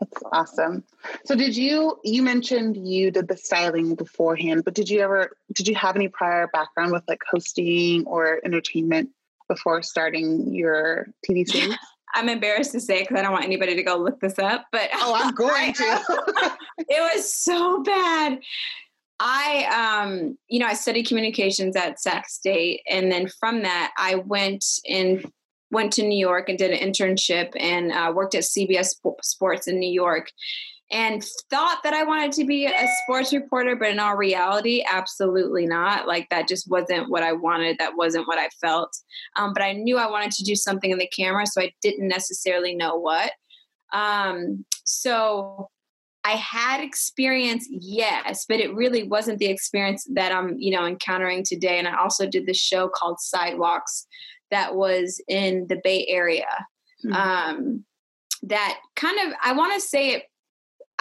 That's 0.00 0.22
awesome. 0.32 0.84
So 1.24 1.36
did 1.36 1.56
you 1.56 1.98
you 2.02 2.22
mentioned 2.22 2.76
you 2.76 3.10
did 3.10 3.28
the 3.28 3.36
styling 3.36 3.94
beforehand 3.94 4.64
but 4.64 4.74
did 4.74 4.88
you 4.88 5.00
ever 5.00 5.36
did 5.54 5.68
you 5.68 5.74
have 5.76 5.94
any 5.94 6.08
prior 6.08 6.48
background 6.52 6.92
with 6.92 7.04
like 7.06 7.20
hosting 7.30 8.04
or 8.06 8.40
entertainment 8.44 9.10
before 9.48 9.82
starting 9.82 10.52
your 10.52 11.06
tv 11.28 11.46
series 11.46 11.76
I'm 12.14 12.28
embarrassed 12.28 12.72
to 12.72 12.80
say 12.80 13.00
because 13.00 13.18
I 13.18 13.22
don't 13.22 13.32
want 13.32 13.44
anybody 13.44 13.74
to 13.74 13.82
go 13.82 13.96
look 13.96 14.20
this 14.20 14.38
up. 14.38 14.66
But 14.72 14.90
oh, 14.94 15.14
I'm 15.16 15.34
going 15.34 15.72
to. 15.74 16.02
it 16.78 17.16
was 17.16 17.32
so 17.32 17.82
bad. 17.82 18.40
I, 19.20 20.02
um, 20.04 20.36
you 20.48 20.58
know, 20.58 20.66
I 20.66 20.74
studied 20.74 21.06
communications 21.06 21.76
at 21.76 22.00
Sac 22.00 22.28
State, 22.28 22.82
and 22.90 23.10
then 23.10 23.28
from 23.28 23.62
that, 23.62 23.92
I 23.96 24.16
went 24.16 24.64
and 24.88 25.24
went 25.70 25.92
to 25.94 26.02
New 26.02 26.18
York 26.18 26.48
and 26.48 26.58
did 26.58 26.70
an 26.70 26.78
internship 26.78 27.52
and 27.58 27.92
uh, 27.92 28.12
worked 28.14 28.34
at 28.34 28.42
CBS 28.42 28.94
Sports 29.22 29.68
in 29.68 29.78
New 29.78 29.90
York 29.90 30.30
and 30.92 31.24
thought 31.48 31.80
that 31.82 31.94
I 31.94 32.04
wanted 32.04 32.32
to 32.32 32.44
be 32.44 32.66
a 32.66 32.86
sports 33.02 33.32
reporter, 33.32 33.74
but 33.74 33.88
in 33.88 33.98
all 33.98 34.14
reality, 34.14 34.84
absolutely 34.88 35.66
not. 35.66 36.06
Like 36.06 36.28
that 36.28 36.46
just 36.46 36.70
wasn't 36.70 37.08
what 37.08 37.22
I 37.22 37.32
wanted. 37.32 37.78
That 37.78 37.96
wasn't 37.96 38.28
what 38.28 38.38
I 38.38 38.48
felt. 38.60 38.94
Um, 39.36 39.54
but 39.54 39.62
I 39.62 39.72
knew 39.72 39.96
I 39.96 40.10
wanted 40.10 40.32
to 40.32 40.44
do 40.44 40.54
something 40.54 40.90
in 40.90 40.98
the 40.98 41.08
camera, 41.08 41.46
so 41.46 41.62
I 41.62 41.72
didn't 41.80 42.08
necessarily 42.08 42.74
know 42.74 42.96
what. 42.96 43.32
Um, 43.94 44.66
so 44.84 45.70
I 46.24 46.32
had 46.32 46.82
experience, 46.82 47.66
yes, 47.70 48.44
but 48.46 48.60
it 48.60 48.74
really 48.74 49.02
wasn't 49.02 49.38
the 49.38 49.46
experience 49.46 50.06
that 50.12 50.30
I'm, 50.30 50.56
you 50.58 50.70
know, 50.70 50.86
encountering 50.86 51.42
today. 51.42 51.78
And 51.78 51.88
I 51.88 51.98
also 51.98 52.26
did 52.26 52.46
this 52.46 52.58
show 52.60 52.88
called 52.88 53.18
Sidewalks 53.18 54.06
that 54.50 54.76
was 54.76 55.22
in 55.26 55.66
the 55.68 55.80
Bay 55.82 56.06
Area. 56.08 56.66
Mm-hmm. 57.04 57.12
Um, 57.14 57.84
that 58.42 58.78
kind 58.94 59.18
of, 59.26 59.34
I 59.42 59.52
want 59.52 59.72
to 59.74 59.80
say 59.80 60.10
it 60.10 60.24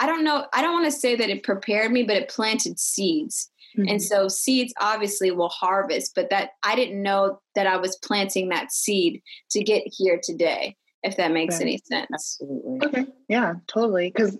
I 0.02 0.06
don't 0.06 0.24
know, 0.24 0.46
I 0.52 0.62
don't 0.62 0.72
want 0.72 0.86
to 0.86 0.90
say 0.90 1.14
that 1.14 1.30
it 1.30 1.44
prepared 1.44 1.92
me, 1.92 2.02
but 2.02 2.16
it 2.16 2.28
planted 2.28 2.80
seeds. 2.80 3.48
Mm-hmm. 3.78 3.88
And 3.88 4.02
so 4.02 4.26
seeds 4.26 4.74
obviously 4.80 5.30
will 5.30 5.48
harvest, 5.48 6.16
but 6.16 6.28
that 6.30 6.50
I 6.64 6.74
didn't 6.74 7.00
know 7.00 7.38
that 7.54 7.68
I 7.68 7.76
was 7.76 7.94
planting 8.02 8.48
that 8.48 8.72
seed 8.72 9.22
to 9.52 9.62
get 9.62 9.84
here 9.86 10.20
today, 10.20 10.76
if 11.04 11.16
that 11.18 11.30
makes 11.30 11.54
right. 11.54 11.62
any 11.62 11.80
sense. 11.84 12.08
Absolutely. 12.12 12.84
Okay. 12.84 13.06
Yeah, 13.28 13.54
totally. 13.68 14.10
Because 14.10 14.36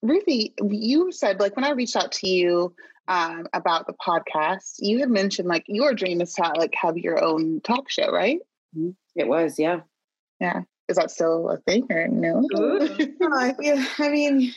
Ruthie, 0.00 0.54
you 0.62 1.10
said 1.10 1.40
like 1.40 1.56
when 1.56 1.64
I 1.64 1.70
reached 1.70 1.96
out 1.96 2.12
to 2.12 2.28
you 2.28 2.72
um, 3.08 3.48
about 3.52 3.88
the 3.88 3.94
podcast, 3.94 4.76
you 4.78 5.00
had 5.00 5.10
mentioned 5.10 5.48
like 5.48 5.64
your 5.66 5.92
dream 5.92 6.20
is 6.20 6.32
to 6.34 6.52
like 6.56 6.74
have 6.80 6.96
your 6.96 7.20
own 7.20 7.60
talk 7.62 7.90
show, 7.90 8.12
right? 8.12 8.38
Mm-hmm. 8.78 8.90
It 9.16 9.26
was, 9.26 9.58
yeah. 9.58 9.80
Yeah. 10.38 10.60
Is 10.88 10.96
that 10.96 11.10
still 11.10 11.50
a 11.50 11.56
thing 11.58 11.88
or 11.90 12.06
no? 12.06 12.46
yeah, 13.60 13.84
I 13.98 14.08
mean, 14.08 14.52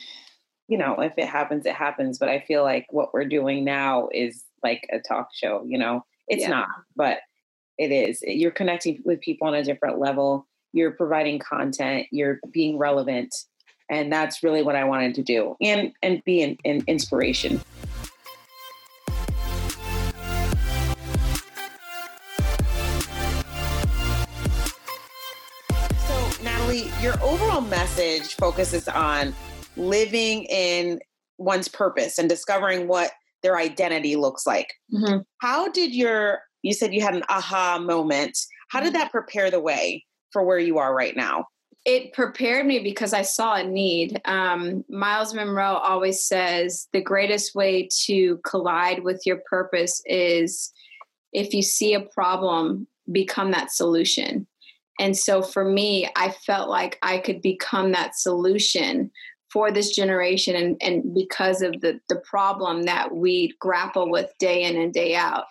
you 0.67 0.77
know, 0.77 0.99
if 1.01 1.13
it 1.17 1.27
happens, 1.27 1.65
it 1.65 1.75
happens. 1.75 2.19
But 2.19 2.29
I 2.29 2.39
feel 2.39 2.63
like 2.63 2.87
what 2.89 3.13
we're 3.13 3.25
doing 3.25 3.63
now 3.63 4.09
is 4.13 4.43
like 4.63 4.87
a 4.91 4.99
talk 4.99 5.29
show, 5.33 5.63
you 5.67 5.77
know, 5.77 6.05
it's 6.27 6.43
yeah. 6.43 6.49
not, 6.49 6.69
but 6.95 7.19
it 7.77 7.91
is. 7.91 8.23
Eh, 8.25 8.31
you're 8.31 8.51
connecting 8.51 9.01
with 9.03 9.21
people 9.21 9.47
on 9.47 9.55
a 9.55 9.63
different 9.63 9.99
level. 9.99 10.47
You're 10.71 10.91
providing 10.91 11.39
content. 11.39 12.07
You're 12.11 12.39
being 12.51 12.77
relevant. 12.77 13.33
And 13.89 14.11
that's 14.11 14.41
really 14.41 14.63
what 14.63 14.75
I 14.75 14.85
wanted 14.85 15.13
to 15.15 15.23
do 15.23 15.55
and, 15.61 15.91
and 16.01 16.23
be 16.23 16.41
an, 16.41 16.57
an 16.63 16.83
inspiration. 16.87 17.59
So, 26.07 26.43
Natalie, 26.43 26.89
your 27.01 27.21
overall 27.21 27.61
message 27.61 28.35
focuses 28.35 28.87
on 28.87 29.35
living 29.75 30.43
in 30.45 30.99
one's 31.37 31.67
purpose 31.67 32.17
and 32.17 32.29
discovering 32.29 32.87
what 32.87 33.11
their 33.41 33.57
identity 33.57 34.15
looks 34.15 34.47
like. 34.47 34.73
Mm-hmm. 34.93 35.19
How 35.39 35.69
did 35.69 35.93
your, 35.93 36.39
you 36.61 36.73
said 36.73 36.93
you 36.93 37.01
had 37.01 37.15
an 37.15 37.23
aha 37.29 37.79
moment. 37.79 38.37
How 38.69 38.79
did 38.79 38.93
mm-hmm. 38.93 38.99
that 38.99 39.11
prepare 39.11 39.51
the 39.51 39.59
way 39.59 40.05
for 40.31 40.43
where 40.43 40.59
you 40.59 40.77
are 40.77 40.95
right 40.95 41.15
now? 41.15 41.45
It 41.85 42.13
prepared 42.13 42.65
me 42.65 42.79
because 42.79 43.13
I 43.13 43.23
saw 43.23 43.55
a 43.55 43.63
need. 43.63 44.21
Um, 44.23 44.85
Myles 44.89 45.33
Munroe 45.33 45.75
always 45.75 46.25
says 46.25 46.87
the 46.93 47.01
greatest 47.01 47.55
way 47.55 47.89
to 48.05 48.39
collide 48.45 49.03
with 49.03 49.21
your 49.25 49.41
purpose 49.49 50.01
is 50.05 50.71
if 51.33 51.53
you 51.53 51.61
see 51.61 51.93
a 51.93 51.99
problem, 51.99 52.87
become 53.11 53.51
that 53.51 53.71
solution. 53.71 54.47
And 54.99 55.17
so 55.17 55.41
for 55.41 55.65
me, 55.65 56.07
I 56.15 56.29
felt 56.29 56.69
like 56.69 56.99
I 57.01 57.17
could 57.17 57.41
become 57.41 57.91
that 57.91 58.15
solution 58.15 59.11
for 59.53 59.71
this 59.71 59.95
generation 59.95 60.55
and, 60.55 60.77
and 60.81 61.13
because 61.13 61.61
of 61.61 61.79
the, 61.81 61.99
the 62.09 62.19
problem 62.25 62.83
that 62.83 63.13
we 63.13 63.53
grapple 63.59 64.09
with 64.09 64.33
day 64.39 64.63
in 64.63 64.75
and 64.75 64.91
day 64.91 65.15
out. 65.15 65.43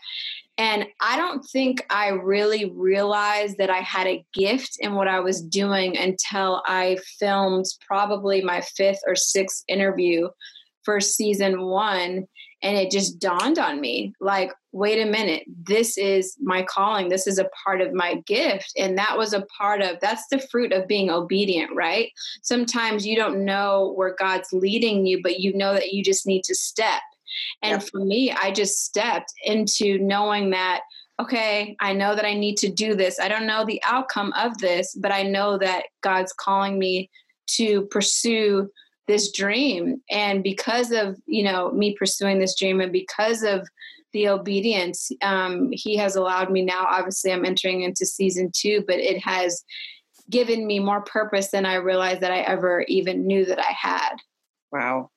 And 0.59 0.87
I 1.01 1.17
don't 1.17 1.43
think 1.45 1.87
I 1.89 2.09
really 2.09 2.67
realized 2.67 3.57
that 3.59 3.71
I 3.71 3.79
had 3.79 4.07
a 4.07 4.25
gift 4.35 4.77
in 4.81 4.95
what 4.95 5.09
I 5.09 5.21
was 5.21 5.41
doing 5.41 5.97
until 5.97 6.63
I 6.67 6.99
filmed 7.19 7.65
probably 7.87 8.43
my 8.43 8.61
fifth 8.61 9.01
or 9.07 9.15
sixth 9.15 9.65
interview 9.69 10.29
for 10.85 11.01
season 11.01 11.63
one 11.63 12.27
and 12.63 12.77
it 12.77 12.91
just 12.91 13.19
dawned 13.19 13.59
on 13.59 13.81
me 13.81 14.13
like 14.21 14.53
wait 14.73 15.01
a 15.01 15.11
minute 15.11 15.43
this 15.65 15.97
is 15.99 16.37
my 16.41 16.63
calling 16.63 17.09
this 17.09 17.27
is 17.27 17.39
a 17.39 17.49
part 17.65 17.81
of 17.81 17.93
my 17.93 18.15
gift 18.27 18.73
and 18.77 18.97
that 18.97 19.17
was 19.17 19.33
a 19.33 19.45
part 19.59 19.83
of 19.83 19.99
that's 20.01 20.27
the 20.31 20.39
fruit 20.51 20.73
of 20.73 20.89
being 20.89 21.11
obedient 21.11 21.71
right? 21.75 22.11
Sometimes 22.43 23.07
you 23.07 23.17
don't 23.17 23.45
know 23.45 23.93
where 23.97 24.17
god's 24.19 24.49
leading 24.53 25.07
you 25.07 25.21
but 25.23 25.41
you 25.41 25.55
know 25.55 25.75
that 25.75 25.93
you 25.93 26.03
just 26.03 26.27
need 26.27 26.43
to 26.45 26.55
step. 26.55 27.03
And 27.63 27.81
yep. 27.81 27.91
for 27.91 28.05
me 28.05 28.33
i 28.33 28.51
just 28.51 28.85
stepped 28.85 29.33
into 29.45 29.99
knowing 29.99 30.51
that 30.51 30.83
okay 31.21 31.77
i 31.81 31.93
know 31.93 32.15
that 32.15 32.25
i 32.25 32.35
need 32.35 32.57
to 32.59 32.71
do 32.71 32.95
this. 32.95 33.21
I 33.21 33.29
don't 33.29 33.47
know 33.47 33.65
the 33.65 33.83
outcome 33.87 34.33
of 34.37 34.59
this 34.59 34.95
but 34.95 35.13
i 35.13 35.23
know 35.23 35.59
that 35.59 35.85
god's 36.03 36.33
calling 36.33 36.79
me 36.79 37.11
to 37.59 37.83
pursue 37.87 38.71
this 39.07 39.33
dream. 39.33 40.01
And 40.11 40.43
because 40.43 40.93
of 40.93 41.19
you 41.27 41.45
know 41.45 41.71
me 41.73 41.95
pursuing 41.97 42.39
this 42.39 42.57
dream 42.59 42.81
and 42.81 42.93
because 42.93 43.43
of 43.43 43.69
the 44.13 44.29
obedience. 44.29 45.11
Um, 45.23 45.71
he 45.73 45.97
has 45.97 46.17
allowed 46.17 46.51
me 46.51 46.63
now 46.63 46.87
obviously 46.89 47.33
i'm 47.33 47.45
entering 47.45 47.83
into 47.83 48.07
season 48.07 48.51
two 48.55 48.85
but 48.87 48.97
it 48.97 49.23
has 49.23 49.65
given 50.31 50.67
me 50.67 50.79
more 50.79 51.03
purpose 51.03 51.51
than 51.51 51.67
i 51.67 51.75
realized 51.75 52.21
that 52.21 52.33
i 52.33 52.41
ever 52.41 52.85
even 52.89 53.27
knew 53.27 53.45
that 53.45 53.59
i 53.59 53.73
had. 53.73 54.17
Wow. 54.71 55.11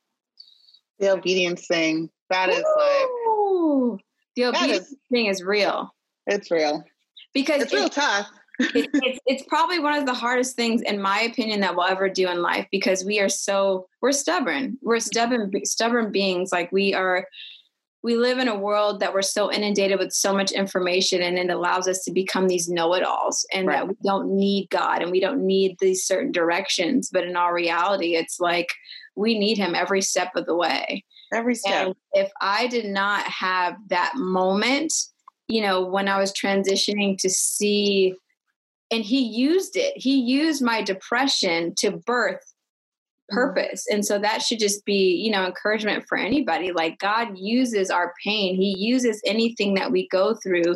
The 0.99 1.11
obedience 1.11 1.67
thing 1.67 2.09
that 2.29 2.49
is 2.49 2.57
like 2.57 3.99
the 4.35 4.45
obedience 4.45 4.87
is, 4.87 4.95
thing 5.11 5.27
is 5.27 5.43
real. 5.43 5.93
It's 6.27 6.51
real. 6.51 6.83
Because 7.33 7.61
it's 7.61 7.73
real 7.73 7.89
tough 7.89 8.29
it, 8.59 8.89
it's, 8.93 9.19
it's 9.25 9.43
probably 9.47 9.79
one 9.79 9.97
of 9.97 10.05
the 10.05 10.13
hardest 10.13 10.55
things 10.55 10.81
in 10.81 11.01
my 11.01 11.21
opinion 11.21 11.59
that 11.61 11.75
we'll 11.75 11.85
ever 11.85 12.09
do 12.09 12.29
in 12.29 12.41
life 12.41 12.67
because 12.71 13.03
we 13.03 13.19
are 13.19 13.29
so 13.29 13.87
we're 14.01 14.11
stubborn. 14.11 14.77
We're 14.81 14.99
stubborn 14.99 15.51
stubborn 15.65 16.11
beings. 16.11 16.51
Like 16.51 16.71
we 16.71 16.93
are 16.93 17.27
we 18.05 18.15
live 18.15 18.37
in 18.37 18.47
a 18.47 18.55
world 18.55 18.99
that 18.99 19.15
we're 19.15 19.23
so 19.23 19.51
inundated 19.51 19.97
with 19.97 20.13
so 20.13 20.31
much 20.31 20.51
information 20.51 21.23
and 21.23 21.39
it 21.39 21.49
allows 21.49 21.87
us 21.87 22.03
to 22.03 22.11
become 22.11 22.47
these 22.47 22.69
know-it-alls 22.69 23.47
and 23.51 23.65
right. 23.65 23.79
that 23.79 23.87
we 23.87 23.95
don't 24.03 24.29
need 24.29 24.69
god 24.69 25.01
and 25.01 25.09
we 25.09 25.19
don't 25.19 25.43
need 25.43 25.75
these 25.79 26.05
certain 26.05 26.31
directions 26.31 27.09
but 27.11 27.23
in 27.23 27.35
our 27.35 27.51
reality 27.51 28.15
it's 28.15 28.39
like 28.39 28.67
we 29.15 29.39
need 29.39 29.57
him 29.57 29.73
every 29.73 30.03
step 30.03 30.29
of 30.35 30.45
the 30.45 30.55
way 30.55 31.03
every 31.33 31.55
step 31.55 31.87
and 31.87 31.95
if 32.13 32.31
i 32.41 32.67
did 32.67 32.85
not 32.85 33.23
have 33.23 33.75
that 33.87 34.13
moment 34.15 34.93
you 35.47 35.59
know 35.59 35.83
when 35.83 36.07
i 36.07 36.19
was 36.19 36.31
transitioning 36.31 37.17
to 37.17 37.27
see 37.27 38.13
and 38.91 39.03
he 39.03 39.19
used 39.19 39.75
it 39.75 39.93
he 39.97 40.21
used 40.21 40.61
my 40.63 40.81
depression 40.83 41.73
to 41.75 41.89
birth. 42.05 42.53
Mm-hmm. 43.31 43.37
purpose. 43.37 43.85
And 43.89 44.05
so 44.05 44.19
that 44.19 44.43
should 44.43 44.59
just 44.59 44.85
be 44.85 45.15
you 45.15 45.31
know 45.31 45.45
encouragement 45.45 46.05
for 46.07 46.15
anybody. 46.17 46.71
Like 46.71 46.99
god 46.99 47.29
uses 47.35 47.89
our 47.89 48.13
pain. 48.23 48.55
He 48.55 48.75
uses 48.77 49.21
anything 49.25 49.73
that 49.75 49.91
we 49.91 50.07
go 50.09 50.35
through 50.35 50.75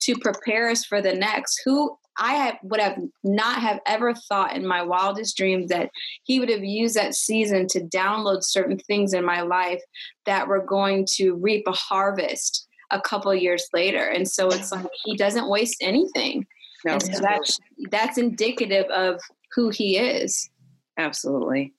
to 0.00 0.14
prepare 0.18 0.68
us 0.68 0.84
for 0.84 1.00
the 1.00 1.14
next. 1.14 1.62
Who 1.64 1.96
i 2.18 2.32
have, 2.34 2.56
would 2.62 2.80
have 2.80 2.98
not 3.24 3.60
have 3.60 3.78
ever 3.86 4.14
thought 4.14 4.56
in 4.56 4.66
my 4.66 4.82
wildest 4.82 5.36
dreams 5.36 5.68
that 5.68 5.90
he 6.24 6.40
would 6.40 6.48
have 6.48 6.64
used 6.64 6.96
that 6.96 7.14
season 7.14 7.66
to 7.68 7.80
download 7.80 8.42
certain 8.42 8.78
things 8.78 9.12
in 9.12 9.24
my 9.24 9.42
life 9.42 9.82
that 10.24 10.48
were 10.48 10.64
going 10.64 11.06
to 11.16 11.34
reap 11.34 11.64
a 11.66 11.72
harvest 11.72 12.66
a 12.90 13.00
couple 13.00 13.34
years 13.34 13.68
later. 13.72 14.06
And 14.06 14.28
so 14.28 14.48
it's 14.48 14.70
like 14.70 14.86
he 15.04 15.16
doesn't 15.16 15.48
waste 15.48 15.78
anything. 15.80 16.46
No, 16.84 16.98
so 16.98 17.20
that's 17.20 17.58
that's 17.90 18.18
indicative 18.18 18.86
of 18.90 19.20
who 19.54 19.70
he 19.70 19.98
is. 19.98 20.50
Absolutely. 20.98 21.72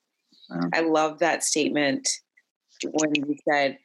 I 0.74 0.82
love 0.82 1.20
that 1.20 1.44
statement 1.44 2.10
when 2.84 3.16
you 3.16 3.36
said 3.50 3.78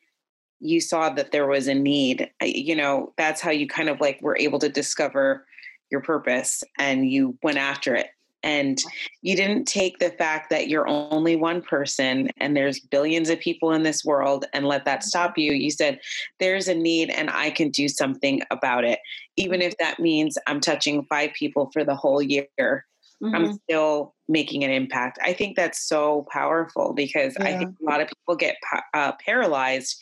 you 0.60 0.80
saw 0.80 1.10
that 1.10 1.32
there 1.32 1.46
was 1.46 1.66
a 1.66 1.74
need. 1.74 2.30
You 2.40 2.76
know, 2.76 3.12
that's 3.18 3.40
how 3.40 3.50
you 3.50 3.66
kind 3.66 3.88
of 3.88 4.00
like 4.00 4.20
were 4.22 4.36
able 4.38 4.60
to 4.60 4.68
discover 4.68 5.44
your 5.90 6.00
purpose 6.00 6.62
and 6.78 7.10
you 7.10 7.36
went 7.42 7.58
after 7.58 7.94
it. 7.94 8.08
And 8.44 8.78
you 9.22 9.36
didn't 9.36 9.66
take 9.66 9.98
the 9.98 10.10
fact 10.10 10.50
that 10.50 10.68
you're 10.68 10.88
only 10.88 11.36
one 11.36 11.62
person 11.62 12.28
and 12.38 12.56
there's 12.56 12.80
billions 12.80 13.30
of 13.30 13.38
people 13.38 13.72
in 13.72 13.84
this 13.84 14.04
world 14.04 14.46
and 14.52 14.66
let 14.66 14.84
that 14.84 15.04
stop 15.04 15.38
you. 15.38 15.52
You 15.52 15.70
said 15.70 16.00
there's 16.40 16.66
a 16.66 16.74
need 16.74 17.10
and 17.10 17.30
i 17.30 17.50
can 17.50 17.70
do 17.70 17.88
something 17.88 18.42
about 18.50 18.84
it. 18.84 18.98
Even 19.36 19.62
if 19.62 19.76
that 19.78 20.00
means 20.00 20.36
i'm 20.48 20.60
touching 20.60 21.04
five 21.04 21.30
people 21.38 21.70
for 21.72 21.84
the 21.84 21.94
whole 21.94 22.20
year 22.20 22.84
mm-hmm. 23.22 23.34
i'm 23.34 23.52
still 23.64 24.14
making 24.28 24.64
an 24.64 24.70
impact 24.70 25.18
i 25.22 25.32
think 25.32 25.56
that's 25.56 25.86
so 25.86 26.26
powerful 26.30 26.92
because 26.92 27.36
yeah. 27.38 27.46
i 27.46 27.58
think 27.58 27.74
a 27.80 27.90
lot 27.90 28.00
of 28.00 28.08
people 28.08 28.36
get 28.36 28.56
uh, 28.94 29.12
paralyzed 29.24 29.96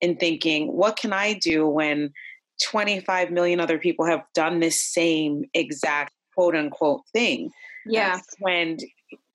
in 0.00 0.16
thinking 0.16 0.68
what 0.72 0.96
can 0.96 1.12
i 1.12 1.32
do 1.34 1.66
when 1.66 2.12
25 2.62 3.30
million 3.30 3.60
other 3.60 3.78
people 3.78 4.04
have 4.04 4.22
done 4.34 4.60
this 4.60 4.80
same 4.80 5.44
exact 5.54 6.12
quote 6.34 6.54
unquote 6.54 7.02
thing. 7.12 7.50
Yeah. 7.86 8.20
When 8.40 8.78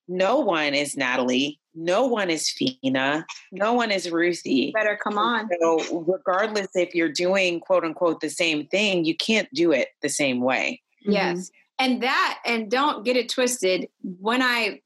no 0.08 0.40
one 0.40 0.74
is 0.74 0.96
Natalie, 0.96 1.60
no 1.76 2.06
one 2.06 2.30
is 2.30 2.50
Fina, 2.50 3.26
no 3.52 3.74
one 3.74 3.92
is 3.92 4.12
Ruthie. 4.12 4.72
Better 4.72 4.98
come 5.02 5.18
on. 5.18 5.50
So, 5.62 6.04
regardless 6.08 6.68
if 6.76 6.94
you're 6.94 7.12
doing 7.12 7.60
quote 7.60 7.84
unquote 7.84 8.22
the 8.22 8.30
same 8.30 8.68
thing, 8.68 9.06
you 9.06 9.16
can't 9.16 9.50
do 9.54 9.72
it 9.72 9.90
the 10.02 10.10
same 10.10 10.42
way. 10.42 10.82
Yes. 11.02 11.38
Mm-hmm. 11.38 11.63
And 11.80 12.04
that, 12.04 12.40
and 12.46 12.70
don't 12.70 13.04
get 13.04 13.18
it 13.18 13.30
twisted. 13.30 13.88
When 14.02 14.42
I 14.42 14.82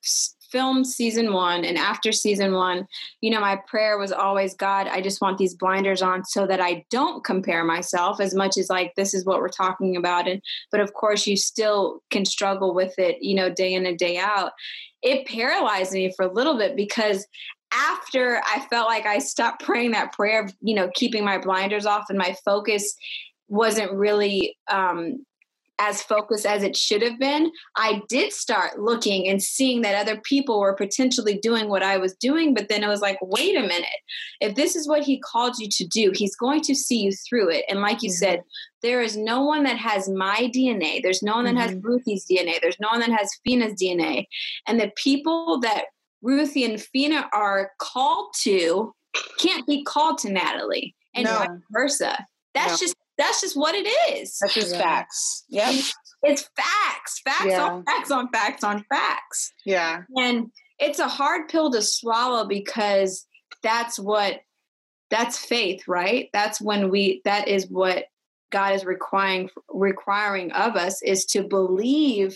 filmed 0.52 0.88
season 0.88 1.34
one 1.34 1.65
and 1.65 1.78
after 1.78 2.12
season 2.12 2.54
one, 2.54 2.88
you 3.21 3.30
know, 3.30 3.39
my 3.39 3.60
prayer 3.67 3.97
was 3.97 4.12
always, 4.12 4.56
God, 4.56 4.88
I 4.88 5.02
just 5.02 5.21
want 5.21 5.38
these 5.38 5.54
blinders 5.54 6.02
on 6.02 6.23
so 6.23 6.47
that 6.47 6.62
I 6.62 6.86
don't 6.89 7.23
compare 7.23 7.63
myself 7.63 8.19
as 8.19 8.34
much 8.34 8.58
as 8.58 8.69
like 8.69 8.93
this 8.95 9.13
is 9.13 9.26
what 9.26 9.39
we're 9.39 9.50
talking 9.50 9.95
about. 9.97 10.28
And 10.28 10.41
but 10.71 10.80
of 10.80 10.93
course 10.93 11.28
you 11.28 11.36
still 11.36 12.02
can 12.10 12.26
struggle 12.26 12.73
with 12.73 12.97
it, 12.97 13.17
you 13.21 13.36
know, 13.36 13.50
day 13.50 13.73
in 13.73 13.86
and 13.86 13.97
day 13.97 14.17
out. 14.17 14.54
It 15.02 15.28
paralyzed 15.28 15.93
me 15.93 16.13
for 16.15 16.26
a 16.26 16.34
little 16.34 16.58
bit 16.58 16.76
because 16.76 17.28
after 17.71 18.41
I 18.45 18.65
felt 18.69 18.88
like 18.88 19.06
I 19.06 19.19
stopped 19.19 19.63
praying 19.63 19.91
that 19.91 20.13
prayer, 20.13 20.50
you 20.62 20.73
know, 20.73 20.89
keeping 20.93 21.26
my 21.26 21.38
blinders 21.38 21.86
off 21.86 22.06
and 22.10 22.17
my 22.17 22.36
focus 22.45 22.95
wasn't 23.50 23.91
really 23.91 24.58
um, 24.69 25.26
as 25.80 26.02
focused 26.02 26.46
as 26.46 26.63
it 26.63 26.76
should 26.76 27.02
have 27.02 27.20
been, 27.20 27.52
I 27.76 28.02
did 28.10 28.34
start 28.34 28.80
looking 28.80 29.28
and 29.28 29.42
seeing 29.42 29.82
that 29.82 29.96
other 29.96 30.20
people 30.22 30.60
were 30.60 30.74
potentially 30.74 31.38
doing 31.38 31.70
what 31.70 31.84
I 31.84 31.98
was 31.98 32.16
doing. 32.16 32.54
But 32.54 32.68
then 32.68 32.84
it 32.84 32.88
was 32.88 33.02
like, 33.02 33.20
wait 33.22 33.56
a 33.56 33.62
minute, 33.62 33.86
if 34.42 34.56
this 34.56 34.76
is 34.76 34.88
what 34.88 35.04
he 35.04 35.20
called 35.20 35.56
you 35.60 35.68
to 35.70 35.86
do, 35.86 36.12
he's 36.16 36.36
going 36.36 36.62
to 36.62 36.76
see 36.76 37.02
you 37.02 37.12
through 37.12 37.50
it. 37.50 37.66
And 37.70 37.82
like 37.82 38.02
you 38.02 38.10
mm-hmm. 38.10 38.18
said, 38.18 38.44
there 38.82 39.02
is 39.02 39.18
no 39.18 39.44
one 39.44 39.63
that 39.63 39.78
has 39.78 40.10
my 40.10 40.50
DNA. 40.54 41.02
There's 41.02 41.24
no 41.24 41.36
one 41.36 41.46
that 41.46 41.56
mm-hmm. 41.56 41.76
has 41.76 41.84
Ruthie's 41.84 42.26
DNA. 42.26 42.60
There's 42.62 42.80
no 42.80 42.90
one 42.90 43.00
that 43.02 43.12
has 43.12 43.30
Fina's 43.48 43.74
DNA. 43.74 44.26
And 44.68 44.80
the 44.80 44.92
people 44.96 45.60
that 45.62 45.86
Ruthie 46.22 46.66
and 46.66 46.82
Fina 46.82 47.30
are 47.34 47.72
called 47.80 48.34
to 48.42 48.94
can't 49.40 49.66
be 49.68 49.84
called 49.84 50.18
to 50.20 50.32
Natalie 50.32 50.96
and 51.16 51.26
no. 51.26 51.38
vice 51.38 51.50
versa. 51.72 52.26
That's 52.54 52.82
no. 52.82 52.88
just 52.88 52.96
that's 53.17 53.41
just 53.41 53.58
what 53.58 53.75
it 53.75 53.88
is. 54.13 54.38
That's 54.39 54.53
just 54.53 54.73
yeah. 54.73 54.82
facts. 54.82 55.43
Yeah. 55.49 55.71
It's 56.23 56.49
facts, 56.56 57.19
facts 57.23 57.45
yeah. 57.45 57.63
on 57.63 57.84
facts 57.84 58.12
on 58.12 58.30
facts 58.30 58.63
on 58.63 58.84
facts. 58.89 59.53
Yeah. 59.65 60.01
And 60.15 60.51
it's 60.80 60.99
a 60.99 61.08
hard 61.08 61.47
pill 61.47 61.71
to 61.71 61.82
swallow 61.82 62.47
because 62.47 63.25
that's 63.63 63.99
what 63.99 64.41
that's 65.10 65.38
faith, 65.38 65.88
right? 65.88 66.30
That's 66.34 66.60
when 66.60 66.89
we 66.89 67.21
that 67.25 67.47
is 67.47 67.67
what 67.69 68.06
God 68.51 68.75
is 68.75 68.86
requiring 68.86 69.49
requiring 69.69 70.51
of 70.51 70.75
us 70.75 71.01
is 71.01 71.25
to 71.25 71.43
believe 71.43 72.36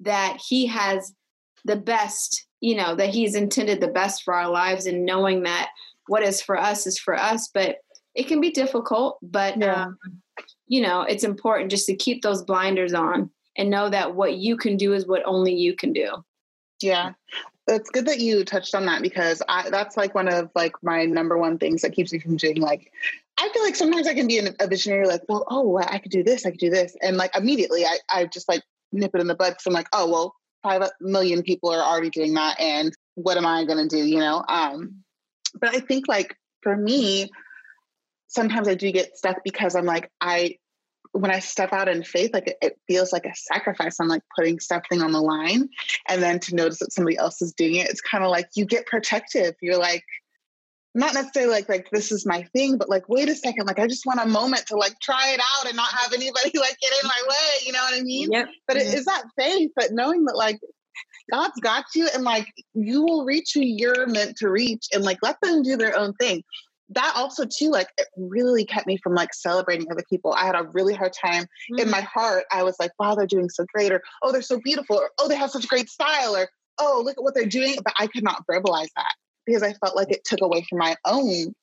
that 0.00 0.38
he 0.48 0.66
has 0.66 1.12
the 1.64 1.76
best, 1.76 2.46
you 2.60 2.74
know, 2.74 2.94
that 2.94 3.10
he's 3.10 3.34
intended 3.34 3.80
the 3.80 3.88
best 3.88 4.24
for 4.24 4.34
our 4.34 4.50
lives 4.50 4.86
and 4.86 5.04
knowing 5.04 5.44
that 5.44 5.70
what 6.08 6.22
is 6.22 6.42
for 6.42 6.58
us 6.58 6.86
is 6.86 6.98
for 6.98 7.14
us, 7.14 7.48
but 7.52 7.76
it 8.14 8.28
can 8.28 8.40
be 8.40 8.50
difficult, 8.50 9.18
but 9.22 9.58
yeah. 9.58 9.84
um, 9.84 9.98
you 10.66 10.80
know, 10.80 11.02
it's 11.02 11.24
important 11.24 11.70
just 11.70 11.86
to 11.86 11.96
keep 11.96 12.22
those 12.22 12.42
blinders 12.42 12.94
on 12.94 13.30
and 13.56 13.70
know 13.70 13.90
that 13.90 14.14
what 14.14 14.34
you 14.34 14.56
can 14.56 14.76
do 14.76 14.92
is 14.92 15.06
what 15.06 15.22
only 15.24 15.54
you 15.54 15.74
can 15.74 15.92
do. 15.92 16.24
Yeah. 16.80 17.12
It's 17.68 17.90
good 17.90 18.06
that 18.06 18.20
you 18.20 18.44
touched 18.44 18.74
on 18.74 18.86
that 18.86 19.02
because 19.02 19.42
I, 19.48 19.70
that's 19.70 19.96
like 19.96 20.14
one 20.14 20.28
of 20.28 20.50
like 20.54 20.72
my 20.82 21.04
number 21.04 21.38
one 21.38 21.58
things 21.58 21.82
that 21.82 21.92
keeps 21.92 22.12
me 22.12 22.18
from 22.18 22.36
doing 22.36 22.60
like 22.60 22.90
I 23.38 23.48
feel 23.50 23.62
like 23.62 23.76
sometimes 23.76 24.06
I 24.06 24.14
can 24.14 24.26
be 24.26 24.38
a 24.38 24.66
visionary 24.66 25.06
like, 25.06 25.22
well, 25.28 25.44
oh, 25.48 25.78
I 25.78 25.98
could 25.98 26.10
do 26.10 26.22
this, 26.22 26.44
I 26.44 26.50
could 26.50 26.60
do 26.60 26.70
this. 26.70 26.96
And 27.02 27.16
like 27.16 27.34
immediately 27.36 27.84
I, 27.84 27.98
I 28.10 28.26
just 28.26 28.48
like 28.48 28.62
nip 28.92 29.14
it 29.14 29.20
in 29.20 29.26
the 29.26 29.34
bud 29.34 29.50
because 29.50 29.66
I'm 29.66 29.72
like, 29.72 29.88
oh, 29.92 30.10
well, 30.10 30.34
five 30.62 30.82
million 31.00 31.42
people 31.42 31.70
are 31.70 31.82
already 31.82 32.10
doing 32.10 32.34
that. 32.34 32.60
And 32.60 32.92
what 33.14 33.36
am 33.36 33.46
I 33.46 33.64
going 33.64 33.88
to 33.88 33.96
do, 33.96 34.04
you 34.04 34.18
know? 34.18 34.44
Um, 34.48 35.02
but 35.60 35.74
I 35.74 35.80
think 35.80 36.08
like 36.08 36.36
for 36.62 36.76
me, 36.76 37.30
sometimes 38.32 38.68
I 38.68 38.74
do 38.74 38.90
get 38.90 39.16
stuck 39.16 39.44
because 39.44 39.74
I'm 39.74 39.84
like, 39.84 40.10
I, 40.20 40.56
when 41.12 41.30
I 41.30 41.40
step 41.40 41.72
out 41.72 41.88
in 41.88 42.02
faith, 42.02 42.30
like 42.32 42.48
it, 42.48 42.56
it, 42.62 42.78
feels 42.88 43.12
like 43.12 43.26
a 43.26 43.34
sacrifice. 43.34 44.00
I'm 44.00 44.08
like 44.08 44.22
putting 44.34 44.58
something 44.58 45.02
on 45.02 45.12
the 45.12 45.20
line. 45.20 45.68
And 46.08 46.22
then 46.22 46.40
to 46.40 46.54
notice 46.54 46.78
that 46.78 46.92
somebody 46.92 47.18
else 47.18 47.42
is 47.42 47.52
doing 47.52 47.76
it, 47.76 47.90
it's 47.90 48.00
kind 48.00 48.24
of 48.24 48.30
like 48.30 48.48
you 48.54 48.64
get 48.64 48.86
protective. 48.86 49.54
You're 49.60 49.78
like, 49.78 50.04
not 50.94 51.14
necessarily 51.14 51.52
like 51.52 51.68
like 51.70 51.88
this 51.90 52.12
is 52.12 52.26
my 52.26 52.42
thing, 52.54 52.76
but 52.76 52.88
like 52.90 53.08
wait 53.08 53.28
a 53.28 53.34
second, 53.34 53.66
like 53.66 53.78
I 53.78 53.86
just 53.86 54.04
want 54.04 54.20
a 54.20 54.26
moment 54.26 54.66
to 54.66 54.76
like 54.76 54.98
try 55.00 55.30
it 55.30 55.40
out 55.40 55.66
and 55.66 55.76
not 55.76 55.90
have 55.90 56.12
anybody 56.12 56.50
like 56.58 56.76
get 56.80 56.92
in 57.02 57.08
my 57.08 57.22
way. 57.28 57.66
You 57.66 57.72
know 57.72 57.82
what 57.82 57.98
I 57.98 58.02
mean? 58.02 58.30
Yep. 58.30 58.48
But 58.66 58.76
mm-hmm. 58.76 58.88
it 58.88 58.94
is 58.98 59.04
that 59.06 59.24
faith, 59.38 59.70
but 59.74 59.92
knowing 59.92 60.24
that 60.26 60.36
like 60.36 60.60
God's 61.30 61.58
got 61.60 61.84
you 61.94 62.08
and 62.14 62.24
like 62.24 62.46
you 62.74 63.02
will 63.02 63.24
reach 63.24 63.52
who 63.54 63.60
you're 63.60 64.06
meant 64.06 64.36
to 64.38 64.50
reach 64.50 64.88
and 64.92 65.02
like 65.02 65.18
let 65.22 65.40
them 65.40 65.62
do 65.62 65.76
their 65.76 65.98
own 65.98 66.12
thing. 66.14 66.42
That 66.94 67.12
also 67.16 67.44
too, 67.44 67.70
like 67.70 67.88
it 67.98 68.06
really 68.16 68.64
kept 68.64 68.86
me 68.86 68.96
from 68.96 69.14
like 69.14 69.34
celebrating 69.34 69.90
other 69.90 70.04
people. 70.08 70.32
I 70.32 70.46
had 70.46 70.54
a 70.54 70.68
really 70.72 70.94
hard 70.94 71.12
time 71.12 71.44
mm-hmm. 71.44 71.80
in 71.80 71.90
my 71.90 72.00
heart. 72.00 72.44
I 72.52 72.62
was 72.62 72.76
like, 72.78 72.92
wow, 72.98 73.14
they're 73.14 73.26
doing 73.26 73.48
so 73.48 73.64
great, 73.72 73.92
or 73.92 74.02
oh, 74.22 74.32
they're 74.32 74.42
so 74.42 74.60
beautiful, 74.62 74.96
or 74.96 75.10
oh, 75.18 75.28
they 75.28 75.36
have 75.36 75.50
such 75.50 75.64
a 75.64 75.68
great 75.68 75.88
style, 75.88 76.36
or 76.36 76.48
oh, 76.78 77.02
look 77.04 77.16
at 77.18 77.22
what 77.22 77.34
they're 77.34 77.46
doing. 77.46 77.76
But 77.84 77.94
I 77.98 78.06
could 78.06 78.24
not 78.24 78.44
verbalize 78.50 78.90
that 78.96 79.14
because 79.46 79.62
I 79.62 79.72
felt 79.74 79.96
like 79.96 80.10
it 80.10 80.24
took 80.24 80.40
away 80.42 80.64
from 80.68 80.78
my 80.78 80.96
own 81.04 81.54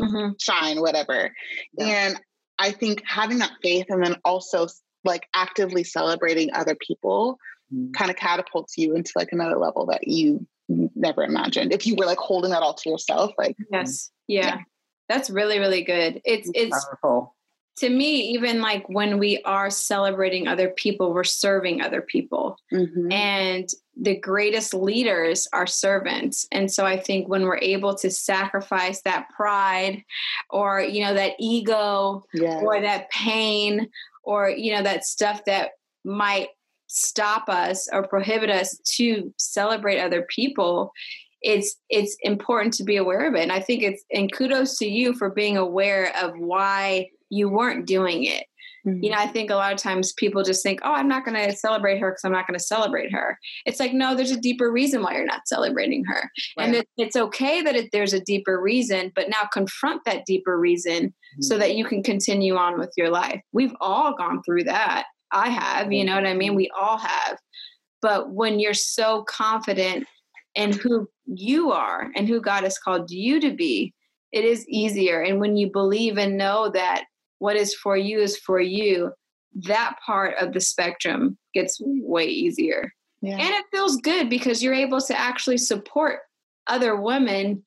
mm-hmm. 0.00 0.32
shine, 0.40 0.80
whatever. 0.80 1.30
Yeah. 1.78 1.86
And 1.86 2.20
I 2.58 2.70
think 2.72 3.02
having 3.06 3.38
that 3.38 3.52
faith 3.62 3.86
and 3.88 4.04
then 4.04 4.16
also 4.24 4.66
like 5.04 5.26
actively 5.34 5.84
celebrating 5.84 6.52
other 6.52 6.74
people 6.74 7.38
mm-hmm. 7.72 7.92
kind 7.92 8.10
of 8.10 8.16
catapults 8.16 8.76
you 8.76 8.94
into 8.94 9.12
like 9.16 9.28
another 9.32 9.56
level 9.56 9.86
that 9.86 10.08
you 10.08 10.46
never 10.68 11.22
imagined. 11.22 11.72
If 11.72 11.86
you 11.86 11.94
were 11.96 12.06
like 12.06 12.18
holding 12.18 12.50
that 12.50 12.62
all 12.62 12.74
to 12.74 12.90
yourself, 12.90 13.32
like 13.38 13.56
yes, 13.70 14.10
yeah. 14.26 14.46
yeah. 14.46 14.58
That's 15.08 15.30
really, 15.30 15.58
really 15.58 15.82
good. 15.82 16.20
It's 16.24 16.50
it's 16.54 16.84
powerful 16.84 17.36
to 17.78 17.90
me, 17.90 18.20
even 18.30 18.62
like 18.62 18.88
when 18.88 19.18
we 19.18 19.42
are 19.44 19.68
celebrating 19.68 20.48
other 20.48 20.70
people, 20.70 21.12
we're 21.12 21.24
serving 21.24 21.82
other 21.82 22.00
people. 22.00 22.58
Mm-hmm. 22.72 23.12
And 23.12 23.68
the 24.00 24.16
greatest 24.16 24.72
leaders 24.72 25.46
are 25.52 25.66
servants. 25.66 26.46
And 26.50 26.72
so 26.72 26.86
I 26.86 26.98
think 26.98 27.28
when 27.28 27.42
we're 27.42 27.58
able 27.58 27.94
to 27.96 28.10
sacrifice 28.10 29.02
that 29.02 29.28
pride 29.36 30.02
or, 30.48 30.80
you 30.80 31.04
know, 31.04 31.14
that 31.14 31.34
ego 31.38 32.24
yes. 32.32 32.62
or 32.64 32.80
that 32.80 33.10
pain 33.10 33.88
or, 34.22 34.48
you 34.48 34.74
know, 34.74 34.82
that 34.82 35.04
stuff 35.04 35.44
that 35.44 35.72
might 36.02 36.48
stop 36.86 37.48
us 37.48 37.88
or 37.92 38.06
prohibit 38.06 38.48
us 38.48 38.78
to 38.86 39.34
celebrate 39.36 40.00
other 40.00 40.22
people 40.30 40.92
it's 41.46 41.76
it's 41.88 42.16
important 42.22 42.74
to 42.74 42.82
be 42.82 42.96
aware 42.96 43.26
of 43.28 43.34
it 43.34 43.42
and 43.42 43.52
i 43.52 43.60
think 43.60 43.82
it's 43.82 44.04
and 44.12 44.32
kudos 44.32 44.76
to 44.76 44.86
you 44.86 45.14
for 45.14 45.30
being 45.30 45.56
aware 45.56 46.12
of 46.20 46.32
why 46.38 47.06
you 47.30 47.48
weren't 47.48 47.86
doing 47.86 48.24
it. 48.24 48.44
Mm-hmm. 48.86 49.02
You 49.02 49.10
know, 49.10 49.16
I 49.18 49.26
think 49.26 49.50
a 49.50 49.56
lot 49.56 49.72
of 49.72 49.78
times 49.78 50.12
people 50.12 50.44
just 50.44 50.62
think, 50.62 50.80
oh, 50.84 50.92
I'm 50.92 51.08
not 51.08 51.24
going 51.24 51.36
to 51.36 51.56
celebrate 51.56 51.98
her 51.98 52.10
because 52.10 52.24
I'm 52.24 52.32
not 52.32 52.46
going 52.46 52.58
to 52.58 52.64
celebrate 52.64 53.12
her. 53.12 53.38
It's 53.64 53.80
like, 53.80 53.92
no, 53.92 54.14
there's 54.14 54.30
a 54.30 54.40
deeper 54.40 54.70
reason 54.70 55.02
why 55.02 55.14
you're 55.16 55.24
not 55.24 55.48
celebrating 55.48 56.04
her. 56.04 56.30
Right. 56.56 56.66
And 56.66 56.76
it, 56.76 56.88
it's 56.96 57.16
okay 57.16 57.62
that 57.62 57.74
it, 57.74 57.90
there's 57.92 58.12
a 58.12 58.20
deeper 58.20 58.60
reason, 58.60 59.10
but 59.16 59.28
now 59.28 59.48
confront 59.52 60.02
that 60.04 60.24
deeper 60.24 60.58
reason 60.58 61.08
mm-hmm. 61.08 61.42
so 61.42 61.58
that 61.58 61.74
you 61.74 61.84
can 61.84 62.02
continue 62.02 62.56
on 62.56 62.78
with 62.78 62.92
your 62.96 63.10
life. 63.10 63.40
We've 63.52 63.74
all 63.80 64.14
gone 64.14 64.42
through 64.44 64.64
that. 64.64 65.06
I 65.32 65.48
have, 65.48 65.92
you 65.92 66.04
know 66.04 66.14
what 66.14 66.26
I 66.26 66.34
mean? 66.34 66.54
We 66.54 66.70
all 66.78 66.98
have. 66.98 67.38
But 68.00 68.30
when 68.30 68.60
you're 68.60 68.74
so 68.74 69.24
confident 69.24 70.06
in 70.56 70.72
who 70.72 71.08
you 71.26 71.70
are 71.70 72.10
and 72.16 72.26
who 72.26 72.40
God 72.40 72.64
has 72.64 72.78
called 72.78 73.10
you 73.10 73.40
to 73.40 73.54
be, 73.54 73.94
it 74.32 74.44
is 74.44 74.66
easier. 74.68 75.22
And 75.22 75.38
when 75.38 75.56
you 75.56 75.70
believe 75.70 76.18
and 76.18 76.36
know 76.36 76.70
that 76.70 77.04
what 77.38 77.56
is 77.56 77.74
for 77.74 77.96
you 77.96 78.20
is 78.20 78.38
for 78.38 78.58
you, 78.60 79.12
that 79.54 79.96
part 80.04 80.34
of 80.40 80.52
the 80.52 80.60
spectrum 80.60 81.38
gets 81.54 81.78
way 81.80 82.26
easier. 82.26 82.92
Yeah. 83.22 83.36
And 83.36 83.50
it 83.50 83.64
feels 83.70 83.96
good 83.98 84.28
because 84.28 84.62
you're 84.62 84.74
able 84.74 85.00
to 85.00 85.18
actually 85.18 85.58
support 85.58 86.20
other 86.66 86.96
women, 86.96 87.62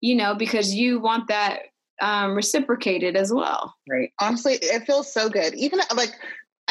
you 0.00 0.14
know, 0.14 0.34
because 0.34 0.74
you 0.74 1.00
want 1.00 1.28
that 1.28 1.60
um, 2.00 2.34
reciprocated 2.34 3.16
as 3.16 3.32
well. 3.32 3.74
Right. 3.88 4.10
Honestly, 4.20 4.54
it 4.54 4.84
feels 4.84 5.12
so 5.12 5.28
good. 5.28 5.54
Even 5.54 5.80
like, 5.94 6.12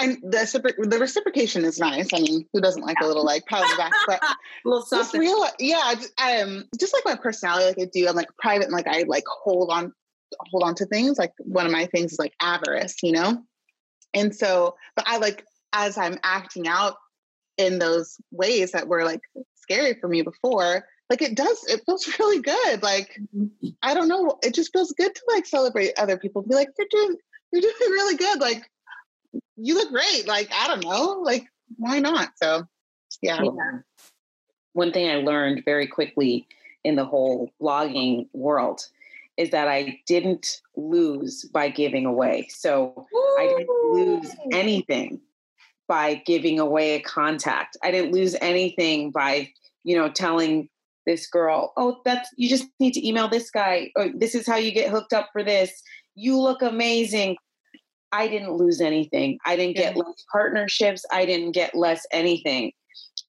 and 0.02 0.18
the 0.24 0.76
the 0.90 1.00
reciprocation 1.00 1.64
is 1.64 1.80
nice. 1.80 2.10
I 2.14 2.20
mean, 2.20 2.46
who 2.52 2.62
doesn't 2.62 2.84
like 2.84 2.98
a 3.02 3.08
little 3.08 3.26
like 3.26 3.46
pat 3.46 3.64
on 3.64 3.70
the 3.70 3.78
back? 3.78 3.92
But 4.08 4.22
little 4.66 4.86
just 4.90 5.14
real, 5.14 5.46
yeah. 5.60 5.94
Um, 6.18 6.66
just 6.80 6.94
like 6.94 7.06
my 7.06 7.16
personality, 7.16 7.66
like 7.66 7.88
I 7.88 7.90
do. 7.92 8.08
I'm 8.08 8.16
like 8.16 8.30
private, 8.38 8.66
and 8.66 8.74
like 8.74 8.88
I 8.88 9.04
like 9.04 9.26
hold 9.28 9.70
on 9.72 9.94
hold 10.50 10.64
on 10.64 10.76
to 10.76 10.86
things. 10.86 11.18
Like 11.18 11.34
one 11.40 11.66
of 11.66 11.72
my 11.72 11.86
things 11.88 12.14
is 12.14 12.20
like 12.20 12.34
avarice, 12.42 12.96
you 13.04 13.12
know? 13.12 13.44
And 14.14 14.36
so, 14.36 14.76
but 14.96 15.08
I 15.08 15.18
like, 15.18 15.46
as 15.74 15.98
I'm 15.98 16.20
acting 16.24 16.68
out 16.68 16.96
in 17.58 17.80
those 17.80 18.18
ways 18.32 18.72
that 18.72 18.88
were 18.88 19.06
like 19.06 19.22
scary 19.56 19.96
for 20.00 20.08
me 20.08 20.22
before, 20.22 20.86
like 21.10 21.22
it 21.22 21.36
does, 21.36 21.64
it 21.68 21.82
feels 21.86 22.08
really 22.20 22.42
good. 22.42 22.84
Like, 22.84 23.20
mm-hmm. 23.36 23.70
I 23.82 23.94
don't 23.94 24.08
know, 24.08 24.38
it 24.44 24.54
just 24.54 24.74
feels 24.74 24.94
good 24.94 25.14
to 25.14 25.22
like 25.30 25.46
celebrate 25.46 25.98
other 25.98 26.18
people, 26.18 26.42
be 26.42 26.56
like, 26.56 26.70
you're 26.78 26.88
doing, 26.90 27.18
you're 27.52 27.62
doing 27.62 27.92
really 27.92 28.18
good. 28.18 28.40
Like, 28.40 28.64
you 29.58 29.76
look 29.76 29.92
great. 29.92 30.28
Like, 30.28 30.50
I 30.54 30.68
don't 30.68 30.84
know, 30.84 31.22
like, 31.24 31.46
why 31.78 32.00
not? 32.00 32.30
So, 32.36 32.66
yeah. 33.22 33.42
yeah. 33.42 33.80
One 34.74 34.92
thing 34.92 35.10
I 35.10 35.16
learned 35.16 35.64
very 35.66 35.88
quickly 35.88 36.48
in 36.84 36.96
the 36.96 37.06
whole 37.06 37.52
blogging 37.62 38.28
world 38.34 38.82
is 39.38 39.50
that 39.52 39.68
I 39.68 40.00
didn't 40.08 40.62
lose 40.76 41.46
by 41.46 41.70
giving 41.70 42.06
away. 42.06 42.48
So 42.50 43.08
Ooh. 43.14 43.38
I 43.40 43.48
didn't 43.48 43.94
lose 43.94 44.36
anything 44.52 45.20
by 45.88 46.16
giving 46.26 46.60
away 46.60 46.96
a 46.96 47.02
contact. 47.02 47.78
I 47.84 47.92
didn't 47.92 48.14
lose 48.14 48.36
anything 48.42 49.12
by, 49.12 49.50
you 49.84 49.98
know, 49.98 50.10
telling 50.10 50.70
this 51.06 51.28
girl, 51.28 51.74
oh, 51.78 52.02
that's 52.06 52.30
you 52.38 52.48
just 52.48 52.68
need 52.80 52.94
to 52.94 53.08
email 53.08 53.28
this 53.28 53.50
guy, 53.50 53.92
or 53.96 54.10
this 54.14 54.36
is 54.36 54.46
how 54.46 54.58
you 54.58 54.72
get 54.72 54.92
hooked 54.92 55.14
up 55.14 55.30
for 55.34 55.44
this. 55.44 55.82
You 56.16 56.40
look 56.40 56.62
amazing. 56.62 57.38
I 58.12 58.28
didn't 58.28 58.54
lose 58.54 58.82
anything. 58.82 59.40
I 59.46 59.56
didn't 59.56 59.78
get 59.78 59.96
yeah. 59.96 60.04
less 60.04 60.26
partnerships. 60.32 61.06
I 61.12 61.26
didn't 61.26 61.54
get 61.54 61.76
less 61.76 62.06
anything. 62.12 62.74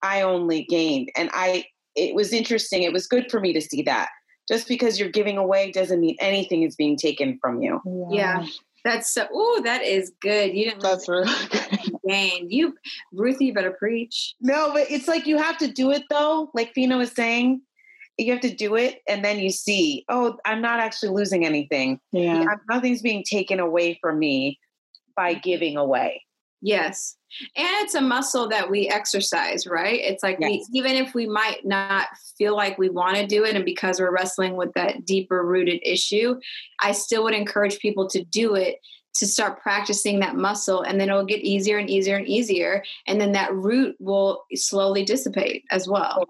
I 0.03 0.23
only 0.23 0.65
gained. 0.65 1.11
And 1.17 1.31
I 1.33 1.65
it 1.95 2.15
was 2.15 2.33
interesting. 2.33 2.83
It 2.83 2.93
was 2.93 3.07
good 3.07 3.31
for 3.31 3.41
me 3.41 3.53
to 3.53 3.61
see 3.61 3.83
that 3.83 4.09
just 4.49 4.67
because 4.67 4.99
you're 4.99 5.11
giving 5.11 5.39
away 5.39 5.71
doesn't 5.71 6.01
mean 6.01 6.17
anything 6.21 6.63
is 6.63 6.77
being 6.77 6.97
taken 6.97 7.39
from 7.41 7.63
you. 7.63 7.81
Yeah. 8.11 8.45
That's 8.85 9.13
so. 9.13 9.29
Oh, 9.33 9.61
that 9.65 9.83
is 9.83 10.13
good. 10.21 10.55
You 10.55 10.65
didn't. 10.65 10.83
That's 10.83 11.09
really 11.09 11.33
good. 11.51 12.51
You, 12.51 12.75
Ruthie, 13.13 13.47
you 13.47 13.55
better 13.55 13.71
preach. 13.71 14.35
No, 14.41 14.73
but 14.73 14.91
it's 14.91 15.07
like 15.07 15.27
you 15.27 15.39
have 15.39 15.57
to 15.59 15.69
do 15.69 15.93
it 15.93 16.03
though. 16.11 16.51
Like 16.53 16.73
Fina 16.75 16.97
was 16.97 17.13
saying, 17.13 17.63
you 18.19 18.33
have 18.33 18.43
to 18.43 18.55
do 18.55 18.75
it, 18.75 19.01
and 19.09 19.25
then 19.25 19.39
you 19.39 19.51
see, 19.51 20.05
oh, 20.09 20.37
I'm 20.45 20.61
not 20.61 20.81
actually 20.81 21.11
losing 21.11 21.47
anything. 21.47 22.01
Yeah, 22.11 22.45
nothing's 22.69 23.03
being 23.03 23.25
taken 23.25 23.61
away 23.61 23.99
from 24.03 24.19
me 24.19 24.59
by 25.17 25.35
giving 25.35 25.77
away. 25.77 26.25
Yes. 26.63 27.17
And 27.57 27.67
it's 27.81 27.95
a 27.95 28.01
muscle 28.01 28.49
that 28.51 28.71
we 28.71 28.89
exercise, 28.89 29.67
right? 29.67 29.99
It's 30.01 30.23
like 30.23 30.39
yes. 30.41 30.51
we, 30.51 30.67
even 30.75 30.93
if 30.93 31.13
we 31.13 31.27
might 31.27 31.65
not 31.65 32.07
feel 32.39 32.55
like 32.55 32.79
we 32.79 32.89
want 32.89 33.17
to 33.17 33.27
do 33.27 33.45
it, 33.45 33.57
and 33.57 33.65
because 33.65 33.99
we're 33.99 34.13
wrestling 34.13 34.55
with 34.55 34.73
that 34.75 35.05
deeper 35.05 35.45
rooted 35.45 35.81
issue, 35.83 36.39
I 36.81 36.93
still 36.93 37.25
would 37.25 37.35
encourage 37.35 37.81
people 37.81 38.09
to 38.11 38.23
do 38.25 38.55
it 38.55 38.79
to 39.17 39.27
start 39.27 39.61
practicing 39.61 40.21
that 40.21 40.37
muscle, 40.37 40.83
and 40.83 41.01
then 41.01 41.11
it'll 41.11 41.25
get 41.25 41.41
easier 41.41 41.79
and 41.79 41.91
easier 41.91 42.17
and 42.17 42.27
easier. 42.27 42.83
And 43.07 43.21
then 43.21 43.33
that 43.33 43.53
root 43.53 43.97
will 43.99 44.45
slowly 44.55 45.05
dissipate 45.05 45.65
as 45.71 45.89
well. 45.89 46.25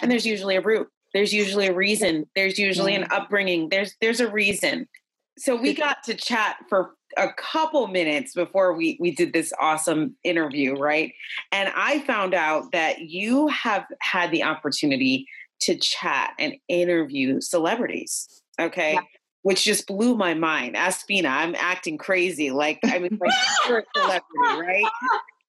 And 0.00 0.10
there's 0.10 0.26
usually 0.26 0.56
a 0.56 0.60
root. 0.60 0.88
There's 1.12 1.32
usually 1.32 1.68
a 1.68 1.74
reason. 1.74 2.28
There's 2.34 2.58
usually 2.58 2.94
an 2.94 3.02
mm-hmm. 3.02 3.22
upbringing. 3.22 3.68
There's 3.68 3.94
there's 4.00 4.20
a 4.20 4.28
reason. 4.28 4.88
So 5.36 5.56
we 5.56 5.74
got 5.74 6.02
to 6.04 6.14
chat 6.14 6.56
for 6.68 6.94
a 7.16 7.28
couple 7.36 7.86
minutes 7.88 8.34
before 8.34 8.72
we 8.74 8.96
we 9.00 9.10
did 9.10 9.32
this 9.32 9.52
awesome 9.60 10.16
interview, 10.24 10.74
right? 10.74 11.12
And 11.52 11.72
I 11.76 12.00
found 12.00 12.34
out 12.34 12.72
that 12.72 13.00
you 13.00 13.48
have 13.48 13.84
had 14.00 14.30
the 14.30 14.42
opportunity 14.42 15.26
to 15.60 15.76
chat 15.76 16.32
and 16.38 16.54
interview 16.68 17.40
celebrities. 17.40 18.42
Okay. 18.60 18.94
Yeah. 18.94 19.00
which 19.42 19.64
just 19.64 19.86
blew 19.86 20.16
my 20.16 20.32
mind. 20.32 20.74
Aspina, 20.74 21.26
I'm 21.26 21.54
acting 21.56 21.98
crazy. 21.98 22.50
Like, 22.50 22.78
I 22.84 22.98
mean, 22.98 23.18
like, 23.20 23.30
you're 23.68 23.80
a 23.80 23.84
celebrity, 23.94 24.60
right? 24.60 24.84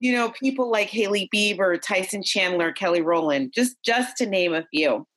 You 0.01 0.11
know, 0.11 0.31
people 0.31 0.69
like 0.69 0.89
Hailey 0.89 1.29
Bieber, 1.33 1.81
Tyson 1.81 2.21
Chandler, 2.21 2.73
Kelly 2.73 3.01
Rowland, 3.01 3.53
just 3.55 3.81
just 3.83 4.17
to 4.17 4.25
name 4.25 4.53
a 4.53 4.65
few. 4.69 5.07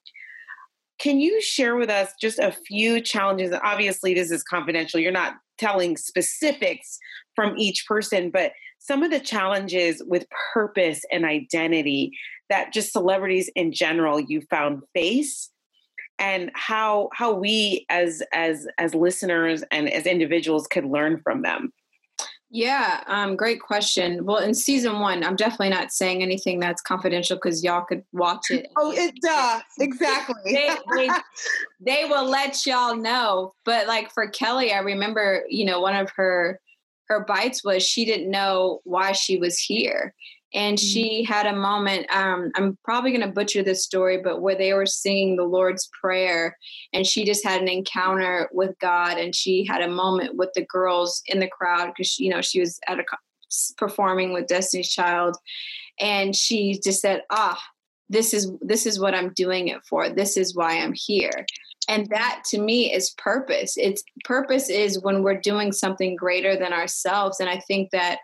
Can 0.98 1.20
you 1.20 1.40
share 1.40 1.76
with 1.76 1.90
us 1.90 2.12
just 2.20 2.38
a 2.38 2.52
few 2.66 3.00
challenges? 3.00 3.54
Obviously, 3.62 4.14
this 4.14 4.30
is 4.30 4.42
confidential. 4.42 4.98
You're 4.98 5.12
not 5.12 5.34
telling 5.58 5.96
specifics 5.96 6.98
from 7.34 7.56
each 7.56 7.84
person, 7.86 8.30
but 8.30 8.52
some 8.78 9.02
of 9.02 9.10
the 9.10 9.20
challenges 9.20 10.02
with 10.06 10.26
purpose 10.52 11.02
and 11.12 11.24
identity 11.24 12.12
that 12.48 12.72
just 12.72 12.92
celebrities 12.92 13.50
in 13.54 13.72
general 13.72 14.18
you 14.18 14.40
found 14.50 14.82
face 14.94 15.50
and 16.18 16.50
how 16.54 17.08
how 17.12 17.32
we 17.32 17.86
as 17.90 18.22
as 18.32 18.66
as 18.78 18.94
listeners 18.94 19.62
and 19.70 19.88
as 19.92 20.06
individuals 20.06 20.66
could 20.66 20.84
learn 20.84 21.20
from 21.22 21.42
them 21.42 21.72
yeah, 22.50 23.02
um, 23.06 23.36
great 23.36 23.60
question. 23.60 24.24
Well, 24.24 24.38
in 24.38 24.54
season 24.54 25.00
one, 25.00 25.22
I'm 25.22 25.36
definitely 25.36 25.68
not 25.68 25.92
saying 25.92 26.22
anything 26.22 26.58
that's 26.58 26.80
confidential 26.80 27.36
because 27.36 27.62
y'all 27.62 27.84
could 27.84 28.04
watch 28.12 28.50
it. 28.50 28.68
Oh, 28.76 28.90
it 28.90 29.14
does 29.20 29.62
exactly. 29.78 30.34
they, 30.44 30.70
they, 30.96 31.10
they 31.80 32.04
will 32.06 32.28
let 32.28 32.64
y'all 32.64 32.96
know. 32.96 33.52
But 33.66 33.86
like 33.86 34.10
for 34.12 34.28
Kelly, 34.28 34.72
I 34.72 34.78
remember, 34.78 35.44
you 35.48 35.66
know, 35.66 35.80
one 35.80 35.94
of 35.94 36.10
her 36.16 36.58
her 37.08 37.24
bites 37.24 37.64
was 37.64 37.86
she 37.86 38.04
didn't 38.04 38.30
know 38.30 38.80
why 38.84 39.12
she 39.12 39.38
was 39.38 39.58
here, 39.58 40.14
and 40.54 40.78
mm-hmm. 40.78 40.86
she 40.86 41.24
had 41.24 41.46
a 41.46 41.56
moment 41.56 42.06
um, 42.14 42.50
i'm 42.54 42.76
probably 42.84 43.10
going 43.10 43.26
to 43.26 43.32
butcher 43.32 43.62
this 43.62 43.84
story 43.84 44.20
but 44.22 44.40
where 44.40 44.56
they 44.56 44.72
were 44.72 44.86
singing 44.86 45.36
the 45.36 45.44
lord's 45.44 45.88
prayer 46.00 46.56
and 46.92 47.06
she 47.06 47.24
just 47.24 47.44
had 47.44 47.60
an 47.60 47.68
encounter 47.68 48.48
with 48.52 48.78
god 48.80 49.18
and 49.18 49.34
she 49.34 49.64
had 49.64 49.82
a 49.82 49.88
moment 49.88 50.36
with 50.36 50.50
the 50.54 50.64
girls 50.66 51.22
in 51.26 51.38
the 51.38 51.48
crowd 51.48 51.92
because 51.96 52.18
you 52.18 52.30
know 52.30 52.40
she 52.40 52.60
was 52.60 52.78
at 52.88 52.98
a 52.98 53.04
performing 53.76 54.32
with 54.32 54.46
destiny's 54.46 54.90
child. 54.90 55.36
And 56.00 56.34
she 56.34 56.80
just 56.82 57.00
said 57.00 57.22
ah 57.30 57.60
this 58.10 58.32
is 58.32 58.50
this 58.62 58.86
is 58.86 58.98
what 58.98 59.14
i'm 59.14 59.32
doing 59.34 59.68
it 59.68 59.80
for. 59.88 60.08
This 60.08 60.36
is 60.36 60.54
why 60.54 60.78
i'm 60.78 60.94
here. 60.94 61.46
And 61.88 62.06
that 62.10 62.42
to 62.50 62.60
me 62.60 62.92
is 62.92 63.14
purpose. 63.16 63.76
It's 63.76 64.02
purpose 64.24 64.68
is 64.68 65.02
when 65.02 65.22
we're 65.22 65.40
doing 65.40 65.72
something 65.72 66.16
greater 66.16 66.56
than 66.56 66.72
ourselves. 66.72 67.40
And 67.40 67.48
i 67.48 67.58
think 67.66 67.90
that 67.90 68.18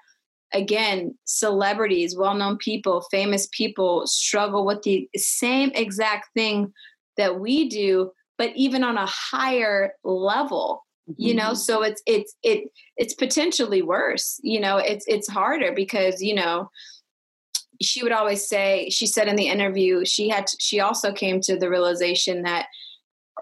again, 0.54 1.16
celebrities, 1.24 2.16
well 2.16 2.34
known 2.34 2.56
people, 2.56 3.04
famous 3.10 3.48
people 3.52 4.06
struggle 4.06 4.64
with 4.64 4.82
the 4.82 5.08
same 5.16 5.70
exact 5.74 6.28
thing 6.34 6.72
that 7.16 7.38
we 7.38 7.68
do, 7.68 8.12
but 8.38 8.52
even 8.54 8.82
on 8.82 8.96
a 8.96 9.06
higher 9.06 9.92
level. 10.04 10.84
Mm-hmm. 11.10 11.22
You 11.22 11.34
know, 11.34 11.48
mm-hmm. 11.48 11.54
so 11.56 11.82
it's 11.82 12.02
it's 12.06 12.34
it 12.42 12.70
it's 12.96 13.12
potentially 13.12 13.82
worse. 13.82 14.40
You 14.42 14.60
know, 14.60 14.78
it's 14.78 15.04
it's 15.06 15.28
harder 15.28 15.72
because 15.72 16.22
you 16.22 16.34
know 16.34 16.70
she 17.82 18.02
would 18.02 18.12
always 18.12 18.48
say 18.48 18.88
she 18.90 19.06
said 19.06 19.28
in 19.28 19.36
the 19.36 19.48
interview 19.48 20.04
she 20.04 20.28
had 20.28 20.46
to, 20.46 20.56
she 20.60 20.80
also 20.80 21.12
came 21.12 21.40
to 21.40 21.58
the 21.58 21.68
realization 21.68 22.42
that 22.42 22.66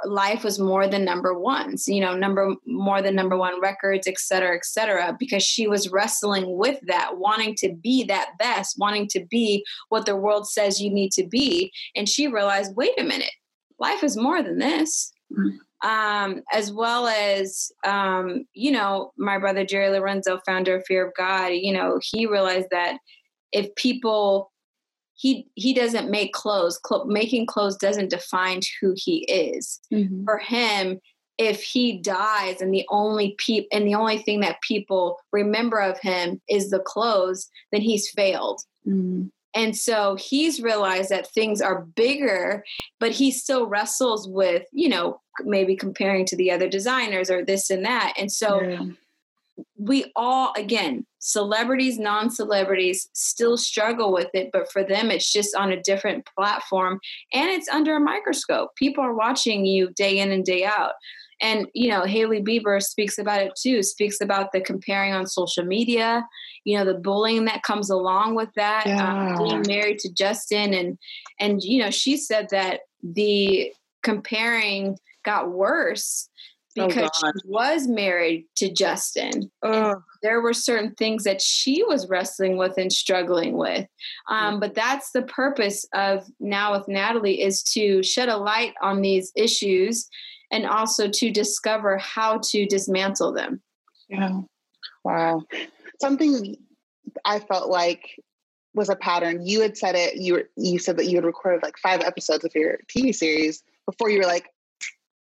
life 0.05 0.45
was 0.45 0.59
more 0.59 0.87
than 0.89 1.05
number 1.05 1.39
ones, 1.39 1.87
you 1.87 2.01
know, 2.01 2.15
number 2.15 2.55
more 2.67 3.01
than 3.03 3.15
number 3.15 3.37
one 3.37 3.61
records, 3.61 4.07
et 4.07 4.19
cetera, 4.19 4.55
et 4.55 4.65
cetera, 4.65 5.17
because 5.19 5.43
she 5.43 5.69
was 5.69 5.91
wrestling 5.91 6.57
with 6.59 6.79
that, 6.87 7.19
wanting 7.19 7.55
to 7.57 7.73
be 7.83 8.05
that 8.05 8.31
best, 8.39 8.77
wanting 8.79 9.09
to 9.09 9.25
be 9.31 9.65
what 9.89 10.07
the 10.07 10.17
world 10.17 10.49
says 10.49 10.81
you 10.81 10.93
need 10.93 11.13
to 11.13 11.27
be. 11.27 11.73
And 11.95 12.09
she 12.09 12.27
realized, 12.27 12.77
wait 12.77 12.99
a 12.99 13.05
minute, 13.05 13.33
life 13.79 14.05
is 14.05 14.17
more 14.17 14.43
than 14.43 14.59
this. 14.59 15.13
Mm-hmm. 15.33 15.57
Um, 15.85 16.43
as 16.53 16.73
well 16.73 17.09
as, 17.09 17.73
um, 17.85 18.45
you 18.55 18.71
know, 18.71 19.11
my 19.19 19.37
brother 19.39 19.65
Jerry 19.65 19.91
Lorenzo, 19.91 20.39
founder 20.47 20.77
of 20.77 20.85
Fear 20.87 21.09
of 21.09 21.15
God, 21.19 21.49
you 21.49 21.73
know, 21.73 21.99
he 22.01 22.25
realized 22.27 22.69
that 22.71 22.99
if 23.51 23.75
people 23.75 24.52
he 25.23 25.47
he 25.55 25.73
doesn't 25.73 26.11
make 26.11 26.33
clothes 26.33 26.81
Cl- 26.87 27.07
making 27.07 27.47
clothes 27.47 27.77
doesn't 27.77 28.11
define 28.11 28.61
who 28.81 28.93
he 28.97 29.19
is 29.25 29.81
mm-hmm. 29.93 30.25
for 30.25 30.39
him 30.39 30.99
if 31.39 31.63
he 31.63 31.99
dies 31.99 32.61
and 32.61 32.75
the 32.75 32.85
only 32.91 33.37
peop- 33.39 33.69
and 33.73 33.87
the 33.87 33.95
only 33.95 34.19
thing 34.19 34.41
that 34.41 34.61
people 34.67 35.19
remember 35.33 35.81
of 35.81 35.99
him 36.01 36.41
is 36.51 36.71
the 36.71 36.81
clothes 36.81 37.49
then 37.71 37.81
he's 37.81 38.11
failed 38.11 38.61
mm-hmm. 38.87 39.27
and 39.55 39.77
so 39.77 40.17
he's 40.17 40.61
realized 40.61 41.11
that 41.11 41.31
things 41.31 41.61
are 41.61 41.87
bigger 41.95 42.65
but 42.99 43.13
he 43.13 43.31
still 43.31 43.69
wrestles 43.69 44.29
with 44.29 44.65
you 44.73 44.89
know 44.89 45.21
maybe 45.45 45.77
comparing 45.77 46.27
to 46.27 46.37
the 46.37 46.51
other 46.51 46.69
designers 46.69 47.31
or 47.31 47.45
this 47.45 47.71
and 47.71 47.85
that 47.85 48.13
and 48.19 48.33
so 48.33 48.61
yeah 48.61 48.83
we 49.79 50.11
all 50.17 50.53
again 50.57 51.07
celebrities 51.19 51.99
non-celebrities 51.99 53.09
still 53.13 53.57
struggle 53.57 54.13
with 54.13 54.29
it 54.35 54.51
but 54.53 54.71
for 54.71 54.83
them 54.83 55.11
it's 55.11 55.33
just 55.33 55.55
on 55.55 55.73
a 55.73 55.83
different 55.83 56.27
platform 56.37 56.99
and 57.33 57.51
it's 57.51 57.69
under 57.69 57.97
a 57.97 58.01
microscope 58.01 58.71
people 58.77 59.05
are 59.05 59.15
watching 59.15 59.65
you 59.65 59.91
day 59.95 60.19
in 60.19 60.33
and 60.33 60.45
day 60.45 60.65
out 60.65 60.93
and 61.41 61.67
you 61.75 61.91
know 61.91 62.03
hailey 62.05 62.43
bieber 62.43 62.83
speaks 62.83 63.19
about 63.19 63.43
it 63.43 63.53
too 63.61 63.83
speaks 63.83 64.21
about 64.21 64.53
the 64.53 64.61
comparing 64.61 65.13
on 65.13 65.27
social 65.27 65.65
media 65.65 66.27
you 66.65 66.77
know 66.77 66.85
the 66.85 66.95
bullying 66.95 67.45
that 67.45 67.63
comes 67.63 67.91
along 67.91 68.35
with 68.35 68.51
that 68.55 68.87
um, 68.87 68.93
yeah. 68.97 69.37
um, 69.37 69.49
being 69.49 69.63
married 69.67 69.99
to 69.99 70.13
justin 70.13 70.73
and 70.73 70.99
and 71.39 71.63
you 71.63 71.83
know 71.83 71.91
she 71.91 72.17
said 72.17 72.49
that 72.51 72.81
the 73.03 73.73
comparing 74.03 74.97
got 75.25 75.51
worse 75.53 76.29
because 76.75 77.11
oh 77.23 77.33
she 77.33 77.49
was 77.49 77.87
married 77.87 78.47
to 78.57 78.73
Justin. 78.73 79.51
There 79.63 80.41
were 80.41 80.53
certain 80.53 80.95
things 80.95 81.25
that 81.25 81.41
she 81.41 81.83
was 81.83 82.09
wrestling 82.09 82.57
with 82.57 82.79
and 82.79 82.93
struggling 82.93 83.57
with. 83.57 83.87
Um, 84.29 84.61
but 84.61 84.75
that's 84.75 85.11
the 85.11 85.23
purpose 85.23 85.87
of 85.95 86.27
Now 86.39 86.73
with 86.73 86.89
Natalie 86.89 87.43
is 87.43 87.63
to 87.75 88.03
shed 88.03 88.29
a 88.29 88.37
light 88.37 88.75
on 88.83 89.03
these 89.03 89.33
issues 89.37 90.09
and 90.51 90.67
also 90.67 91.09
to 91.09 91.31
discover 91.31 91.99
how 91.99 92.39
to 92.51 92.67
dismantle 92.67 93.33
them. 93.33 93.61
Yeah. 94.09 94.41
Wow. 95.03 95.43
Something 96.01 96.57
I 97.25 97.41
felt 97.41 97.69
like 97.69 98.17
was 98.75 98.89
a 98.89 98.97
pattern. 98.97 99.47
You 99.47 99.61
had 99.61 99.77
said 99.77 99.95
it, 99.95 100.17
you 100.17 100.35
were, 100.35 100.49
you 100.57 100.79
said 100.79 100.97
that 100.99 101.07
you 101.07 101.17
had 101.17 101.25
recorded 101.25 101.63
like 101.63 101.77
five 101.79 102.01
episodes 102.01 102.45
of 102.45 102.55
your 102.55 102.79
TV 102.89 103.15
series 103.15 103.63
before 103.87 104.11
you 104.11 104.19
were 104.19 104.27
like, 104.27 104.49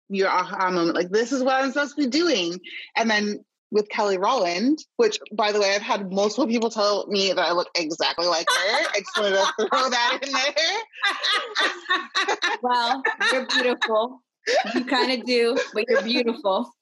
your 0.09 0.29
aha 0.29 0.69
moment, 0.71 0.95
like 0.95 1.09
this 1.09 1.31
is 1.31 1.43
what 1.43 1.55
I'm 1.55 1.71
supposed 1.71 1.95
to 1.95 2.03
be 2.03 2.09
doing. 2.09 2.59
And 2.95 3.09
then 3.09 3.43
with 3.71 3.89
Kelly 3.89 4.17
Rowland, 4.17 4.79
which 4.97 5.19
by 5.33 5.51
the 5.51 5.59
way, 5.59 5.75
I've 5.75 5.81
had 5.81 6.11
multiple 6.11 6.47
people 6.47 6.69
tell 6.69 7.05
me 7.07 7.33
that 7.33 7.41
I 7.41 7.51
look 7.51 7.67
exactly 7.75 8.27
like 8.27 8.47
her. 8.49 8.55
I 8.55 8.99
just 8.99 9.17
wanted 9.17 9.35
to 9.35 9.51
throw 9.69 9.89
that 9.89 10.19
in 10.23 10.31
there. 10.33 10.53
well, 12.63 13.03
you're 13.31 13.45
beautiful. 13.45 14.21
You 14.73 14.83
kind 14.85 15.11
of 15.11 15.23
do, 15.25 15.55
but 15.73 15.85
you're 15.87 16.01
beautiful. 16.01 16.73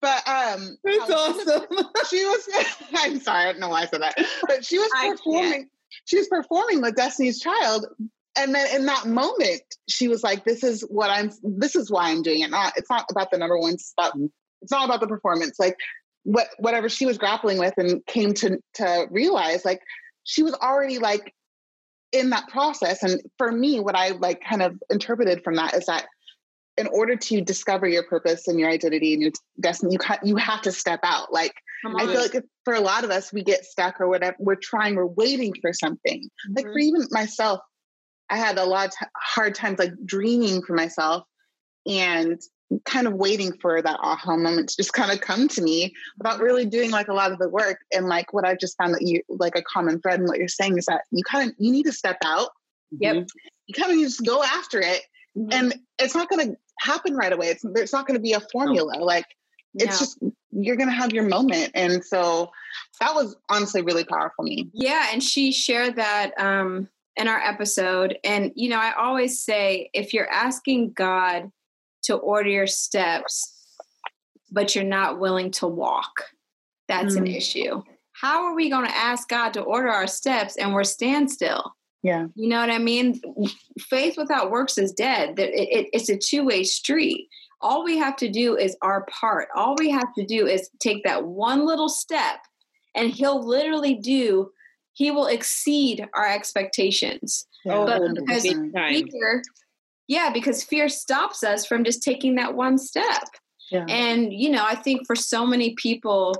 But 0.00 0.28
um 0.28 0.78
That's 0.84 1.10
awesome. 1.10 1.66
She 2.08 2.24
was 2.24 2.48
I'm 2.94 3.18
sorry, 3.18 3.48
I 3.48 3.52
don't 3.52 3.60
know 3.60 3.70
why 3.70 3.82
I 3.82 3.86
said 3.86 4.02
that. 4.02 4.14
But 4.46 4.64
she 4.64 4.78
was 4.78 4.88
performing 4.94 5.68
she 6.04 6.18
was 6.18 6.28
performing 6.28 6.82
with 6.82 6.94
Destiny's 6.94 7.40
Child, 7.40 7.86
and 8.36 8.54
then 8.54 8.76
in 8.76 8.86
that 8.86 9.06
moment 9.06 9.62
she 9.88 10.08
was 10.08 10.22
like 10.22 10.44
this 10.44 10.62
is 10.62 10.82
what 10.82 11.10
i'm 11.10 11.30
this 11.42 11.74
is 11.74 11.90
why 11.90 12.10
i'm 12.10 12.22
doing 12.22 12.40
it 12.40 12.50
not 12.50 12.72
it's 12.76 12.90
not 12.90 13.04
about 13.10 13.30
the 13.30 13.38
number 13.38 13.58
one 13.58 13.78
spot. 13.78 14.12
It's 14.62 14.72
not 14.72 14.84
about 14.84 15.00
the 15.00 15.06
performance. 15.06 15.58
Like 15.58 15.76
what 16.24 16.48
whatever 16.58 16.88
she 16.88 17.06
was 17.06 17.18
grappling 17.18 17.58
with 17.58 17.74
and 17.76 18.04
came 18.06 18.34
to 18.34 18.58
to 18.74 19.06
realize 19.10 19.64
like 19.64 19.80
she 20.24 20.42
was 20.42 20.54
already 20.54 20.98
like 20.98 21.34
in 22.12 22.30
that 22.30 22.48
process. 22.48 23.02
And 23.02 23.20
for 23.38 23.50
me 23.50 23.80
what 23.80 23.96
i 23.96 24.10
like 24.10 24.42
kind 24.42 24.62
of 24.62 24.78
interpreted 24.90 25.42
from 25.42 25.56
that 25.56 25.74
is 25.74 25.86
that 25.86 26.06
in 26.76 26.86
order 26.88 27.16
to 27.16 27.40
discover 27.42 27.86
your 27.86 28.04
purpose 28.04 28.48
and 28.48 28.58
your 28.58 28.70
identity 28.70 29.12
and 29.12 29.22
your 29.22 29.32
destiny 29.60 29.94
you 29.94 29.98
ha- 30.02 30.18
you 30.22 30.36
have 30.36 30.62
to 30.62 30.72
step 30.72 31.00
out. 31.02 31.32
Like 31.32 31.54
i 31.86 32.06
feel 32.06 32.20
like 32.20 32.44
for 32.64 32.74
a 32.74 32.80
lot 32.80 33.04
of 33.04 33.10
us 33.10 33.32
we 33.32 33.42
get 33.42 33.64
stuck 33.64 34.00
or 34.00 34.08
whatever 34.08 34.36
we're 34.38 34.54
trying 34.56 34.94
we're 34.94 35.06
waiting 35.06 35.54
for 35.60 35.72
something. 35.72 36.22
Mm-hmm. 36.22 36.54
like 36.54 36.66
for 36.66 36.78
even 36.78 37.06
myself 37.10 37.60
I 38.30 38.36
had 38.36 38.58
a 38.58 38.64
lot 38.64 38.86
of 38.86 38.92
t- 38.92 39.06
hard 39.16 39.54
times 39.54 39.78
like 39.78 39.92
dreaming 40.04 40.62
for 40.62 40.74
myself 40.74 41.24
and 41.86 42.40
kind 42.84 43.06
of 43.06 43.14
waiting 43.14 43.52
for 43.60 43.82
that 43.82 43.98
aha 44.00 44.36
moment 44.36 44.68
to 44.68 44.76
just 44.76 44.92
kind 44.92 45.10
of 45.10 45.20
come 45.20 45.48
to 45.48 45.60
me 45.60 45.92
without 46.18 46.40
really 46.40 46.64
doing 46.64 46.90
like 46.90 47.08
a 47.08 47.12
lot 47.12 47.32
of 47.32 47.38
the 47.38 47.48
work. 47.48 47.78
And 47.92 48.06
like 48.06 48.32
what 48.32 48.46
I've 48.46 48.60
just 48.60 48.76
found 48.76 48.94
that 48.94 49.02
you 49.02 49.22
like 49.28 49.56
a 49.56 49.62
common 49.62 50.00
thread 50.00 50.20
in 50.20 50.26
what 50.26 50.38
you're 50.38 50.48
saying 50.48 50.78
is 50.78 50.86
that 50.86 51.02
you 51.10 51.22
kind 51.24 51.50
of 51.50 51.56
you 51.58 51.72
need 51.72 51.84
to 51.84 51.92
step 51.92 52.18
out. 52.24 52.50
Yep. 52.92 53.28
You 53.66 53.74
kind 53.74 53.92
of 53.92 53.98
just 53.98 54.24
go 54.24 54.42
after 54.42 54.80
it. 54.80 55.02
Mm-hmm. 55.36 55.52
And 55.52 55.74
it's 55.98 56.14
not 56.14 56.28
gonna 56.28 56.54
happen 56.78 57.16
right 57.16 57.32
away. 57.32 57.48
It's 57.48 57.64
it's 57.74 57.92
not 57.92 58.06
gonna 58.06 58.20
be 58.20 58.32
a 58.32 58.40
formula. 58.52 58.96
Like 58.98 59.26
it's 59.74 60.00
no. 60.00 60.06
just 60.06 60.18
you're 60.52 60.76
gonna 60.76 60.92
have 60.92 61.12
your 61.12 61.28
moment. 61.28 61.72
And 61.74 62.04
so 62.04 62.50
that 63.00 63.14
was 63.14 63.36
honestly 63.48 63.82
really 63.82 64.04
powerful 64.04 64.44
me. 64.44 64.68
Yeah. 64.72 65.08
And 65.12 65.22
she 65.22 65.52
shared 65.52 65.96
that 65.96 66.38
um 66.38 66.88
in 67.16 67.28
our 67.28 67.38
episode. 67.38 68.18
And, 68.24 68.52
you 68.54 68.68
know, 68.68 68.78
I 68.78 68.92
always 68.98 69.44
say 69.44 69.90
if 69.92 70.14
you're 70.14 70.30
asking 70.30 70.92
God 70.92 71.50
to 72.04 72.16
order 72.16 72.48
your 72.48 72.66
steps, 72.66 73.56
but 74.50 74.74
you're 74.74 74.84
not 74.84 75.20
willing 75.20 75.50
to 75.52 75.66
walk. 75.66 76.24
That's 76.88 77.14
mm. 77.14 77.18
an 77.18 77.26
issue. 77.28 77.82
How 78.12 78.44
are 78.44 78.54
we 78.54 78.68
going 78.68 78.86
to 78.86 78.96
ask 78.96 79.28
God 79.28 79.54
to 79.54 79.62
order 79.62 79.88
our 79.88 80.06
steps 80.06 80.56
and 80.56 80.74
we're 80.74 80.84
standstill? 80.84 81.74
Yeah. 82.02 82.26
You 82.34 82.48
know 82.48 82.60
what 82.60 82.70
I 82.70 82.78
mean? 82.78 83.20
Faith 83.78 84.16
without 84.16 84.50
works 84.50 84.78
is 84.78 84.92
dead. 84.92 85.38
It, 85.38 85.50
it, 85.54 85.88
it's 85.92 86.08
a 86.08 86.16
two 86.16 86.44
way 86.44 86.64
street. 86.64 87.28
All 87.60 87.84
we 87.84 87.98
have 87.98 88.16
to 88.16 88.30
do 88.30 88.56
is 88.56 88.76
our 88.80 89.06
part. 89.10 89.48
All 89.54 89.74
we 89.78 89.90
have 89.90 90.12
to 90.16 90.24
do 90.24 90.46
is 90.46 90.70
take 90.80 91.04
that 91.04 91.24
one 91.24 91.66
little 91.66 91.90
step, 91.90 92.38
and 92.94 93.10
He'll 93.10 93.46
literally 93.46 93.94
do, 93.94 94.50
He 94.92 95.10
will 95.10 95.26
exceed 95.26 96.06
our 96.14 96.26
expectations. 96.26 97.46
Yeah. 97.64 97.74
Oh, 97.74 97.86
but 97.86 98.14
because 98.14 98.42
fear, 98.42 99.42
yeah, 100.08 100.30
because 100.32 100.64
fear 100.64 100.88
stops 100.88 101.44
us 101.44 101.64
from 101.66 101.84
just 101.84 102.02
taking 102.02 102.34
that 102.36 102.54
one 102.54 102.78
step. 102.78 103.24
Yeah. 103.70 103.86
And, 103.88 104.32
you 104.32 104.50
know, 104.50 104.64
I 104.64 104.74
think 104.74 105.06
for 105.06 105.14
so 105.14 105.46
many 105.46 105.74
people, 105.74 106.34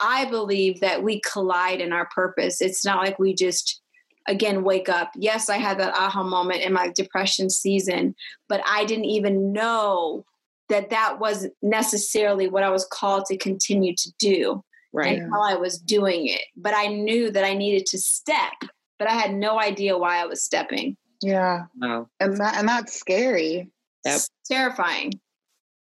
I 0.00 0.24
believe 0.24 0.80
that 0.80 1.02
we 1.02 1.20
collide 1.20 1.80
in 1.80 1.92
our 1.92 2.08
purpose. 2.14 2.60
It's 2.60 2.84
not 2.84 3.04
like 3.04 3.18
we 3.18 3.34
just 3.34 3.80
again 4.28 4.64
wake 4.64 4.88
up. 4.88 5.10
Yes, 5.16 5.48
I 5.48 5.58
had 5.58 5.78
that 5.78 5.94
aha 5.94 6.22
moment 6.22 6.62
in 6.62 6.72
my 6.72 6.90
depression 6.94 7.50
season, 7.50 8.14
but 8.48 8.60
I 8.66 8.84
didn't 8.84 9.04
even 9.04 9.52
know 9.52 10.24
that 10.68 10.90
that 10.90 11.20
was 11.20 11.46
necessarily 11.62 12.48
what 12.48 12.64
I 12.64 12.70
was 12.70 12.86
called 12.90 13.26
to 13.26 13.36
continue 13.36 13.94
to 13.94 14.12
do 14.18 14.64
right. 14.92 15.18
until 15.18 15.42
I 15.42 15.54
was 15.54 15.78
doing 15.78 16.28
it. 16.28 16.42
But 16.56 16.74
I 16.74 16.86
knew 16.86 17.30
that 17.30 17.44
I 17.44 17.54
needed 17.54 17.86
to 17.86 17.98
step, 17.98 18.52
but 18.98 19.08
I 19.08 19.12
had 19.12 19.34
no 19.34 19.60
idea 19.60 19.98
why 19.98 20.22
I 20.22 20.26
was 20.26 20.42
stepping. 20.42 20.96
Yeah. 21.22 21.64
Wow. 21.80 22.08
And 22.20 22.36
that 22.38 22.56
and 22.56 22.68
that's 22.68 22.98
scary. 22.98 23.70
Yep. 24.04 24.20
terrifying. 24.48 25.12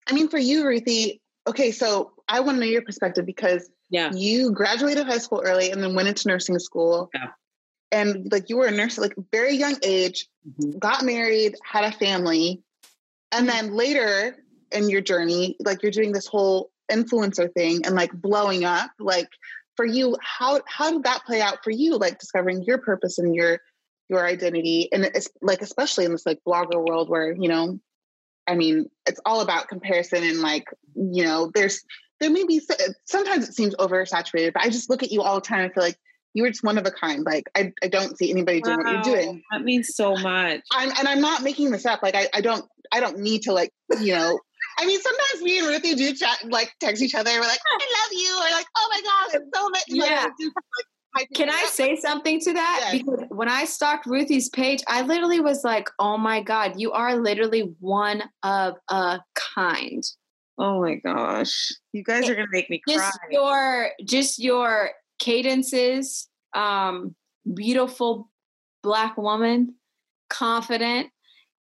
I 0.09 0.13
mean, 0.13 0.29
for 0.29 0.39
you, 0.39 0.67
Ruthie, 0.67 1.21
okay, 1.47 1.71
so 1.71 2.13
I 2.29 2.41
want 2.41 2.57
to 2.57 2.61
know 2.61 2.67
your 2.71 2.83
perspective 2.83 3.25
because 3.25 3.71
yeah. 3.91 4.11
you 4.13 4.51
graduated 4.53 5.07
high 5.07 5.19
school 5.19 5.41
early 5.45 5.71
and 5.71 5.81
then 5.81 5.95
went 5.95 6.09
into 6.09 6.27
nursing 6.27 6.59
school. 6.59 7.11
Yeah 7.15 7.29
and 7.93 8.31
like 8.31 8.49
you 8.49 8.57
were 8.57 8.67
a 8.67 8.71
nurse 8.71 8.99
like 8.99 9.15
very 9.33 9.55
young 9.55 9.77
age 9.83 10.29
mm-hmm. 10.47 10.79
got 10.79 11.05
married 11.05 11.55
had 11.65 11.85
a 11.85 11.93
family 11.93 12.63
and 13.33 13.49
then 13.49 13.73
later 13.73 14.37
in 14.73 14.89
your 14.89 15.01
journey 15.01 15.57
like 15.61 15.83
you're 15.83 15.93
doing 15.93 16.13
this 16.13 16.27
whole 16.27 16.71
influencer 16.91 17.53
thing 17.53 17.85
and 17.85 17.95
like 17.95 18.13
blowing 18.13 18.65
up 18.65 18.91
like 18.99 19.29
for 19.77 19.85
you 19.85 20.17
how 20.23 20.61
how 20.67 20.91
did 20.91 21.05
that 21.05 21.25
play 21.25 21.41
out 21.41 21.63
for 21.63 21.71
you 21.71 21.97
like 21.97 22.19
discovering 22.19 22.63
your 22.65 22.79
purpose 22.79 23.19
and 23.19 23.35
your 23.35 23.61
your 24.09 24.27
identity 24.27 24.89
and 24.93 25.05
it's 25.05 25.29
like 25.43 25.63
especially 25.63 26.05
in 26.05 26.13
this 26.13 26.27
like 26.27 26.39
blogger 26.47 26.85
world 26.85 27.09
where 27.09 27.33
you 27.33 27.49
know 27.49 27.79
i 28.47 28.55
mean 28.55 28.89
it's 29.07 29.21
all 29.25 29.41
about 29.41 29.69
comparison 29.69 30.23
and 30.23 30.41
like 30.41 30.65
you 30.95 31.25
know 31.25 31.51
there's 31.55 31.83
there 32.21 32.31
may 32.31 32.45
be 32.45 32.61
sometimes 33.05 33.49
it 33.49 33.55
seems 33.55 33.75
oversaturated 33.77 34.53
but 34.53 34.63
i 34.63 34.69
just 34.69 34.89
look 34.89 35.03
at 35.03 35.13
you 35.13 35.23
all 35.23 35.37
the 35.37 35.41
time 35.41 35.61
and 35.61 35.75
feel 35.75 35.85
like 35.85 35.99
you 36.35 36.43
were 36.43 36.51
just 36.51 36.63
one 36.63 36.79
of 36.79 36.87
a 36.87 36.91
kind. 36.91 37.25
Like 37.25 37.51
I, 37.57 37.73
I 37.83 37.89
don't 37.89 38.17
see 38.17 38.31
anybody 38.31 38.61
doing 38.61 38.79
wow, 38.79 38.85
what 38.85 39.07
you're 39.07 39.17
doing. 39.17 39.43
That 39.51 39.63
means 39.63 39.95
so 39.95 40.17
much. 40.17 40.61
I'm, 40.73 40.91
and 40.99 41.09
I'm 41.09 41.21
not 41.21 41.43
making 41.43 41.71
this 41.71 41.87
up. 41.87 42.03
Like 42.03 42.15
I, 42.15 42.29
I 42.33 42.41
don't, 42.41 42.65
I 42.93 43.01
don't 43.01 43.19
need 43.19 43.43
to 43.43 43.53
like, 43.53 43.73
you 44.01 44.15
know. 44.15 44.39
I 44.79 44.87
mean, 44.87 45.01
sometimes 45.01 45.43
me 45.43 45.59
and 45.59 45.67
Ruthie 45.67 45.95
do 45.95 46.15
chat, 46.15 46.39
like 46.51 46.73
text 46.81 47.03
each 47.03 47.15
other. 47.15 47.31
We're 47.33 47.41
like, 47.41 47.59
I 47.67 47.79
love 48.05 48.13
you, 48.13 48.37
or 48.37 48.51
like, 48.57 48.67
oh 48.77 48.89
my 48.91 49.01
gosh, 49.03 49.41
it's 49.41 49.51
so 49.55 49.69
much. 49.69 49.83
Yeah. 49.89 50.29
Like, 51.17 51.29
Can 51.35 51.51
I 51.51 51.65
say 51.65 51.97
something 51.97 52.39
to 52.41 52.53
that? 52.53 52.91
Yes. 52.93 53.03
Because 53.03 53.25
when 53.31 53.49
I 53.49 53.65
stalked 53.65 54.07
Ruthie's 54.07 54.49
page, 54.51 54.83
I 54.87 55.03
literally 55.03 55.41
was 55.41 55.65
like, 55.65 55.89
oh 55.99 56.17
my 56.17 56.43
God, 56.43 56.75
you 56.77 56.93
are 56.93 57.17
literally 57.17 57.75
one 57.81 58.23
of 58.45 58.75
a 58.89 59.21
kind. 59.35 60.05
Oh 60.59 60.81
my 60.81 60.97
gosh. 60.97 61.73
You 61.93 62.05
guys 62.05 62.29
are 62.29 62.35
gonna 62.35 62.47
make 62.53 62.71
me 62.71 62.81
just 62.87 63.01
cry. 63.01 63.29
Your 63.31 63.91
just 64.05 64.39
your 64.39 64.91
cadences, 65.19 66.29
um, 66.55 67.15
beautiful 67.53 68.31
black 68.83 69.17
woman, 69.17 69.75
confident. 70.29 71.09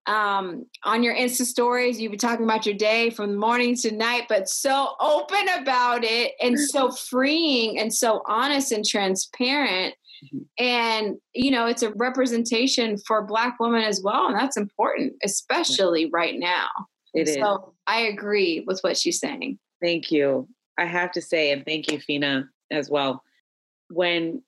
Um, 0.08 0.66
on 0.84 1.02
your 1.02 1.14
Insta 1.14 1.42
stories, 1.42 2.00
you've 2.00 2.12
been 2.12 2.18
talking 2.18 2.44
about 2.44 2.64
your 2.64 2.74
day 2.74 3.10
from 3.10 3.36
morning 3.36 3.76
to 3.76 3.92
night, 3.92 4.24
but 4.28 4.48
so 4.48 4.94
open 5.00 5.46
about 5.60 6.02
it 6.02 6.32
and 6.40 6.58
so 6.58 6.90
freeing 7.10 7.78
and 7.78 7.92
so 7.92 8.22
honest 8.26 8.72
and 8.72 8.84
transparent. 8.84 9.94
Mm-hmm. 10.24 10.64
And, 10.64 11.16
you 11.34 11.50
know, 11.50 11.66
it's 11.66 11.82
a 11.82 11.92
representation 11.92 12.96
for 13.06 13.22
Black 13.22 13.60
women 13.60 13.82
as 13.82 14.00
well. 14.02 14.26
And 14.26 14.36
that's 14.36 14.56
important, 14.56 15.12
especially 15.22 16.02
yeah. 16.02 16.10
right 16.12 16.38
now. 16.38 16.68
It 17.14 17.28
so 17.28 17.54
is. 17.54 17.60
I 17.86 18.00
agree 18.00 18.64
with 18.66 18.80
what 18.80 18.96
she's 18.96 19.20
saying. 19.20 19.58
Thank 19.82 20.10
you. 20.10 20.48
I 20.78 20.86
have 20.86 21.12
to 21.12 21.20
say, 21.20 21.52
and 21.52 21.64
thank 21.64 21.92
you, 21.92 22.00
Fina, 22.00 22.48
as 22.70 22.88
well 22.90 23.22
when 23.90 24.42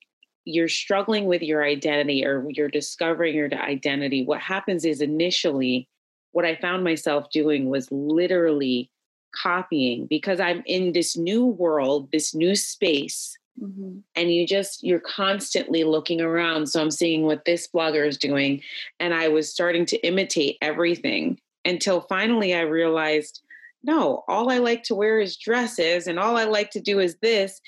you're 0.45 0.69
struggling 0.69 1.27
with 1.27 1.43
your 1.43 1.65
identity 1.65 2.25
or 2.25 2.47
you're 2.49 2.69
discovering 2.69 3.35
your 3.35 3.53
identity, 3.55 4.25
what 4.25 4.41
happens 4.41 4.85
is 4.85 5.01
initially, 5.01 5.89
what 6.33 6.45
I 6.45 6.57
found 6.57 6.85
myself 6.85 7.31
doing 7.31 7.69
was 7.69 7.89
literally 7.91 8.91
copying 9.35 10.07
because 10.07 10.41
I'm 10.41 10.63
in 10.67 10.93
this 10.93 11.17
new 11.17 11.47
world, 11.47 12.09
this 12.13 12.35
new 12.35 12.55
space. 12.55 13.37
Mm-hmm. 13.61 13.99
And 14.17 14.33
you 14.33 14.47
just, 14.47 14.83
you're 14.83 15.01
constantly 15.01 15.85
looking 15.85 16.21
around. 16.21 16.69
So 16.69 16.81
I'm 16.81 16.91
seeing 16.91 17.25
what 17.25 17.45
this 17.45 17.69
blogger 17.69 18.07
is 18.07 18.17
doing. 18.17 18.63
And 18.99 19.13
I 19.13 19.29
was 19.29 19.51
starting 19.51 19.85
to 19.87 20.07
imitate 20.07 20.57
everything 20.63 21.39
until 21.65 22.01
finally 22.03 22.55
I 22.55 22.63
realized 22.63 23.43
no, 23.83 24.25
all 24.29 24.51
I 24.51 24.59
like 24.59 24.83
to 24.85 24.95
wear 24.95 25.21
is 25.21 25.37
dresses 25.37 26.07
and 26.07 26.19
all 26.19 26.37
I 26.37 26.45
like 26.45 26.71
to 26.73 26.81
do 26.81 26.99
is 26.99 27.17
this. 27.23 27.61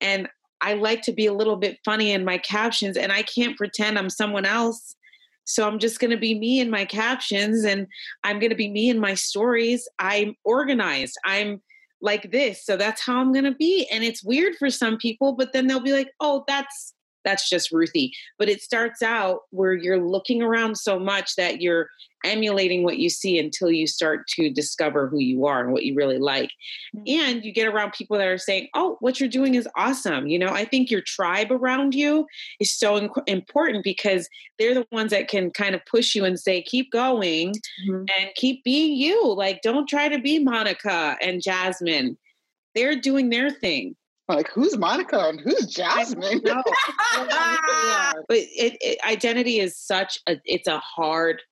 And 0.00 0.28
I 0.60 0.74
like 0.74 1.02
to 1.02 1.12
be 1.12 1.26
a 1.26 1.32
little 1.32 1.56
bit 1.56 1.78
funny 1.84 2.12
in 2.12 2.24
my 2.24 2.38
captions 2.38 2.96
and 2.96 3.12
I 3.12 3.22
can't 3.22 3.56
pretend 3.56 3.98
I'm 3.98 4.10
someone 4.10 4.44
else. 4.44 4.94
So 5.44 5.66
I'm 5.66 5.78
just 5.78 5.98
going 5.98 6.10
to 6.10 6.16
be 6.16 6.38
me 6.38 6.60
in 6.60 6.70
my 6.70 6.84
captions 6.84 7.64
and 7.64 7.86
I'm 8.24 8.38
going 8.38 8.50
to 8.50 8.56
be 8.56 8.70
me 8.70 8.88
in 8.88 9.00
my 9.00 9.14
stories. 9.14 9.88
I'm 9.98 10.36
organized. 10.44 11.16
I'm 11.24 11.60
like 12.00 12.30
this. 12.30 12.64
So 12.64 12.76
that's 12.76 13.02
how 13.02 13.20
I'm 13.20 13.32
going 13.32 13.44
to 13.44 13.54
be. 13.54 13.86
And 13.90 14.04
it's 14.04 14.22
weird 14.22 14.54
for 14.56 14.70
some 14.70 14.96
people, 14.96 15.32
but 15.32 15.52
then 15.52 15.66
they'll 15.66 15.80
be 15.80 15.92
like, 15.92 16.10
"Oh, 16.20 16.44
that's 16.46 16.94
that's 17.24 17.48
just 17.48 17.72
Ruthie. 17.72 18.12
But 18.38 18.48
it 18.48 18.62
starts 18.62 19.02
out 19.02 19.40
where 19.50 19.74
you're 19.74 20.00
looking 20.00 20.42
around 20.42 20.76
so 20.76 20.98
much 20.98 21.36
that 21.36 21.60
you're 21.60 21.88
emulating 22.24 22.82
what 22.82 22.98
you 22.98 23.08
see 23.08 23.38
until 23.38 23.70
you 23.70 23.86
start 23.86 24.26
to 24.28 24.50
discover 24.50 25.08
who 25.08 25.18
you 25.18 25.46
are 25.46 25.62
and 25.62 25.72
what 25.72 25.84
you 25.84 25.94
really 25.94 26.18
like. 26.18 26.50
Mm-hmm. 26.96 27.20
And 27.32 27.44
you 27.44 27.52
get 27.52 27.66
around 27.66 27.92
people 27.92 28.18
that 28.18 28.26
are 28.26 28.38
saying, 28.38 28.68
Oh, 28.74 28.96
what 29.00 29.20
you're 29.20 29.28
doing 29.28 29.54
is 29.54 29.68
awesome. 29.76 30.26
You 30.26 30.38
know, 30.38 30.48
I 30.48 30.64
think 30.64 30.90
your 30.90 31.02
tribe 31.02 31.50
around 31.50 31.94
you 31.94 32.26
is 32.58 32.74
so 32.74 33.00
inc- 33.00 33.28
important 33.28 33.84
because 33.84 34.28
they're 34.58 34.74
the 34.74 34.86
ones 34.92 35.10
that 35.10 35.28
can 35.28 35.50
kind 35.50 35.74
of 35.74 35.84
push 35.86 36.14
you 36.14 36.24
and 36.24 36.38
say, 36.38 36.62
Keep 36.62 36.92
going 36.92 37.54
mm-hmm. 37.88 38.04
and 38.18 38.34
keep 38.34 38.62
being 38.64 38.96
you. 38.96 39.34
Like, 39.34 39.62
don't 39.62 39.88
try 39.88 40.08
to 40.08 40.18
be 40.18 40.38
Monica 40.38 41.16
and 41.22 41.42
Jasmine. 41.42 42.16
They're 42.74 42.96
doing 42.96 43.30
their 43.30 43.50
thing 43.50 43.96
like 44.36 44.48
who's 44.48 44.76
Monica 44.76 45.28
and 45.28 45.40
who's 45.40 45.66
Jasmine? 45.66 46.40
but 46.44 46.64
it, 48.30 48.76
it, 48.80 48.98
identity 49.06 49.58
is 49.58 49.76
such 49.76 50.18
a 50.26 50.36
it's 50.44 50.68
a 50.68 50.78
hard 50.78 51.42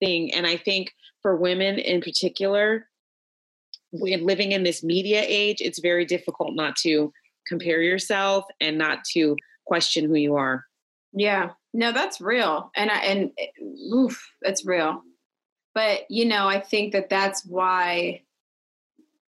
thing, 0.00 0.32
and 0.34 0.46
I 0.46 0.56
think 0.56 0.92
for 1.22 1.36
women 1.36 1.78
in 1.78 2.00
particular, 2.00 2.88
when 3.92 4.26
living 4.26 4.52
in 4.52 4.62
this 4.62 4.82
media 4.82 5.22
age, 5.26 5.58
it's 5.60 5.80
very 5.80 6.04
difficult 6.04 6.54
not 6.54 6.76
to 6.76 7.12
compare 7.46 7.82
yourself 7.82 8.44
and 8.60 8.76
not 8.76 9.04
to 9.12 9.36
question 9.66 10.04
who 10.04 10.14
you 10.14 10.34
are. 10.36 10.64
Yeah, 11.12 11.50
no, 11.72 11.92
that's 11.92 12.20
real, 12.20 12.70
and 12.76 12.90
I, 12.90 12.98
and 12.98 13.30
oof, 13.92 14.30
that's 14.42 14.66
real. 14.66 15.02
But 15.74 16.02
you 16.10 16.24
know, 16.24 16.48
I 16.48 16.60
think 16.60 16.92
that 16.92 17.10
that's 17.10 17.44
why 17.44 18.22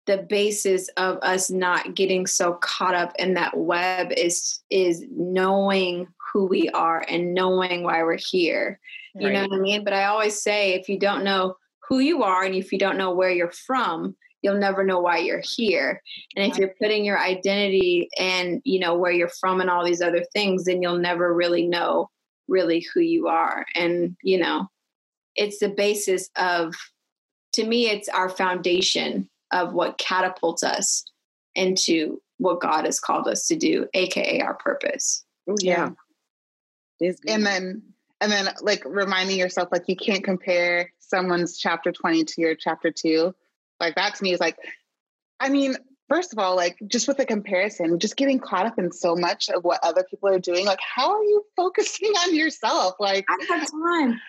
the 0.09 0.16
basis 0.16 0.89
of 0.97 1.19
us 1.19 1.51
not 1.51 1.95
getting 1.95 2.27
so 2.27 2.55
caught 2.55 2.95
up 2.95 3.12
in 3.19 3.35
that 3.35 3.57
web 3.57 4.11
is 4.16 4.61
is 4.71 5.05
knowing 5.11 6.09
who 6.33 6.47
we 6.47 6.68
are 6.70 7.05
and 7.09 7.35
knowing 7.35 7.83
why 7.83 8.03
we're 8.03 8.16
here 8.16 8.79
you 9.14 9.26
right. 9.26 9.35
know 9.35 9.43
what 9.43 9.59
i 9.59 9.61
mean 9.61 9.85
but 9.85 9.93
i 9.93 10.05
always 10.05 10.41
say 10.41 10.74
if 10.74 10.89
you 10.89 10.99
don't 10.99 11.24
know 11.24 11.57
who 11.89 12.01
you 12.01 12.22
are 12.22 12.45
and 12.45 12.55
if 12.55 12.72
you 12.72 12.79
don't 12.79 12.99
know 12.99 13.12
where 13.12 13.31
you're 13.31 13.53
from 13.53 14.14
you'll 14.43 14.59
never 14.59 14.85
know 14.85 15.01
why 15.01 15.18
you're 15.18 15.43
here 15.43 16.01
and 16.37 16.51
if 16.51 16.59
you're 16.59 16.74
putting 16.81 17.05
your 17.05 17.18
identity 17.18 18.09
and 18.18 18.61
you 18.64 18.79
know 18.79 18.97
where 18.97 19.12
you're 19.12 19.29
from 19.29 19.61
and 19.61 19.70
all 19.70 19.85
these 19.85 20.03
other 20.03 20.24
things 20.33 20.64
then 20.64 20.83
you'll 20.83 20.99
never 20.99 21.35
really 21.35 21.66
know 21.66 22.09
really 22.47 22.85
who 22.93 23.01
you 23.01 23.26
are 23.26 23.64
and 23.74 24.16
you 24.22 24.39
know 24.39 24.66
it's 25.35 25.59
the 25.59 25.68
basis 25.68 26.31
of 26.37 26.74
to 27.53 27.64
me 27.64 27.89
it's 27.89 28.09
our 28.09 28.29
foundation 28.29 29.29
of 29.53 29.72
what 29.72 29.99
catapults 29.99 30.62
us 30.62 31.05
into 31.55 32.20
what 32.39 32.61
God 32.61 32.85
has 32.85 33.01
called 33.01 33.26
us 33.29 33.47
to 33.49 33.57
do, 33.57 33.87
aka 33.95 34.41
our 34.41 34.55
purpose. 34.55 35.24
Yeah. 35.61 35.91
And 37.26 37.44
then 37.44 37.82
and 38.20 38.32
then 38.32 38.49
like 38.61 38.82
reminding 38.84 39.38
yourself 39.38 39.68
like 39.70 39.84
you 39.86 39.96
can't 39.96 40.24
compare 40.24 40.92
someone's 40.99 41.57
chapter 41.57 41.92
20 41.92 42.24
to 42.24 42.40
your 42.40 42.55
chapter 42.55 42.90
2. 42.90 43.34
Like 43.80 43.94
that 43.94 44.16
to 44.16 44.22
me 44.22 44.32
is 44.32 44.40
like 44.40 44.57
I 45.40 45.49
mean, 45.51 45.76
first 46.09 46.32
of 46.32 46.38
all, 46.40 46.57
like 46.57 46.76
just 46.88 47.07
with 47.07 47.18
the 47.18 47.26
comparison, 47.26 47.99
just 48.01 48.16
getting 48.16 48.40
caught 48.40 48.66
up 48.66 48.78
in 48.78 48.90
so 48.90 49.14
much 49.14 49.49
of 49.51 49.62
what 49.62 49.78
other 49.84 50.03
people 50.03 50.28
are 50.28 50.40
doing, 50.40 50.66
like 50.66 50.80
how 50.80 51.11
are 51.11 51.22
you 51.22 51.44
focusing 51.57 52.11
on 52.11 52.34
yourself? 52.34 52.94
Like 52.99 53.24
I 53.28 53.55
have 53.55 53.70
time. 53.70 54.20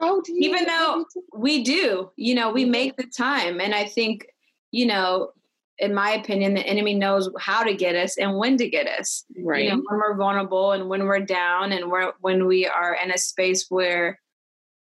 How 0.00 0.20
do 0.20 0.32
you 0.32 0.50
Even 0.50 0.64
though 0.66 1.04
we 1.34 1.64
do, 1.64 2.12
you 2.14 2.36
know, 2.36 2.52
we 2.52 2.64
make 2.64 2.96
the 2.96 3.06
time. 3.06 3.60
And 3.60 3.74
I 3.74 3.84
think, 3.84 4.28
you 4.70 4.86
know, 4.86 5.32
in 5.78 5.94
my 5.94 6.10
opinion, 6.10 6.54
the 6.54 6.66
enemy 6.66 6.94
knows 6.94 7.30
how 7.38 7.62
to 7.62 7.74
get 7.74 7.94
us 7.94 8.16
and 8.18 8.36
when 8.36 8.56
to 8.56 8.68
get 8.68 8.86
us. 8.86 9.24
Right. 9.38 9.64
You 9.64 9.70
know, 9.70 9.82
when 9.88 10.00
we're 10.00 10.16
vulnerable 10.16 10.72
and 10.72 10.88
when 10.88 11.04
we're 11.04 11.20
down 11.20 11.72
and 11.72 11.90
we're, 11.90 12.12
when 12.20 12.46
we 12.46 12.66
are 12.66 12.96
in 13.02 13.12
a 13.12 13.18
space 13.18 13.66
where 13.68 14.18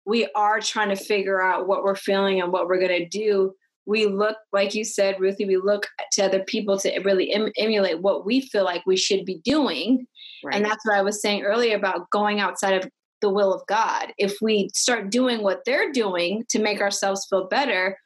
we 0.06 0.28
are 0.36 0.60
trying 0.60 0.90
to 0.90 0.96
figure 0.96 1.42
out 1.42 1.68
what 1.68 1.84
we're 1.84 1.96
feeling 1.96 2.42
and 2.42 2.52
what 2.52 2.68
we're 2.68 2.80
going 2.80 3.04
to 3.04 3.10
do. 3.10 3.54
We 3.86 4.06
look, 4.06 4.38
like 4.52 4.74
you 4.74 4.84
said, 4.84 5.20
Ruthie, 5.20 5.46
we 5.46 5.58
look 5.58 5.88
to 6.14 6.26
other 6.26 6.44
people 6.44 6.78
to 6.80 7.00
really 7.00 7.32
em- 7.32 7.52
emulate 7.58 8.02
what 8.02 8.26
we 8.26 8.42
feel 8.42 8.64
like 8.64 8.86
we 8.86 8.98
should 8.98 9.26
be 9.26 9.40
doing. 9.44 10.08
right. 10.44 10.56
And 10.56 10.66
that's 10.66 10.86
what 10.86 10.96
I 10.96 11.02
was 11.02 11.22
saying 11.22 11.44
earlier 11.44 11.76
about 11.76 12.10
going 12.10 12.40
outside 12.40 12.84
of 12.84 12.90
the 13.22 13.30
will 13.30 13.54
of 13.54 13.66
God. 13.68 14.14
If 14.18 14.38
we 14.42 14.70
start 14.74 15.10
doing 15.10 15.42
what 15.42 15.62
they're 15.66 15.92
doing 15.92 16.46
to 16.50 16.60
make 16.60 16.82
ourselves 16.82 17.28
feel 17.30 17.48
better, 17.48 17.98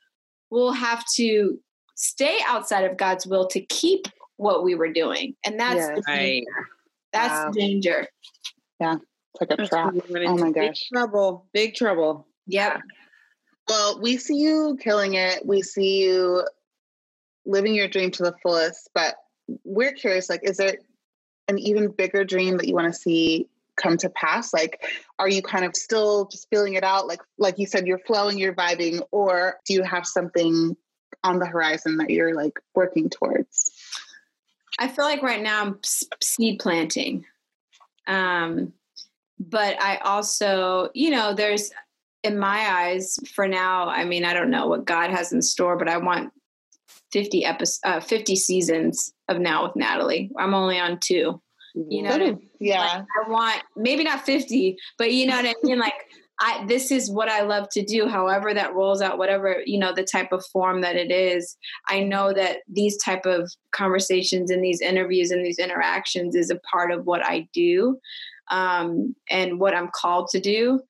we'll 0.49 0.73
have 0.73 1.03
to 1.15 1.59
stay 2.01 2.39
outside 2.47 2.83
of 2.83 2.97
God's 2.97 3.27
will 3.27 3.47
to 3.47 3.61
keep 3.67 4.07
what 4.37 4.63
we 4.63 4.73
were 4.73 4.91
doing. 4.91 5.35
And 5.45 5.59
that's 5.59 5.75
Yes. 5.75 5.97
the 5.97 6.03
Right. 6.07 6.17
danger. 6.17 6.67
That's 7.13 7.33
Wow. 7.45 7.51
the 7.51 7.59
danger. 7.61 8.07
it's 8.79 9.41
like 9.41 9.51
a 9.51 9.67
trap? 9.67 9.93
when 9.93 10.01
we 10.09 10.19
run 10.27 10.27
Oh 10.29 10.37
my 10.37 10.51
big 10.51 10.71
gosh. 10.71 10.89
trouble. 10.91 11.47
Big 11.53 11.75
trouble. 11.75 12.27
Yep. 12.47 12.81
Well, 13.67 14.01
we 14.01 14.17
see 14.17 14.35
you 14.37 14.77
killing 14.81 15.13
it. 15.13 15.45
We 15.45 15.61
see 15.61 16.03
you 16.03 16.43
living 17.45 17.75
your 17.75 17.87
dream 17.87 18.09
to 18.11 18.23
the 18.23 18.33
fullest, 18.41 18.89
but 18.95 19.15
we're 19.63 19.93
curious 19.93 20.29
like 20.29 20.41
is 20.43 20.57
there 20.57 20.77
an 21.47 21.59
even 21.59 21.91
bigger 21.91 22.23
dream 22.23 22.57
that 22.57 22.67
you 22.67 22.73
want 22.73 22.91
to 22.91 22.99
see 22.99 23.47
come 23.75 23.97
to 23.97 24.09
pass? 24.09 24.53
Like 24.53 24.83
are 25.19 25.29
you 25.29 25.41
kind 25.43 25.65
of 25.65 25.75
still 25.75 26.25
just 26.25 26.49
feeling 26.49 26.73
it 26.73 26.83
out 26.83 27.07
like 27.07 27.21
like 27.37 27.59
you 27.59 27.67
said 27.67 27.85
you're 27.85 27.99
flowing, 27.99 28.39
you're 28.39 28.55
vibing 28.55 29.01
or 29.11 29.59
do 29.65 29.73
you 29.75 29.83
have 29.83 30.05
something 30.07 30.75
on 31.23 31.39
the 31.39 31.45
horizon 31.45 31.97
that 31.97 32.09
you're 32.09 32.35
like 32.35 32.59
working 32.75 33.09
towards? 33.09 33.71
I 34.79 34.87
feel 34.87 35.05
like 35.05 35.21
right 35.21 35.41
now 35.41 35.61
I'm 35.61 35.79
seed 36.21 36.59
planting. 36.59 37.25
Um, 38.07 38.73
but 39.39 39.81
I 39.81 39.97
also, 39.97 40.89
you 40.93 41.09
know, 41.09 41.33
there's 41.33 41.71
in 42.23 42.37
my 42.37 42.59
eyes 42.71 43.17
for 43.33 43.47
now, 43.47 43.89
I 43.89 44.05
mean, 44.05 44.25
I 44.25 44.33
don't 44.33 44.51
know 44.51 44.67
what 44.67 44.85
God 44.85 45.09
has 45.09 45.33
in 45.33 45.41
store, 45.41 45.77
but 45.77 45.89
I 45.89 45.97
want 45.97 46.31
50 47.11 47.45
episodes, 47.45 47.79
uh, 47.83 47.99
50 47.99 48.35
seasons 48.35 49.13
of 49.27 49.39
Now 49.39 49.63
with 49.63 49.75
Natalie. 49.75 50.31
I'm 50.37 50.53
only 50.53 50.79
on 50.79 50.99
two. 50.99 51.41
You 51.73 52.03
know 52.03 52.11
what 52.11 52.21
I 52.21 52.25
mean? 52.25 52.49
yeah. 52.59 52.81
Like, 52.81 53.05
I 53.25 53.29
want 53.29 53.63
maybe 53.75 54.03
not 54.03 54.25
50, 54.25 54.77
but 54.97 55.11
you 55.11 55.25
know 55.25 55.37
what 55.37 55.45
I 55.45 55.55
mean? 55.63 55.79
Like 55.79 56.09
I 56.41 56.65
this 56.65 56.91
is 56.91 57.09
what 57.09 57.29
I 57.29 57.41
love 57.41 57.69
to 57.69 57.85
do, 57.85 58.07
however 58.07 58.53
that 58.53 58.73
rolls 58.73 59.01
out, 59.01 59.19
whatever, 59.19 59.61
you 59.65 59.77
know, 59.77 59.93
the 59.93 60.03
type 60.03 60.31
of 60.31 60.43
form 60.51 60.81
that 60.81 60.95
it 60.95 61.11
is. 61.11 61.55
I 61.87 62.01
know 62.01 62.33
that 62.33 62.57
these 62.67 62.97
type 62.97 63.25
of 63.25 63.51
conversations 63.71 64.49
and 64.49 64.63
these 64.63 64.81
interviews 64.81 65.29
and 65.29 65.45
these 65.45 65.59
interactions 65.59 66.35
is 66.35 66.49
a 66.49 66.59
part 66.59 66.91
of 66.91 67.05
what 67.05 67.23
I 67.23 67.47
do 67.53 67.99
um, 68.49 69.15
and 69.29 69.59
what 69.59 69.75
I'm 69.75 69.89
called 69.95 70.29
to 70.29 70.39
do. 70.39 70.81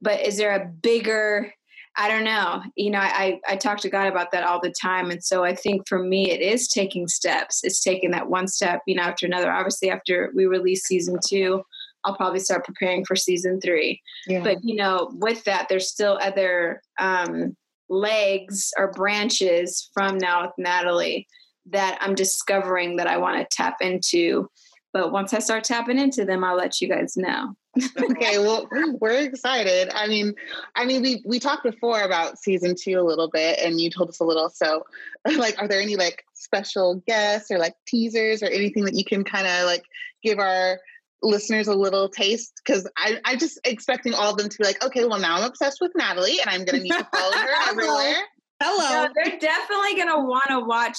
But 0.00 0.22
is 0.22 0.38
there 0.38 0.54
a 0.54 0.66
bigger 0.66 1.52
I 1.96 2.08
don't 2.08 2.24
know. 2.24 2.60
You 2.74 2.90
know, 2.90 2.98
I, 2.98 3.38
I 3.48 3.54
talk 3.54 3.78
to 3.82 3.88
God 3.88 4.08
about 4.08 4.32
that 4.32 4.42
all 4.42 4.60
the 4.60 4.74
time. 4.82 5.12
And 5.12 5.22
so 5.22 5.44
I 5.44 5.54
think 5.54 5.86
for 5.88 6.02
me, 6.02 6.28
it 6.28 6.40
is 6.40 6.66
taking 6.66 7.06
steps. 7.06 7.62
It's 7.62 7.80
taking 7.80 8.10
that 8.10 8.28
one 8.28 8.48
step, 8.48 8.80
you 8.88 8.96
know, 8.96 9.04
after 9.04 9.26
another. 9.26 9.52
Obviously, 9.52 9.90
after 9.90 10.32
we 10.34 10.46
release 10.46 10.86
season 10.86 11.18
two, 11.24 11.62
I'll 12.04 12.16
probably 12.16 12.40
start 12.40 12.64
preparing 12.64 13.04
for 13.04 13.16
season 13.16 13.60
three. 13.60 14.00
yeah. 14.26 14.42
But, 14.42 14.62
you 14.62 14.76
know, 14.76 15.10
with 15.14 15.44
that, 15.44 15.68
there's 15.68 15.88
still 15.90 16.18
other 16.20 16.82
um, 16.98 17.56
legs 17.88 18.70
or 18.78 18.92
branches 18.92 19.90
from 19.92 20.18
Now 20.18 20.42
with 20.42 20.52
Natalie 20.58 21.26
that 21.66 21.98
I'm 22.00 22.14
discovering 22.14 22.96
that 22.96 23.06
I 23.06 23.16
want 23.16 23.38
to 23.38 23.56
tap 23.56 23.76
into. 23.80 24.48
But 24.92 25.12
once 25.12 25.34
I 25.34 25.40
start 25.40 25.64
tapping 25.64 25.98
into 25.98 26.24
them, 26.24 26.44
I'll 26.44 26.56
let 26.56 26.80
you 26.80 26.88
guys 26.88 27.16
know. 27.16 27.54
okay 28.00 28.38
well 28.38 28.68
we're 29.00 29.24
excited 29.24 29.90
i 29.94 30.06
mean 30.06 30.32
i 30.76 30.84
mean 30.84 31.02
we 31.02 31.20
we 31.26 31.40
talked 31.40 31.64
before 31.64 32.02
about 32.02 32.38
season 32.38 32.72
two 32.80 33.00
a 33.00 33.02
little 33.02 33.28
bit 33.28 33.58
and 33.58 33.80
you 33.80 33.90
told 33.90 34.08
us 34.08 34.20
a 34.20 34.24
little 34.24 34.48
so 34.48 34.84
like 35.38 35.60
are 35.60 35.66
there 35.66 35.80
any 35.80 35.96
like 35.96 36.24
special 36.34 37.02
guests 37.08 37.50
or 37.50 37.58
like 37.58 37.74
teasers 37.84 38.44
or 38.44 38.46
anything 38.46 38.84
that 38.84 38.94
you 38.94 39.04
can 39.04 39.24
kind 39.24 39.48
of 39.48 39.66
like 39.66 39.82
give 40.22 40.38
our 40.38 40.78
listeners 41.24 41.66
a 41.66 41.74
little 41.74 42.08
taste 42.08 42.60
because 42.64 42.88
i 42.98 43.18
i 43.24 43.34
just 43.34 43.58
expecting 43.64 44.12
all 44.14 44.30
of 44.30 44.36
them 44.36 44.48
to 44.48 44.58
be 44.58 44.64
like 44.64 44.84
okay 44.84 45.04
well 45.04 45.18
now 45.18 45.36
i'm 45.36 45.44
obsessed 45.44 45.78
with 45.80 45.90
natalie 45.96 46.38
and 46.40 46.50
i'm 46.50 46.64
gonna 46.64 46.82
need 46.82 46.92
to 46.92 47.08
follow 47.12 47.32
her 47.32 47.48
everywhere 47.70 48.22
Hello. 48.62 49.06
No, 49.06 49.12
they're 49.14 49.38
definitely 49.38 49.94
going 49.96 50.08
to 50.08 50.20
want 50.20 50.46
to 50.48 50.60
watch. 50.60 50.98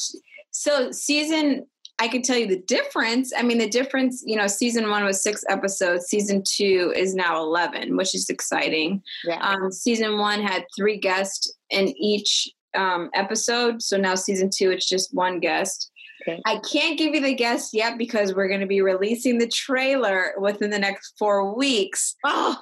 So, 0.52 0.92
season, 0.92 1.66
I 2.00 2.08
can 2.08 2.22
tell 2.22 2.38
you 2.38 2.48
the 2.48 2.62
difference. 2.62 3.32
I 3.36 3.44
mean, 3.44 3.58
the 3.58 3.70
difference, 3.70 4.24
you 4.26 4.36
know, 4.36 4.48
season 4.48 4.90
one 4.90 5.06
was 5.06 5.24
six 5.24 5.44
episodes, 5.50 6.06
season 6.06 6.44
two 6.48 6.94
is 6.96 7.16
now 7.16 7.42
11, 7.42 7.96
which 7.96 8.14
is 8.14 8.30
exciting. 8.30 9.02
yeah 9.24 9.40
Um, 9.40 9.72
season 9.72 10.18
one 10.18 10.42
had 10.42 10.66
three 10.78 10.98
guests 10.98 11.54
in 11.70 11.90
each 11.98 12.50
um, 12.76 13.10
episode. 13.14 13.82
So 13.82 13.98
now 13.98 14.16
season 14.16 14.50
two, 14.54 14.72
it's 14.72 14.88
just 14.88 15.14
one 15.14 15.40
guest. 15.40 15.92
Okay. 16.28 16.42
I 16.46 16.60
can't 16.72 16.98
give 16.98 17.14
you 17.14 17.22
the 17.22 17.36
guess 17.36 17.72
yet 17.74 17.98
because 17.98 18.34
we're 18.34 18.48
going 18.48 18.62
to 18.62 18.66
be 18.66 18.82
releasing 18.82 19.38
the 19.38 19.48
trailer 19.48 20.34
within 20.40 20.70
the 20.70 20.80
next 20.80 21.14
four 21.18 21.56
weeks. 21.56 22.16
Oh, 22.28 22.58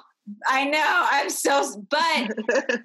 I 0.48 0.64
know. 0.64 1.06
I'm 1.10 1.28
so, 1.28 1.84
but 1.90 2.30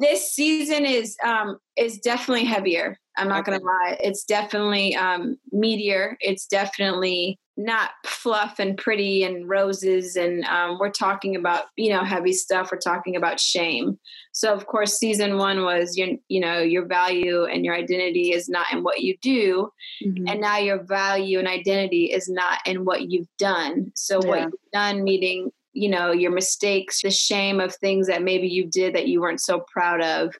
this 0.00 0.32
season 0.32 0.84
is 0.84 1.16
um 1.24 1.58
is 1.76 2.00
definitely 2.00 2.44
heavier 2.44 2.98
i'm 3.16 3.28
not 3.28 3.44
gonna 3.44 3.60
lie 3.62 3.96
it's 4.00 4.24
definitely 4.24 4.94
um 4.96 5.36
meatier. 5.54 6.16
It's 6.20 6.46
definitely 6.46 7.38
not 7.58 7.90
fluff 8.06 8.58
and 8.58 8.78
pretty 8.78 9.24
and 9.24 9.46
roses 9.46 10.16
and 10.16 10.42
um, 10.44 10.78
we're 10.80 10.90
talking 10.90 11.36
about 11.36 11.64
you 11.76 11.90
know 11.92 12.02
heavy 12.02 12.32
stuff. 12.32 12.70
We're 12.72 12.78
talking 12.78 13.14
about 13.14 13.38
shame. 13.38 13.98
So 14.32 14.54
of 14.54 14.66
course 14.66 14.98
season 14.98 15.36
one 15.36 15.62
was 15.62 15.96
your 15.96 16.08
you 16.28 16.40
know 16.40 16.60
your 16.60 16.86
value 16.86 17.44
and 17.44 17.64
your 17.64 17.74
identity 17.74 18.32
is 18.32 18.48
not 18.48 18.66
in 18.72 18.82
what 18.82 19.00
you 19.02 19.16
do. 19.20 19.70
Mhm. 20.02 20.30
and 20.30 20.40
now 20.40 20.58
your 20.58 20.82
value 20.82 21.38
and 21.38 21.48
identity 21.48 22.06
is 22.06 22.28
not 22.28 22.58
in 22.66 22.84
what 22.84 23.10
you've 23.10 23.28
done. 23.38 23.92
So 23.94 24.18
what 24.18 24.40
you've 24.40 24.52
done 24.72 25.04
meaning 25.04 25.50
you 25.72 25.88
know 25.88 26.12
your 26.12 26.30
mistakes 26.30 27.02
the 27.02 27.10
shame 27.10 27.60
of 27.60 27.74
things 27.76 28.06
that 28.06 28.22
maybe 28.22 28.48
you 28.48 28.66
did 28.66 28.94
that 28.94 29.08
you 29.08 29.20
weren't 29.20 29.40
so 29.40 29.64
proud 29.72 30.00
of 30.00 30.34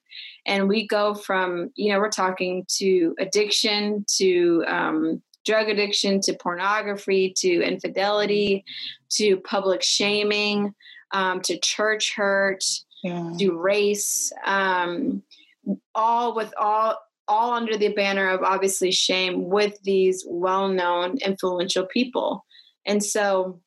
and 0.46 0.68
we 0.68 0.86
go 0.86 1.14
from 1.14 1.70
you 1.74 1.92
know 1.92 1.98
we're 1.98 2.10
talking 2.10 2.64
to 2.68 3.14
addiction 3.18 4.04
to 4.08 4.64
um, 4.66 5.22
drug 5.44 5.68
addiction 5.68 6.20
to 6.20 6.34
pornography 6.34 7.32
to 7.36 7.62
infidelity 7.62 8.64
to 9.10 9.36
public 9.38 9.82
shaming 9.82 10.74
um, 11.12 11.40
to 11.40 11.58
church 11.58 12.14
hurt 12.14 12.64
yeah. 13.02 13.32
to 13.38 13.58
race 13.58 14.32
um, 14.46 15.22
all 15.94 16.34
with 16.34 16.52
all 16.58 16.98
all 17.28 17.52
under 17.52 17.76
the 17.76 17.88
banner 17.88 18.28
of 18.28 18.42
obviously 18.42 18.90
shame 18.90 19.48
with 19.48 19.80
these 19.82 20.24
well-known 20.28 21.16
influential 21.24 21.86
people 21.86 22.44
and 22.84 23.02
so 23.02 23.60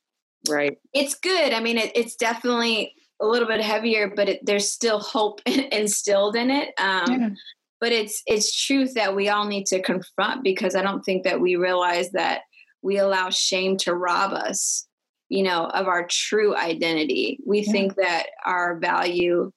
right. 0.49 0.77
it's 0.93 1.15
good 1.15 1.53
i 1.53 1.59
mean 1.59 1.77
it, 1.77 1.91
it's 1.95 2.15
definitely 2.15 2.93
a 3.21 3.25
little 3.25 3.47
bit 3.47 3.61
heavier 3.61 4.11
but 4.15 4.29
it, 4.29 4.45
there's 4.45 4.71
still 4.71 4.99
hope 4.99 5.41
instilled 5.45 6.35
in 6.35 6.49
it 6.49 6.73
um, 6.79 7.11
Yeah. 7.11 7.29
but 7.79 7.91
it's 7.91 8.21
it's 8.25 8.65
truth 8.65 8.93
that 8.95 9.15
we 9.15 9.29
all 9.29 9.45
need 9.45 9.65
to 9.67 9.81
confront 9.81 10.43
because 10.43 10.75
i 10.75 10.81
don't 10.81 11.03
think 11.03 11.23
that 11.23 11.39
we 11.39 11.55
realize 11.55 12.11
that 12.11 12.41
we 12.81 12.97
allow 12.97 13.29
shame 13.29 13.77
to 13.77 13.95
rob 13.95 14.33
us 14.33 14.87
you 15.29 15.43
know 15.43 15.65
of 15.67 15.87
our 15.87 16.05
true 16.07 16.55
identity 16.55 17.39
we 17.45 17.61
Yeah. 17.61 17.71
think 17.71 17.95
that 17.95 18.27
our 18.45 18.77
value 18.77 19.51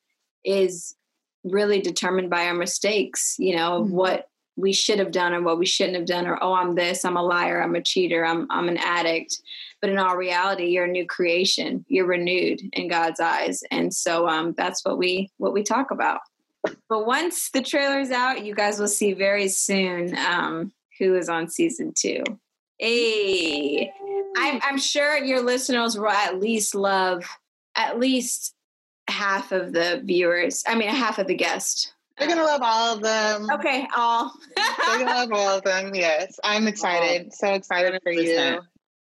is 0.44 0.94
really 1.44 1.80
determined 1.80 2.30
by 2.30 2.46
our 2.46 2.54
mistakes 2.54 3.34
you 3.38 3.56
know 3.56 3.82
Mhm. 3.84 3.90
what 3.90 4.28
we 4.56 4.72
should 4.72 4.98
have 4.98 5.12
done 5.12 5.32
or 5.34 5.40
what 5.42 5.58
we 5.58 5.66
shouldn't 5.66 5.96
have 5.96 6.06
done 6.06 6.26
or 6.26 6.38
oh 6.42 6.52
i'm 6.52 6.74
this 6.74 7.04
i'm 7.04 7.16
a 7.16 7.22
liar 7.22 7.62
i'm 7.62 7.76
a 7.76 7.82
cheater 7.82 8.24
i'm 8.24 8.46
i'm 8.50 8.68
an 8.68 8.76
addict 8.78 9.40
but 9.80 9.90
in 9.90 9.98
all 9.98 10.16
reality 10.16 10.66
you're 10.66 10.84
a 10.84 10.90
new 10.90 11.06
creation 11.06 11.84
you're 11.88 12.06
renewed 12.06 12.60
in 12.72 12.88
god's 12.88 13.20
eyes 13.20 13.62
and 13.70 13.92
so 13.92 14.28
um, 14.28 14.54
that's 14.56 14.84
what 14.84 14.98
we 14.98 15.30
what 15.38 15.52
we 15.52 15.62
talk 15.62 15.90
about 15.90 16.20
but 16.88 17.06
once 17.06 17.50
the 17.50 17.62
trailer's 17.62 18.10
out 18.10 18.44
you 18.44 18.54
guys 18.54 18.78
will 18.78 18.88
see 18.88 19.12
very 19.12 19.48
soon 19.48 20.16
um, 20.18 20.72
who 20.98 21.14
is 21.16 21.28
on 21.28 21.48
season 21.48 21.92
two 21.96 22.22
hey 22.78 23.92
I'm, 24.36 24.60
I'm 24.62 24.78
sure 24.78 25.16
your 25.16 25.42
listeners 25.42 25.98
will 25.98 26.08
at 26.08 26.38
least 26.38 26.74
love 26.74 27.24
at 27.76 27.98
least 27.98 28.54
half 29.08 29.52
of 29.52 29.72
the 29.72 30.02
viewers 30.04 30.64
i 30.66 30.74
mean 30.74 30.88
half 30.88 31.18
of 31.18 31.26
the 31.26 31.34
guests 31.34 31.92
They're 32.18 32.28
gonna 32.28 32.42
love 32.42 32.62
all 32.64 32.96
of 32.96 33.00
them. 33.02 33.48
Okay, 33.48 33.86
all. 33.96 34.34
They're 34.56 34.98
gonna 34.98 35.04
love 35.04 35.32
all 35.32 35.58
of 35.58 35.62
them. 35.62 35.94
Yes, 35.94 36.40
I'm 36.42 36.66
excited. 36.66 37.32
So 37.32 37.54
excited 37.54 38.02
for 38.02 38.10
you. 38.10 38.58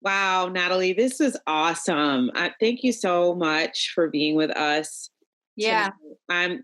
Wow, 0.05 0.49
Natalie, 0.49 0.93
this 0.93 1.19
was 1.19 1.37
awesome. 1.47 2.31
Uh, 2.35 2.51
thank 2.61 2.83
you 2.83 2.93
so 2.93 3.35
much 3.35 3.93
for 3.95 4.11
being 4.11 4.37
with 4.37 4.51
us. 4.51 5.09
Yeah. 5.57 5.91
I'm 6.29 6.63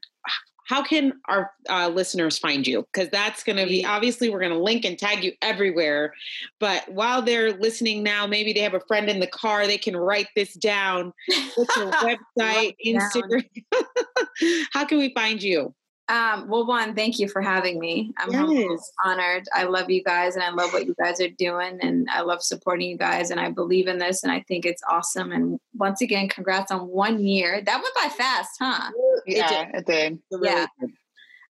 how 0.70 0.84
can 0.84 1.14
our 1.28 1.50
uh, 1.68 1.88
listeners 1.88 2.38
find 2.38 2.64
you? 2.64 2.86
Because 2.92 3.10
that's 3.10 3.42
going 3.42 3.56
to 3.56 3.66
be 3.66 3.84
obviously 3.84 4.30
we're 4.30 4.38
going 4.38 4.52
to 4.52 4.62
link 4.62 4.84
and 4.84 4.96
tag 4.96 5.24
you 5.24 5.32
everywhere. 5.42 6.14
But 6.60 6.88
while 6.88 7.22
they're 7.22 7.52
listening 7.54 8.04
now, 8.04 8.24
maybe 8.24 8.52
they 8.52 8.60
have 8.60 8.74
a 8.74 8.80
friend 8.86 9.08
in 9.08 9.18
the 9.18 9.26
car. 9.26 9.66
They 9.66 9.78
can 9.78 9.96
write 9.96 10.28
this 10.36 10.54
down. 10.54 11.12
What's 11.56 11.76
your 11.76 11.90
website, 12.38 12.76
Instagram? 12.86 13.44
how 14.72 14.84
can 14.84 14.98
we 14.98 15.12
find 15.12 15.42
you? 15.42 15.74
Um, 16.10 16.48
well, 16.48 16.66
one, 16.66 16.96
thank 16.96 17.20
you 17.20 17.28
for 17.28 17.40
having 17.40 17.78
me. 17.78 18.12
I'm 18.18 18.32
yes. 18.32 18.92
honored. 19.04 19.46
I 19.54 19.62
love 19.62 19.88
you 19.88 20.02
guys 20.02 20.34
and 20.34 20.42
I 20.42 20.50
love 20.50 20.72
what 20.72 20.84
you 20.84 20.94
guys 21.00 21.20
are 21.20 21.28
doing 21.28 21.78
and 21.82 22.08
I 22.10 22.22
love 22.22 22.42
supporting 22.42 22.90
you 22.90 22.98
guys 22.98 23.30
and 23.30 23.38
I 23.38 23.50
believe 23.50 23.86
in 23.86 23.98
this 23.98 24.24
and 24.24 24.32
I 24.32 24.40
think 24.48 24.66
it's 24.66 24.82
awesome. 24.90 25.30
And 25.30 25.60
once 25.72 26.00
again, 26.02 26.28
congrats 26.28 26.72
on 26.72 26.88
one 26.88 27.24
year. 27.24 27.62
That 27.64 27.80
went 27.80 27.94
by 27.94 28.08
fast, 28.08 28.50
huh? 28.60 28.90
Yeah, 29.24 29.68
it 29.72 29.86
did. 29.86 30.18
It 30.32 30.40
did. 30.40 30.42
yeah. 30.42 30.66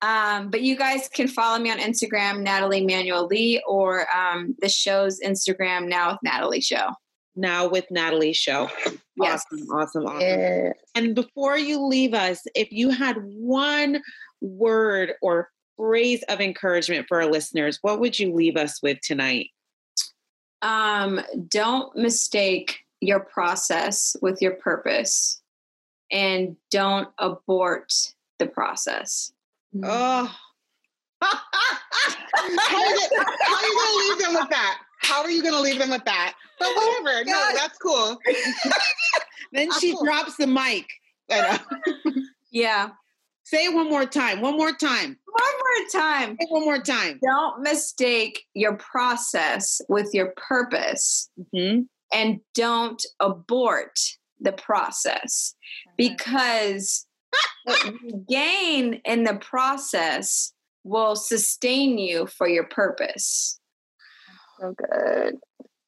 Um, 0.03 0.50
but 0.50 0.61
you 0.61 0.76
guys 0.76 1.09
can 1.09 1.28
follow 1.28 1.59
me 1.59 1.70
on 1.70 1.78
Instagram, 1.78 2.42
Natalie 2.42 2.84
Manuel 2.84 3.26
Lee, 3.28 3.62
or 3.66 4.07
um, 4.14 4.55
the 4.61 4.68
show's 4.68 5.18
Instagram, 5.20 5.88
Now 5.88 6.11
with 6.11 6.18
Natalie 6.22 6.61
Show. 6.61 6.90
Now 7.34 7.68
with 7.68 7.90
Natalie 7.90 8.32
Show. 8.32 8.68
Yes. 9.16 9.44
Awesome, 9.52 9.68
awesome, 9.70 10.06
awesome. 10.06 10.20
Yeah. 10.20 10.72
And 10.94 11.14
before 11.14 11.58
you 11.58 11.86
leave 11.86 12.14
us, 12.14 12.40
if 12.54 12.70
you 12.72 12.90
had 12.90 13.16
one 13.22 14.02
word 14.40 15.12
or 15.22 15.48
phrase 15.76 16.22
of 16.28 16.40
encouragement 16.40 17.06
for 17.08 17.22
our 17.22 17.30
listeners, 17.30 17.78
what 17.82 18.00
would 18.00 18.18
you 18.18 18.34
leave 18.34 18.56
us 18.56 18.82
with 18.82 19.00
tonight? 19.00 19.50
Um, 20.62 21.20
don't 21.48 21.94
mistake 21.96 22.78
your 23.00 23.20
process 23.20 24.16
with 24.22 24.40
your 24.40 24.52
purpose 24.52 25.42
and 26.10 26.56
don't 26.70 27.08
abort 27.18 27.92
the 28.38 28.46
process. 28.46 29.32
Oh. 29.82 30.34
how, 31.22 31.28
are 32.38 32.48
you, 32.48 33.08
how 33.42 33.54
are 33.54 33.62
you 33.62 33.74
going 33.74 33.90
to 33.90 34.08
leave 34.08 34.18
them 34.18 34.34
with 34.34 34.50
that? 34.50 34.78
How 35.03 35.22
are 35.22 35.30
you 35.30 35.42
going 35.42 35.55
to 35.55 35.61
leave 35.61 35.78
them 35.78 35.90
with 35.90 36.05
that? 36.05 36.34
But 36.59 36.68
whatever. 36.74 37.18
Oh, 37.18 37.22
no, 37.26 37.48
that's 37.55 37.78
cool. 37.78 38.18
then 39.53 39.68
that's 39.68 39.80
she 39.80 39.92
cool. 39.92 40.05
drops 40.05 40.36
the 40.36 40.46
mic. 40.46 40.86
yeah. 42.50 42.90
Say 43.44 43.66
it 43.66 43.74
one 43.74 43.90
more 43.90 44.07
time. 44.07 44.40
One 44.40 44.57
more 44.57 44.72
time. 44.72 45.18
One 45.26 45.53
more 45.59 46.03
time. 46.03 46.36
one 46.48 46.64
more 46.64 46.78
time. 46.78 47.18
Don't 47.22 47.62
mistake 47.62 48.44
your 48.55 48.76
process 48.76 49.80
with 49.88 50.14
your 50.14 50.32
purpose. 50.36 51.28
Mm-hmm. 51.55 51.82
And 52.14 52.40
don't 52.55 53.05
abort 53.20 53.98
the 54.40 54.53
process 54.53 55.55
because 55.96 57.07
what 57.64 57.84
you 57.86 58.24
gain 58.28 59.00
in 59.05 59.24
the 59.24 59.36
process 59.36 60.53
will 60.84 61.16
sustain 61.16 61.98
you 61.98 62.26
for 62.26 62.48
your 62.48 62.64
purpose. 62.64 63.59
So 64.61 64.74
good. 64.74 65.36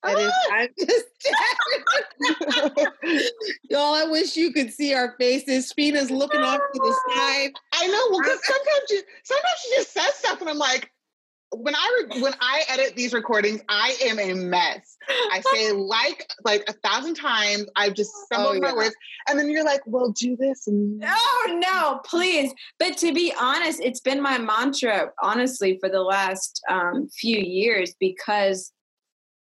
That 0.03 0.19
is, 0.19 0.33
ah! 0.51 0.55
I'm 0.55 0.69
just 0.79 1.07
y'all. 3.71 3.95
I 3.95 4.05
wish 4.05 4.37
you 4.37 4.53
could 4.53 4.71
see 4.73 4.93
our 4.93 5.15
faces. 5.19 5.73
Fina's 5.73 6.11
looking 6.11 6.43
off 6.43 6.61
to 6.61 6.79
the 6.79 7.01
side. 7.15 7.53
I 7.73 7.87
know. 7.87 8.09
Well, 8.11 8.21
because 8.21 8.41
sometimes 8.45 8.91
you, 8.91 9.03
sometimes 9.25 9.59
she 9.63 9.77
just 9.77 9.95
says 9.95 10.15
stuff, 10.15 10.41
and 10.43 10.51
I'm 10.51 10.59
like, 10.59 10.91
when 11.51 11.75
I 11.75 12.03
re- 12.11 12.21
when 12.21 12.35
I 12.41 12.63
edit 12.69 12.95
these 12.97 13.13
recordings, 13.13 13.61
I 13.69 13.97
am 14.05 14.19
a 14.19 14.35
mess. 14.35 14.97
I 15.33 15.41
say 15.53 15.73
like 15.77 16.29
like 16.45 16.65
a 16.69 16.73
thousand 16.73 17.15
times. 17.15 17.67
I've 17.77 17.95
just 17.95 18.11
stumbled 18.27 18.57
oh, 18.57 18.61
my 18.61 18.75
words, 18.75 18.95
and 19.29 19.39
then 19.39 19.51
you're 19.51 19.65
like, 19.65 19.83
"Well, 19.87 20.11
do 20.11 20.37
this." 20.37 20.67
And 20.67 21.03
oh 21.07 21.61
no, 21.61 22.01
please! 22.05 22.53
But 22.79 22.97
to 22.99 23.13
be 23.13 23.33
honest, 23.39 23.81
it's 23.81 24.01
been 24.01 24.21
my 24.21 24.39
mantra, 24.39 25.11
honestly, 25.23 25.79
for 25.81 25.89
the 25.89 26.03
last 26.03 26.61
um, 26.69 27.09
few 27.09 27.39
years 27.39 27.95
because 27.99 28.73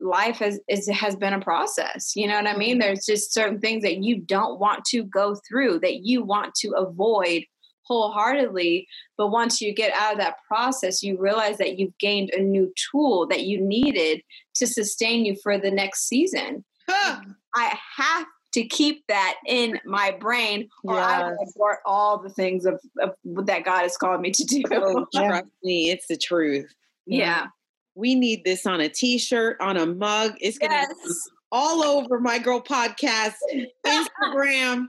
life 0.01 0.37
has 0.37 0.61
is, 0.69 0.89
has 0.89 1.17
been 1.17 1.33
a 1.33 1.41
process 1.41 2.15
you 2.17 2.27
know 2.27 2.35
what 2.35 2.49
i 2.49 2.57
mean 2.57 2.73
mm-hmm. 2.73 2.81
there's 2.81 3.07
just 3.07 3.33
certain 3.33 3.61
things 3.61 3.83
that 3.83 4.03
you 4.03 4.19
don't 4.19 4.59
want 4.59 4.85
to 4.85 5.05
go 5.05 5.37
through 5.49 5.79
that 5.79 6.01
you 6.05 6.23
want 6.23 6.55
to 6.55 6.71
avoid 6.73 7.45
wholeheartedly 7.87 8.87
but 9.17 9.29
once 9.29 9.61
you 9.61 9.75
get 9.75 9.93
out 9.95 10.13
of 10.13 10.19
that 10.19 10.37
process 10.47 11.03
you 11.03 11.19
realize 11.19 11.59
that 11.59 11.79
you've 11.79 11.97
gained 11.99 12.31
a 12.31 12.41
new 12.41 12.73
tool 12.91 13.27
that 13.27 13.43
you 13.43 13.61
needed 13.61 14.21
to 14.55 14.67
sustain 14.67 15.25
you 15.25 15.37
for 15.43 15.59
the 15.59 15.71
next 15.71 16.09
season 16.09 16.65
huh. 16.89 17.21
i 17.55 17.77
have 17.97 18.27
to 18.53 18.65
keep 18.69 19.05
that 19.09 19.35
in 19.47 19.81
my 19.85 20.13
brain 20.13 20.69
or 20.85 20.95
yes. 20.95 21.05
I 21.05 21.23
will 21.25 21.37
abort 21.49 21.79
all 21.85 22.23
the 22.23 22.29
things 22.29 22.67
of, 22.67 22.81
of, 23.03 23.11
that 23.47 23.65
God 23.65 23.81
has 23.81 23.97
called 23.97 24.21
me 24.21 24.31
to 24.31 24.45
do. 24.45 24.63
Oh, 24.71 25.05
trust 25.13 25.47
me, 25.65 25.91
it's 25.91 26.07
the 26.07 26.17
truth. 26.17 26.73
Yeah 27.05 27.47
we 27.95 28.15
need 28.15 28.45
this 28.45 28.67
on 28.67 28.81
a 28.81 28.89
t-shirt, 28.89 29.57
on 29.61 29.77
a 29.77 29.87
mug. 29.87 30.35
It's 30.41 30.59
gonna 30.59 30.75
yes. 30.75 30.89
be 31.05 31.13
all 31.53 31.85
over 31.85 32.21
my 32.21 32.39
girl 32.39 32.61
podcast, 32.61 33.35
Instagram. 33.87 34.89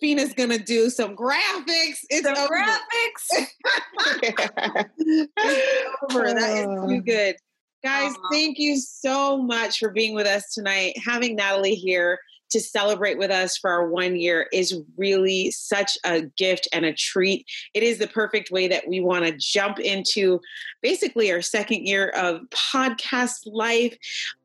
Fina's 0.00 0.32
gonna 0.34 0.58
do 0.58 0.90
some 0.90 1.16
graphics. 1.16 1.98
It's 2.10 2.26
some 2.26 2.36
over. 2.36 2.54
graphics. 2.54 3.26
it's 5.36 5.94
over. 6.10 6.34
That 6.34 6.58
is 6.58 6.90
too 6.90 7.02
good. 7.02 7.36
Guys, 7.84 8.12
uh-huh. 8.12 8.28
thank 8.32 8.58
you 8.58 8.76
so 8.76 9.38
much 9.38 9.78
for 9.78 9.90
being 9.90 10.14
with 10.14 10.26
us 10.26 10.52
tonight. 10.52 10.96
Having 11.04 11.36
Natalie 11.36 11.74
here 11.74 12.18
to 12.50 12.60
celebrate 12.60 13.18
with 13.18 13.30
us 13.30 13.56
for 13.56 13.70
our 13.70 13.88
one 13.88 14.16
year 14.16 14.48
is 14.52 14.80
really 14.96 15.50
such 15.50 15.96
a 16.04 16.22
gift 16.22 16.68
and 16.72 16.84
a 16.84 16.92
treat. 16.92 17.46
It 17.74 17.82
is 17.82 17.98
the 17.98 18.06
perfect 18.06 18.50
way 18.50 18.68
that 18.68 18.86
we 18.88 19.00
want 19.00 19.24
to 19.26 19.32
jump 19.36 19.78
into 19.78 20.40
basically 20.82 21.32
our 21.32 21.42
second 21.42 21.86
year 21.86 22.10
of 22.10 22.42
podcast 22.50 23.40
life, 23.46 23.96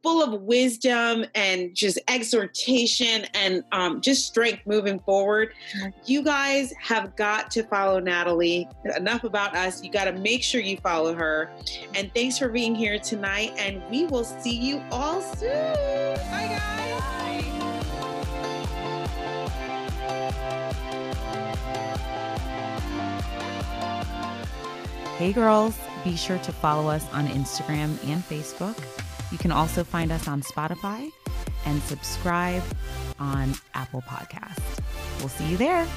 full 0.02 0.22
of 0.24 0.42
wisdom 0.42 1.26
and 1.36 1.76
just 1.76 2.00
exhortation 2.08 3.26
and 3.34 3.64
um, 3.72 4.02
just 4.02 4.28
strength 4.28 4.62
moving 4.66 5.00
forward. 5.00 5.54
You 6.06 6.24
guys 6.24 6.74
have 6.82 7.16
got 7.16 7.52
to 7.52 7.64
follow 7.64 8.00
Natalie. 8.00 8.68
Enough 8.98 9.24
about 9.24 9.56
us. 9.56 9.84
You 9.84 9.92
got 9.92 10.06
to 10.06 10.14
make 10.14 10.44
sure 10.44 10.62
you 10.62 10.78
follow 10.78 11.14
her. 11.14 11.52
And 11.96 12.14
thanks 12.14 12.38
for 12.38 12.50
being 12.50 12.76
here 12.76 13.00
tonight. 13.00 13.54
And 13.58 13.82
we 13.90 14.06
will 14.06 14.24
see 14.24 14.56
you 14.56 14.84
all 14.92 15.22
soon. 15.22 15.50
Bye, 15.50 16.60
guys. 16.60 17.63
Hey 25.24 25.32
girls, 25.32 25.80
be 26.04 26.18
sure 26.18 26.38
to 26.40 26.52
follow 26.52 26.90
us 26.90 27.10
on 27.14 27.28
Instagram 27.28 27.98
and 28.10 28.22
Facebook. 28.26 28.78
You 29.32 29.38
can 29.38 29.54
also 29.54 29.82
find 29.82 30.12
us 30.12 30.28
on 30.28 30.42
Spotify 30.42 31.10
and 31.66 31.82
subscribe 31.84 32.62
on 33.20 33.54
Apple 33.74 34.02
Podcasts. 34.02 34.82
We'll 35.20 35.30
see 35.30 35.50
you 35.50 35.56
there. 35.56 35.88